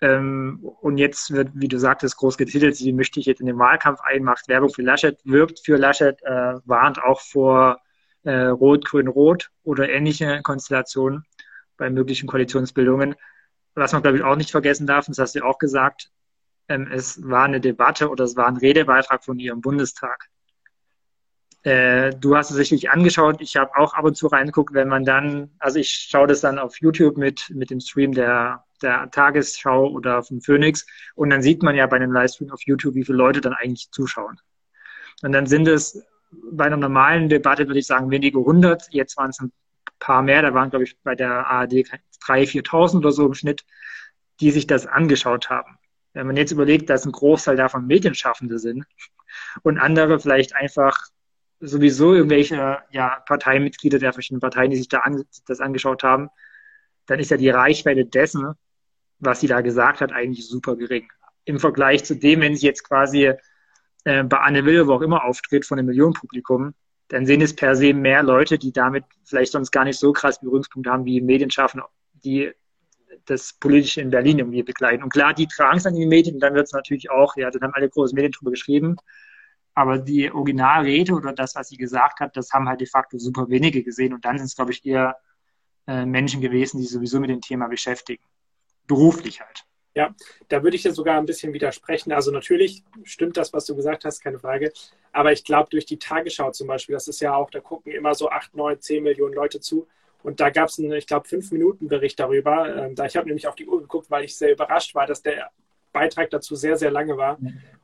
Ähm, 0.00 0.60
und 0.80 0.98
jetzt 0.98 1.32
wird, 1.32 1.50
wie 1.54 1.68
du 1.68 1.78
sagtest, 1.78 2.16
groß 2.16 2.36
getitelt, 2.38 2.76
sie 2.76 2.92
möchte 2.92 3.20
ich 3.20 3.26
jetzt 3.26 3.40
in 3.40 3.46
den 3.46 3.58
Wahlkampf 3.58 4.00
ein, 4.02 4.22
macht 4.22 4.48
Werbung 4.48 4.70
für 4.70 4.82
Laschet, 4.82 5.18
wirbt 5.24 5.60
für 5.64 5.76
Laschet, 5.76 6.20
äh, 6.22 6.54
warnt 6.64 7.02
auch 7.02 7.20
vor 7.20 7.80
äh, 8.22 8.46
Rot-Grün-Rot 8.46 9.50
oder 9.64 9.88
ähnliche 9.88 10.40
Konstellationen 10.42 11.24
bei 11.76 11.90
möglichen 11.90 12.28
Koalitionsbildungen 12.28 13.16
was 13.78 13.92
man, 13.92 14.02
glaube 14.02 14.18
ich, 14.18 14.24
auch 14.24 14.36
nicht 14.36 14.50
vergessen 14.50 14.86
darf, 14.86 15.06
das 15.06 15.18
hast 15.18 15.34
du 15.34 15.44
auch 15.44 15.58
gesagt, 15.58 16.10
ähm, 16.68 16.88
es 16.92 17.22
war 17.26 17.44
eine 17.44 17.60
Debatte 17.60 18.10
oder 18.10 18.24
es 18.24 18.36
war 18.36 18.46
ein 18.46 18.56
Redebeitrag 18.56 19.24
von 19.24 19.38
ihr 19.38 19.52
im 19.52 19.60
Bundestag. 19.60 20.28
Äh, 21.62 22.14
du 22.14 22.36
hast 22.36 22.50
es 22.50 22.56
sicherlich 22.56 22.90
angeschaut. 22.90 23.40
Ich 23.40 23.56
habe 23.56 23.76
auch 23.76 23.94
ab 23.94 24.04
und 24.04 24.16
zu 24.16 24.28
reingeguckt, 24.28 24.74
wenn 24.74 24.88
man 24.88 25.04
dann, 25.04 25.50
also 25.58 25.78
ich 25.78 25.90
schaue 25.90 26.26
das 26.26 26.40
dann 26.40 26.58
auf 26.58 26.80
YouTube 26.80 27.16
mit, 27.16 27.50
mit 27.50 27.70
dem 27.70 27.80
Stream 27.80 28.12
der, 28.12 28.64
der 28.80 29.10
Tagesschau 29.10 29.88
oder 29.88 30.22
von 30.22 30.40
Phoenix 30.40 30.86
und 31.14 31.30
dann 31.30 31.42
sieht 31.42 31.62
man 31.62 31.74
ja 31.74 31.86
bei 31.86 31.96
einem 31.96 32.12
Livestream 32.12 32.52
auf 32.52 32.62
YouTube, 32.62 32.94
wie 32.94 33.04
viele 33.04 33.18
Leute 33.18 33.40
dann 33.40 33.54
eigentlich 33.54 33.90
zuschauen. 33.90 34.38
Und 35.22 35.32
dann 35.32 35.46
sind 35.46 35.66
es 35.66 36.04
bei 36.52 36.66
einer 36.66 36.76
normalen 36.76 37.28
Debatte, 37.28 37.66
würde 37.66 37.80
ich 37.80 37.86
sagen, 37.86 38.10
wenige 38.10 38.38
hundert. 38.38 38.86
Jetzt 38.90 39.16
waren 39.16 39.30
es 39.30 39.40
ein 39.40 39.52
paar 39.98 40.22
mehr. 40.22 40.42
Da 40.42 40.54
waren, 40.54 40.70
glaube 40.70 40.84
ich, 40.84 40.96
bei 41.02 41.14
der 41.14 41.46
ARD 41.46 41.72
3.000, 41.72 42.62
4.000 42.62 42.98
oder 42.98 43.12
so 43.12 43.26
im 43.26 43.34
Schnitt, 43.34 43.64
die 44.40 44.50
sich 44.50 44.66
das 44.66 44.86
angeschaut 44.86 45.50
haben. 45.50 45.78
Wenn 46.12 46.26
man 46.26 46.36
jetzt 46.36 46.52
überlegt, 46.52 46.90
dass 46.90 47.04
ein 47.04 47.12
Großteil 47.12 47.56
davon 47.56 47.86
Medienschaffende 47.86 48.58
sind 48.58 48.84
und 49.62 49.78
andere 49.78 50.20
vielleicht 50.20 50.54
einfach 50.54 51.08
sowieso 51.60 52.14
irgendwelche 52.14 52.78
ja, 52.90 53.22
Parteimitglieder 53.26 53.98
der 53.98 54.12
verschiedenen 54.12 54.40
Parteien, 54.40 54.70
die 54.70 54.76
sich 54.76 54.88
da 54.88 55.00
an, 55.00 55.24
das 55.46 55.60
angeschaut 55.60 56.02
haben, 56.02 56.28
dann 57.06 57.18
ist 57.18 57.30
ja 57.30 57.36
die 57.36 57.50
Reichweite 57.50 58.04
dessen, 58.04 58.54
was 59.18 59.40
sie 59.40 59.48
da 59.48 59.60
gesagt 59.60 60.00
hat, 60.00 60.12
eigentlich 60.12 60.46
super 60.46 60.76
gering. 60.76 61.08
Im 61.44 61.58
Vergleich 61.58 62.04
zu 62.04 62.14
dem, 62.14 62.40
wenn 62.40 62.54
sie 62.54 62.66
jetzt 62.66 62.84
quasi 62.84 63.32
äh, 64.04 64.22
bei 64.24 64.38
Anne 64.38 64.64
Will, 64.64 64.86
wo 64.86 64.94
auch 64.94 65.02
immer 65.02 65.24
auftritt, 65.24 65.64
von 65.64 65.78
einem 65.78 65.86
Millionenpublikum, 65.86 66.74
dann 67.08 67.26
sind 67.26 67.40
es 67.40 67.56
per 67.56 67.74
se 67.74 67.94
mehr 67.94 68.22
Leute, 68.22 68.58
die 68.58 68.72
damit 68.72 69.04
vielleicht 69.24 69.52
sonst 69.52 69.70
gar 69.70 69.84
nicht 69.84 69.98
so 69.98 70.12
krass 70.12 70.40
Berührungspunkte 70.40 70.90
haben 70.90 71.06
wie 71.06 71.20
Medienschaffende, 71.20 71.86
die 72.12 72.52
das 73.24 73.54
Politische 73.54 74.00
in 74.00 74.10
Berlin 74.10 74.38
irgendwie 74.38 74.62
begleiten. 74.62 75.02
Und 75.02 75.12
klar, 75.12 75.34
die 75.34 75.46
tragen 75.46 75.78
es 75.78 75.86
in 75.86 75.94
die 75.94 76.06
Medien 76.06 76.38
dann 76.38 76.54
wird 76.54 76.66
es 76.66 76.72
natürlich 76.72 77.10
auch, 77.10 77.36
ja, 77.36 77.50
dann 77.50 77.62
haben 77.62 77.74
alle 77.74 77.88
große 77.88 78.14
Medien 78.14 78.32
drüber 78.32 78.50
geschrieben. 78.50 78.96
Aber 79.78 79.96
die 79.96 80.28
Originalrede 80.28 81.12
oder 81.12 81.32
das, 81.32 81.54
was 81.54 81.68
sie 81.68 81.76
gesagt 81.76 82.18
hat, 82.18 82.36
das 82.36 82.50
haben 82.50 82.68
halt 82.68 82.80
de 82.80 82.88
facto 82.88 83.16
super 83.16 83.48
wenige 83.48 83.84
gesehen. 83.84 84.12
Und 84.12 84.24
dann 84.24 84.36
sind 84.36 84.48
es, 84.48 84.56
glaube 84.56 84.72
ich, 84.72 84.84
eher 84.84 85.16
äh, 85.86 86.04
Menschen 86.04 86.40
gewesen, 86.40 86.78
die 86.78 86.82
sich 86.82 86.92
sowieso 86.92 87.20
mit 87.20 87.30
dem 87.30 87.40
Thema 87.40 87.68
beschäftigen. 87.68 88.24
Beruflich 88.88 89.40
halt. 89.40 89.64
Ja, 89.94 90.16
da 90.48 90.64
würde 90.64 90.74
ich 90.74 90.82
dir 90.82 90.92
sogar 90.92 91.16
ein 91.16 91.26
bisschen 91.26 91.52
widersprechen. 91.52 92.10
Also 92.10 92.32
natürlich 92.32 92.82
stimmt 93.04 93.36
das, 93.36 93.52
was 93.52 93.66
du 93.66 93.76
gesagt 93.76 94.04
hast, 94.04 94.18
keine 94.18 94.40
Frage. 94.40 94.72
Aber 95.12 95.30
ich 95.30 95.44
glaube, 95.44 95.70
durch 95.70 95.86
die 95.86 96.00
Tagesschau 96.00 96.50
zum 96.50 96.66
Beispiel, 96.66 96.94
das 96.94 97.06
ist 97.06 97.20
ja 97.20 97.36
auch, 97.36 97.48
da 97.48 97.60
gucken 97.60 97.92
immer 97.92 98.16
so 98.16 98.30
acht, 98.30 98.56
neun, 98.56 98.80
zehn 98.80 99.04
Millionen 99.04 99.34
Leute 99.34 99.60
zu. 99.60 99.86
Und 100.24 100.40
da 100.40 100.50
gab 100.50 100.70
es 100.70 100.80
einen, 100.80 100.90
ich 100.90 101.06
glaube, 101.06 101.28
fünf 101.28 101.52
Minuten 101.52 101.86
Bericht 101.86 102.18
darüber. 102.18 102.66
Ähm, 102.76 102.96
da 102.96 103.06
ich 103.06 103.16
habe 103.16 103.28
nämlich 103.28 103.46
auf 103.46 103.54
die 103.54 103.68
Uhr 103.68 103.80
geguckt, 103.80 104.10
weil 104.10 104.24
ich 104.24 104.36
sehr 104.36 104.50
überrascht 104.50 104.96
war, 104.96 105.06
dass 105.06 105.22
der 105.22 105.52
Beitrag 105.92 106.30
dazu 106.30 106.56
sehr, 106.56 106.76
sehr 106.76 106.90
lange 106.90 107.16
war. 107.16 107.38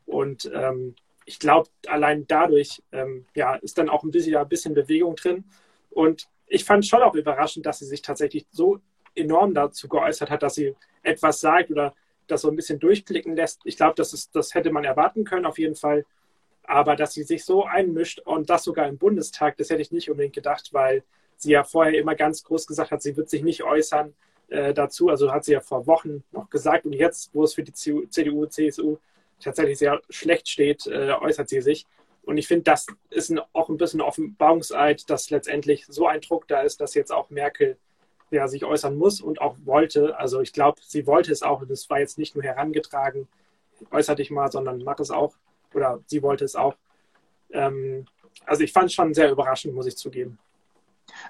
Und 0.07 0.51
ähm, 0.53 0.97
ich 1.25 1.39
glaube, 1.39 1.68
allein 1.87 2.27
dadurch 2.27 2.83
ähm, 2.93 3.27
ja, 3.35 3.55
ist 3.57 3.79
dann 3.79 3.89
auch 3.89 4.03
ein 4.05 4.11
bisschen, 4.11 4.37
ein 4.37 4.49
bisschen 4.49 4.75
Bewegung 4.75 5.16
drin. 5.16 5.45
Und 5.91 6.29
ich 6.47 6.64
fand 6.64 6.87
schon 6.87 7.03
auch 7.03 7.14
überraschend, 7.14 7.66
dass 7.66 7.79
sie 7.79 7.87
sich 7.87 8.03
tatsächlich 8.03 8.47
so 8.51 8.81
enorm 9.14 9.55
dazu 9.55 9.89
geäußert 9.89 10.31
hat, 10.31 10.43
dass 10.43 10.55
sie 10.55 10.75
etwas 11.03 11.41
sagt 11.41 11.70
oder 11.70 11.95
das 12.27 12.43
so 12.43 12.49
ein 12.49 12.57
bisschen 12.57 12.79
durchblicken 12.79 13.37
lässt. 13.37 13.61
Ich 13.64 13.77
glaube, 13.77 13.95
das, 13.97 14.31
das 14.31 14.55
hätte 14.55 14.70
man 14.70 14.85
erwarten 14.85 15.25
können, 15.25 15.47
auf 15.47 15.59
jeden 15.59 15.77
Fall. 15.77 16.05
Aber 16.64 16.97
dass 16.97 17.12
sie 17.12 17.22
sich 17.22 17.45
so 17.45 17.64
einmischt 17.64 18.20
und 18.20 18.49
das 18.49 18.64
sogar 18.64 18.89
im 18.89 18.97
Bundestag, 18.97 19.57
das 19.59 19.70
hätte 19.70 19.83
ich 19.83 19.93
nicht 19.93 20.11
unbedingt 20.11 20.35
gedacht, 20.35 20.70
weil 20.72 21.03
sie 21.37 21.53
ja 21.53 21.64
vorher 21.64 21.99
immer 21.99 22.14
ganz 22.14 22.43
groß 22.45 22.66
gesagt 22.66 22.91
hat, 22.91 23.03
sie 23.03 23.16
wird 23.16 23.29
sich 23.29 23.43
nicht 23.43 23.62
äußern 23.62 24.14
äh, 24.49 24.72
dazu. 24.72 25.09
Also 25.11 25.33
hat 25.33 25.45
sie 25.45 25.53
ja 25.53 25.61
vor 25.61 25.87
Wochen 25.87 26.25
noch 26.33 26.49
gesagt. 26.49 26.87
Und 26.87 26.95
jetzt, 26.95 27.35
wo 27.35 27.45
es 27.45 27.55
für 27.55 27.62
die 27.62 27.72
CDU, 27.72 28.47
CSU 28.47 28.97
tatsächlich 29.45 29.78
sehr 29.78 30.01
schlecht 30.11 30.49
steht, 30.49 30.86
äh, 30.86 31.12
äußert 31.12 31.49
sie 31.49 31.61
sich. 31.61 31.86
Und 32.22 32.38
ich 32.38 32.49
finde, 32.49 32.64
das 32.64 32.86
ist 33.11 33.30
ein, 33.30 33.40
auch 33.53 33.68
ein 33.68 33.76
bisschen 33.76 34.01
Offenbarungseid, 34.01 35.09
dass 35.11 35.30
letztendlich 35.30 35.86
so 35.86 36.07
ein 36.07 36.20
Druck 36.20 36.49
da 36.49 36.62
ist, 36.62 36.80
dass 36.80 36.95
jetzt 36.95 37.12
auch 37.12 37.30
Merkel 37.30 37.76
ja, 38.30 38.49
sich 38.49 38.64
äußern 38.64 38.97
muss 38.97 39.20
und 39.20 39.40
auch 39.40 39.57
wollte. 39.64 40.18
Also 40.18 40.40
ich 40.40 40.53
glaube, 40.53 40.80
sie 40.82 41.07
wollte 41.07 41.32
es 41.32 41.42
auch. 41.42 41.64
Das 41.66 41.88
war 41.90 42.01
jetzt 42.01 42.18
nicht 42.18 42.34
nur 42.34 42.42
herangetragen, 42.42 43.28
äußere 43.90 44.16
dich 44.16 44.30
mal, 44.30 44.51
sondern 44.51 44.82
mach 44.82 44.99
es 44.99 45.11
auch. 45.11 45.34
Oder 45.74 46.01
sie 46.07 46.22
wollte 46.22 46.45
es 46.45 46.57
auch. 46.57 46.76
Ähm, 47.51 48.07
also 48.47 48.62
ich 48.62 48.72
fand 48.72 48.86
es 48.86 48.95
schon 48.95 49.14
sehr 49.14 49.30
überraschend, 49.30 49.74
muss 49.74 49.86
ich 49.86 49.97
zugeben. 49.97 50.38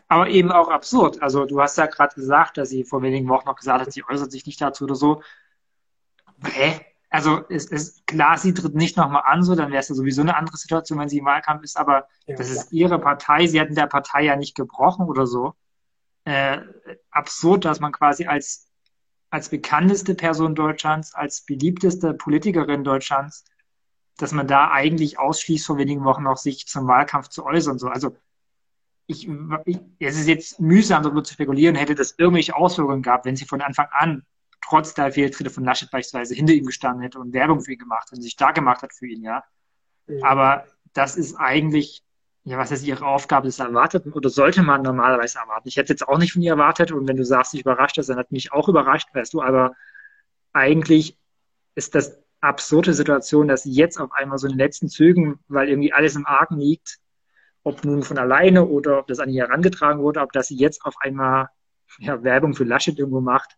Aber 0.08 0.28
eben 0.28 0.52
auch 0.52 0.68
absurd. 0.68 1.20
Also 1.20 1.44
du 1.44 1.60
hast 1.60 1.76
ja 1.76 1.86
gerade 1.86 2.14
gesagt, 2.14 2.56
dass 2.56 2.68
sie 2.68 2.84
vor 2.84 3.02
wenigen 3.02 3.28
Wochen 3.28 3.46
noch 3.46 3.56
gesagt 3.56 3.80
hat, 3.80 3.92
sie 3.92 4.04
äußert 4.08 4.30
sich 4.30 4.46
nicht 4.46 4.60
dazu 4.60 4.84
oder 4.84 4.94
so. 4.94 5.22
Hä? 6.44 6.80
Also 7.14 7.44
es 7.48 7.66
ist 7.66 8.08
klar, 8.08 8.38
sie 8.38 8.54
tritt 8.54 8.74
nicht 8.74 8.96
nochmal 8.96 9.22
an, 9.24 9.44
so 9.44 9.54
dann 9.54 9.70
wäre 9.70 9.78
es 9.78 9.88
ja 9.88 9.94
sowieso 9.94 10.22
eine 10.22 10.36
andere 10.36 10.56
Situation, 10.56 10.98
wenn 10.98 11.08
sie 11.08 11.18
im 11.18 11.24
Wahlkampf 11.24 11.62
ist, 11.62 11.76
aber 11.76 12.08
ja, 12.26 12.34
das 12.34 12.50
ist 12.50 12.72
ihre 12.72 12.98
Partei, 12.98 13.46
sie 13.46 13.60
hat 13.60 13.68
in 13.68 13.76
der 13.76 13.86
Partei 13.86 14.24
ja 14.24 14.34
nicht 14.34 14.56
gebrochen 14.56 15.06
oder 15.06 15.24
so. 15.24 15.54
Äh, 16.24 16.58
absurd, 17.12 17.66
dass 17.66 17.78
man 17.78 17.92
quasi 17.92 18.26
als, 18.26 18.68
als 19.30 19.48
bekannteste 19.48 20.16
Person 20.16 20.56
Deutschlands, 20.56 21.14
als 21.14 21.42
beliebteste 21.42 22.14
Politikerin 22.14 22.82
Deutschlands, 22.82 23.44
dass 24.16 24.32
man 24.32 24.48
da 24.48 24.72
eigentlich 24.72 25.20
ausschließt, 25.20 25.66
vor 25.66 25.78
wenigen 25.78 26.02
Wochen 26.02 26.24
noch 26.24 26.38
sich 26.38 26.66
zum 26.66 26.88
Wahlkampf 26.88 27.28
zu 27.28 27.46
äußern. 27.46 27.78
So. 27.78 27.86
Also 27.86 28.16
ich, 29.06 29.28
ich, 29.66 29.78
es 30.00 30.18
ist 30.18 30.26
jetzt 30.26 30.58
mühsam 30.58 31.04
darüber 31.04 31.22
zu 31.22 31.34
spekulieren, 31.34 31.76
hätte 31.76 31.94
das 31.94 32.16
irgendwelche 32.18 32.56
Auswirkungen 32.56 33.02
gehabt, 33.02 33.24
wenn 33.24 33.36
sie 33.36 33.46
von 33.46 33.60
Anfang 33.60 33.86
an 33.92 34.24
trotz 34.64 34.94
der 34.94 35.12
Fehltritte 35.12 35.50
von 35.50 35.64
Laschet 35.64 35.90
beispielsweise 35.90 36.34
hinter 36.34 36.54
ihm 36.54 36.64
gestanden 36.64 37.02
hätte 37.02 37.18
und 37.18 37.32
Werbung 37.32 37.60
für 37.60 37.72
ihn 37.72 37.78
gemacht 37.78 38.08
und 38.12 38.22
sich 38.22 38.32
stark 38.32 38.54
gemacht 38.54 38.82
hat 38.82 38.94
für 38.94 39.06
ihn, 39.06 39.22
ja. 39.22 39.44
Mhm. 40.06 40.24
Aber 40.24 40.64
das 40.94 41.16
ist 41.16 41.36
eigentlich, 41.36 42.02
ja, 42.44 42.56
was 42.56 42.70
ist 42.70 42.84
ihre 42.84 43.06
Aufgabe, 43.06 43.46
das 43.46 43.58
erwartet 43.58 44.06
oder 44.06 44.30
sollte 44.30 44.62
man 44.62 44.82
normalerweise 44.82 45.38
erwarten. 45.38 45.68
Ich 45.68 45.76
hätte 45.76 45.92
jetzt 45.92 46.08
auch 46.08 46.18
nicht 46.18 46.32
von 46.32 46.42
ihr 46.42 46.52
erwartet 46.52 46.92
und 46.92 47.06
wenn 47.06 47.16
du 47.16 47.24
sagst, 47.24 47.52
dich 47.52 47.60
überrascht 47.60 47.98
hast, 47.98 48.08
dann 48.08 48.18
hat 48.18 48.32
mich 48.32 48.52
auch 48.52 48.68
überrascht, 48.68 49.08
weißt 49.12 49.34
du, 49.34 49.42
aber 49.42 49.74
eigentlich 50.52 51.18
ist 51.74 51.94
das 51.94 52.18
absurde 52.40 52.94
Situation, 52.94 53.48
dass 53.48 53.64
jetzt 53.64 53.98
auf 53.98 54.12
einmal 54.12 54.38
so 54.38 54.46
in 54.46 54.52
den 54.52 54.58
letzten 54.58 54.88
Zügen, 54.88 55.40
weil 55.48 55.68
irgendwie 55.68 55.92
alles 55.92 56.14
im 56.14 56.26
Argen 56.26 56.58
liegt, 56.58 56.98
ob 57.64 57.84
nun 57.84 58.02
von 58.02 58.18
alleine 58.18 58.66
oder 58.66 58.98
ob 58.98 59.06
das 59.08 59.18
an 59.18 59.30
ihr 59.30 59.44
herangetragen 59.44 60.02
wurde, 60.02 60.20
ob 60.20 60.32
das 60.32 60.48
sie 60.48 60.56
jetzt 60.56 60.84
auf 60.84 60.94
einmal 61.00 61.48
ja, 61.98 62.22
Werbung 62.22 62.54
für 62.54 62.64
Laschet 62.64 62.98
irgendwo 62.98 63.20
macht, 63.20 63.56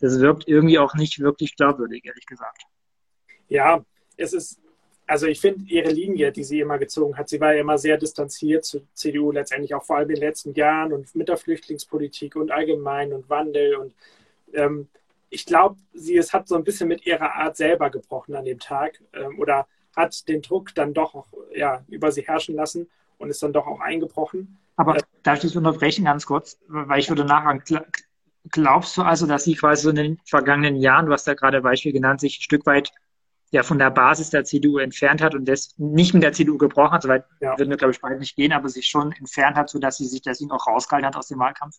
das 0.00 0.20
wirkt 0.20 0.46
irgendwie 0.46 0.78
auch 0.78 0.94
nicht 0.94 1.20
wirklich 1.20 1.56
glaubwürdig, 1.56 2.04
ehrlich 2.04 2.26
gesagt. 2.26 2.62
Ja, 3.48 3.84
es 4.16 4.32
ist, 4.32 4.60
also 5.06 5.26
ich 5.26 5.40
finde 5.40 5.64
ihre 5.68 5.90
Linie, 5.90 6.32
die 6.32 6.44
sie 6.44 6.60
immer 6.60 6.78
gezogen 6.78 7.16
hat, 7.16 7.28
sie 7.28 7.40
war 7.40 7.54
ja 7.54 7.60
immer 7.60 7.78
sehr 7.78 7.96
distanziert 7.96 8.64
zur 8.64 8.82
CDU, 8.94 9.32
letztendlich 9.32 9.74
auch 9.74 9.84
vor 9.84 9.96
allem 9.96 10.10
in 10.10 10.16
den 10.16 10.24
letzten 10.24 10.54
Jahren 10.54 10.92
und 10.92 11.14
mit 11.14 11.28
der 11.28 11.36
Flüchtlingspolitik 11.36 12.36
und 12.36 12.50
allgemein 12.50 13.12
und 13.12 13.28
Wandel 13.28 13.76
und 13.76 13.94
ähm, 14.52 14.88
ich 15.30 15.44
glaube, 15.44 15.76
sie 15.92 16.16
es 16.16 16.32
hat 16.32 16.48
so 16.48 16.54
ein 16.54 16.64
bisschen 16.64 16.88
mit 16.88 17.04
ihrer 17.06 17.34
Art 17.34 17.56
selber 17.56 17.90
gebrochen 17.90 18.34
an 18.34 18.44
dem 18.44 18.58
Tag 18.58 19.00
ähm, 19.12 19.38
oder 19.38 19.66
hat 19.94 20.28
den 20.28 20.42
Druck 20.42 20.74
dann 20.74 20.94
doch 20.94 21.14
auch, 21.14 21.26
ja, 21.54 21.84
über 21.88 22.12
sie 22.12 22.22
herrschen 22.22 22.54
lassen 22.54 22.88
und 23.18 23.30
ist 23.30 23.42
dann 23.42 23.52
doch 23.52 23.66
auch 23.66 23.80
eingebrochen. 23.80 24.58
Aber 24.76 24.96
äh, 24.96 25.02
darf 25.22 25.38
ich 25.38 25.42
das 25.42 25.56
unterbrechen 25.56 26.04
ganz 26.04 26.24
kurz, 26.24 26.58
weil 26.68 27.00
ich 27.00 27.08
würde 27.08 27.24
nachfragen, 27.24 27.62
glaubst 28.50 28.96
du 28.96 29.02
also, 29.02 29.26
dass 29.26 29.44
sie 29.44 29.54
quasi 29.54 29.82
so 29.82 29.90
in 29.90 29.96
den 29.96 30.20
vergangenen 30.24 30.76
Jahren, 30.76 31.06
du 31.06 31.12
hast 31.12 31.26
da 31.26 31.34
gerade 31.34 31.60
Beispiel 31.62 31.92
genannt, 31.92 32.20
sich 32.20 32.38
ein 32.38 32.42
Stück 32.42 32.66
weit 32.66 32.90
ja 33.50 33.62
von 33.62 33.78
der 33.78 33.90
Basis 33.90 34.30
der 34.30 34.44
CDU 34.44 34.78
entfernt 34.78 35.22
hat 35.22 35.34
und 35.34 35.46
das 35.46 35.74
nicht 35.78 36.12
mit 36.12 36.22
der 36.22 36.32
CDU 36.32 36.58
gebrochen 36.58 36.92
hat, 36.92 37.02
soweit 37.02 37.24
ja. 37.40 37.58
würden 37.58 37.70
wir, 37.70 37.76
glaube 37.76 37.92
ich, 37.92 38.00
beide 38.00 38.18
nicht 38.18 38.36
gehen, 38.36 38.52
aber 38.52 38.68
sich 38.68 38.86
schon 38.86 39.12
entfernt 39.12 39.56
hat, 39.56 39.70
sodass 39.70 39.96
sie 39.96 40.06
sich 40.06 40.22
deswegen 40.22 40.50
auch 40.50 40.66
rausgehalten 40.66 41.06
hat 41.06 41.16
aus 41.16 41.28
dem 41.28 41.38
Wahlkampf? 41.38 41.76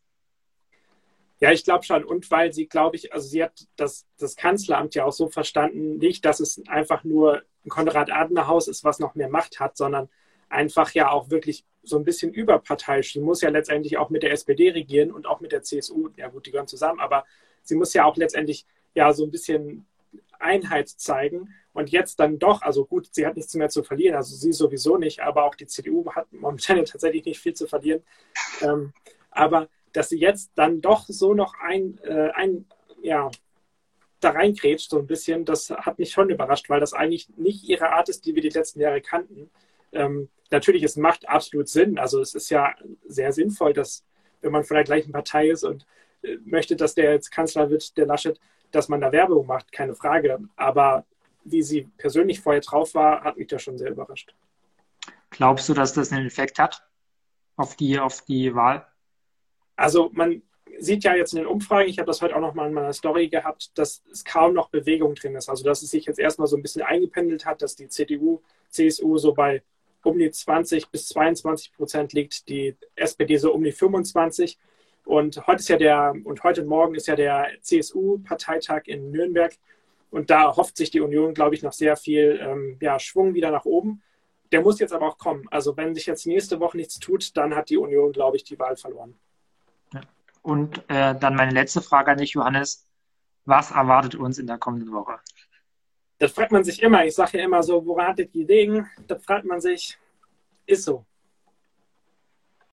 Ja, 1.40 1.52
ich 1.52 1.64
glaube 1.64 1.86
schon. 1.86 2.04
Und 2.04 2.30
weil 2.32 2.52
sie, 2.52 2.68
glaube 2.68 2.98
ich, 2.98 3.14
also 3.14 3.28
sie 3.28 3.44
hat 3.44 3.68
das, 3.78 4.06
das 4.18 4.36
Kanzleramt 4.36 4.96
ja 4.96 5.06
auch 5.06 5.14
so 5.14 5.30
verstanden, 5.30 5.98
nicht, 5.98 6.26
dass 6.26 6.40
es 6.40 6.62
einfach 6.68 7.04
nur 7.04 7.44
ein 7.66 7.70
Konrad-Adenauer-Haus 7.70 8.68
ist, 8.68 8.84
was 8.84 9.00
noch 9.00 9.16
mehr 9.16 9.30
Macht 9.30 9.60
hat, 9.60 9.78
sondern 9.78 10.10
einfach 10.50 10.92
ja 10.94 11.12
auch 11.12 11.30
wirklich 11.30 11.66
so 11.84 11.98
ein 11.98 12.04
bisschen 12.04 12.34
überparteiisch. 12.34 13.14
Sie 13.14 13.22
muss 13.22 13.42
ja 13.42 13.50
letztendlich 13.50 13.98
auch 13.98 14.10
mit 14.10 14.24
der 14.24 14.32
SPD 14.32 14.72
regieren 14.72 15.12
und 15.12 15.28
auch 15.28 15.40
mit 15.40 15.52
der 15.52 15.64
CSU. 15.64 16.10
Ja 16.18 16.28
gut, 16.28 16.46
die 16.46 16.52
gehören 16.52 16.68
zusammen, 16.68 17.00
aber 17.00 17.26
sie 17.64 17.76
muss 17.76 17.94
ja 17.94 18.06
auch 18.06 18.18
letztendlich 18.18 18.66
ja 18.94 19.14
so 19.14 19.24
ein 19.24 19.32
bisschen 19.32 19.86
Einheit 20.40 20.90
zeigen. 20.90 21.54
Und 21.74 21.92
jetzt 21.92 22.20
dann 22.20 22.40
doch, 22.40 22.62
also 22.62 22.86
gut, 22.86 23.10
sie 23.12 23.26
hat 23.26 23.38
nichts 23.38 23.54
mehr 23.54 23.70
zu 23.70 23.84
verlieren, 23.84 24.16
also 24.16 24.36
sie 24.36 24.52
sowieso 24.52 24.98
nicht, 24.98 25.22
aber 25.22 25.46
auch 25.46 25.56
die 25.56 25.68
CDU 25.68 26.12
hat 26.12 26.32
momentan 26.32 26.84
tatsächlich 26.86 27.26
nicht 27.26 27.40
viel 27.40 27.54
zu 27.54 27.68
verlieren. 27.68 28.02
Ähm, 28.62 28.94
aber 29.32 29.70
dass 29.94 30.10
sie 30.10 30.20
jetzt 30.20 30.52
dann 30.56 30.82
doch 30.82 31.06
so 31.08 31.34
noch 31.34 31.54
ein, 31.62 32.00
äh, 32.04 32.32
ein 32.34 32.66
ja, 33.02 33.30
da 34.20 34.32
reingrätscht, 34.32 34.90
so 34.90 35.00
ein 35.00 35.08
bisschen, 35.08 35.46
das 35.46 35.70
hat 35.70 36.00
mich 36.00 36.12
schon 36.12 36.30
überrascht, 36.30 36.70
weil 36.70 36.80
das 36.80 36.94
eigentlich 36.94 37.30
nicht 37.38 37.64
ihre 37.64 37.92
Art 37.92 38.10
ist, 38.10 38.26
die 38.26 38.36
wir 38.36 38.42
die 38.42 38.50
letzten 38.50 38.82
Jahre 38.82 39.02
kannten. 39.02 39.50
Ähm, 39.92 40.30
natürlich, 40.52 40.84
es 40.84 40.96
macht 40.96 41.28
absolut 41.28 41.70
Sinn. 41.70 41.98
Also 41.98 42.22
es 42.22 42.36
ist 42.36 42.50
ja 42.50 42.74
sehr 43.08 43.34
sinnvoll, 43.34 43.74
dass 43.74 44.06
wenn 44.42 44.52
man 44.52 44.64
von 44.64 44.76
der 44.76 44.84
gleichen 44.84 45.12
Partei 45.12 45.50
ist 45.50 45.64
und 45.64 45.86
äh, 46.22 46.38
möchte, 46.44 46.76
dass 46.76 46.96
der 46.96 47.12
jetzt 47.14 47.32
Kanzler 47.32 47.70
wird, 47.70 47.98
der 47.98 48.06
Laschet, 48.06 48.40
dass 48.72 48.90
man 48.90 49.02
da 49.02 49.12
Werbung 49.12 49.48
macht, 49.48 49.72
keine 49.72 49.96
Frage. 49.96 50.40
Aber 50.56 51.06
wie 51.44 51.62
sie 51.62 51.90
persönlich 51.98 52.42
vorher 52.42 52.62
drauf 52.62 52.94
war, 52.94 53.24
hat 53.24 53.38
mich 53.38 53.48
da 53.48 53.60
schon 53.60 53.78
sehr 53.78 53.92
überrascht. 53.92 54.36
Glaubst 55.30 55.70
du, 55.70 55.74
dass 55.74 55.94
das 55.94 56.12
einen 56.12 56.28
Effekt 56.28 56.60
hat 56.60 56.84
auf 57.56 57.76
die, 57.76 58.00
auf 58.00 58.22
die 58.22 58.54
Wahl? 58.56 58.88
Also 59.76 60.10
man 60.14 60.42
sieht 60.78 61.04
ja 61.04 61.16
jetzt 61.16 61.34
in 61.34 61.40
den 61.40 61.48
Umfragen, 61.48 61.90
ich 61.90 62.00
habe 62.00 62.08
das 62.08 62.22
heute 62.22 62.36
auch 62.36 62.42
noch 62.42 62.54
mal 62.54 62.68
in 62.68 62.74
meiner 62.74 62.94
Story 62.94 63.28
gehabt, 63.28 63.78
dass 63.78 64.04
es 64.12 64.24
kaum 64.24 64.54
noch 64.54 64.70
Bewegung 64.70 65.16
drin 65.16 65.36
ist. 65.36 65.50
Also 65.50 65.64
dass 65.64 65.82
es 65.82 65.90
sich 65.90 66.06
jetzt 66.06 66.20
erstmal 66.20 66.48
so 66.48 66.56
ein 66.56 66.62
bisschen 66.62 66.82
eingependelt 66.82 67.46
hat, 67.46 67.62
dass 67.62 67.76
die 67.76 67.88
CDU, 67.88 68.42
CSU 68.70 69.18
so 69.18 69.34
bei 69.34 69.64
um 70.04 70.18
die 70.18 70.32
20 70.32 70.90
bis 70.90 71.08
22 71.10 71.74
Prozent 71.74 72.14
liegt, 72.14 72.48
die 72.50 72.76
SPD 72.96 73.38
so 73.38 73.54
um 73.54 73.64
die 73.64 73.72
25. 73.72 74.58
Und 75.06 75.46
heute 75.48 75.60
ist 75.60 75.70
ja 75.70 75.78
der, 75.78 76.14
und 76.24 76.44
heute 76.44 76.64
morgen 76.64 76.96
ist 76.96 77.08
ja 77.08 77.16
der 77.16 77.48
CSU-Parteitag 77.62 78.84
in 78.86 79.12
Nürnberg. 79.12 79.54
Und 80.12 80.30
da 80.30 80.56
hofft 80.56 80.78
sich 80.78 80.92
die 80.92 81.02
Union, 81.02 81.34
glaube 81.34 81.56
ich, 81.56 81.64
noch 81.64 81.74
sehr 81.74 81.96
viel 81.96 82.40
ähm, 82.42 82.78
ja, 82.82 83.00
Schwung 83.00 83.34
wieder 83.34 83.52
nach 83.52 83.66
oben. 83.66 84.02
Der 84.52 84.62
muss 84.62 84.80
jetzt 84.80 84.94
aber 84.94 85.08
auch 85.08 85.18
kommen. 85.18 85.48
Also 85.52 85.78
wenn 85.78 85.94
sich 85.94 86.06
jetzt 86.06 86.26
nächste 86.26 86.60
Woche 86.60 86.78
nichts 86.78 87.00
tut, 87.00 87.36
dann 87.38 87.56
hat 87.56 87.70
die 87.70 87.78
Union, 87.78 88.12
glaube 88.12 88.38
ich, 88.38 88.44
die 88.44 88.58
Wahl 88.58 88.76
verloren. 88.76 89.16
Und 90.42 90.84
äh, 90.90 91.16
dann 91.16 91.36
meine 91.36 91.52
letzte 91.52 91.82
Frage 91.82 92.12
an 92.12 92.18
dich, 92.18 92.32
Johannes. 92.32 92.88
Was 93.46 93.72
erwartet 93.72 94.16
uns 94.16 94.38
in 94.38 94.48
der 94.48 94.58
kommenden 94.58 94.92
Woche? 94.92 95.20
Das 96.20 96.34
fragt 96.34 96.52
man 96.52 96.64
sich 96.64 96.82
immer. 96.84 97.06
Ich 97.06 97.16
sage 97.16 97.38
ja 97.38 97.46
immer 97.46 97.64
so, 97.64 97.84
woran 97.86 98.08
hat 98.08 98.20
das 98.20 98.32
gelegen? 98.32 98.88
Das 99.08 99.24
fragt 99.24 99.46
man 99.46 99.62
sich. 99.62 99.98
Ist 100.66 100.84
so. 100.84 101.06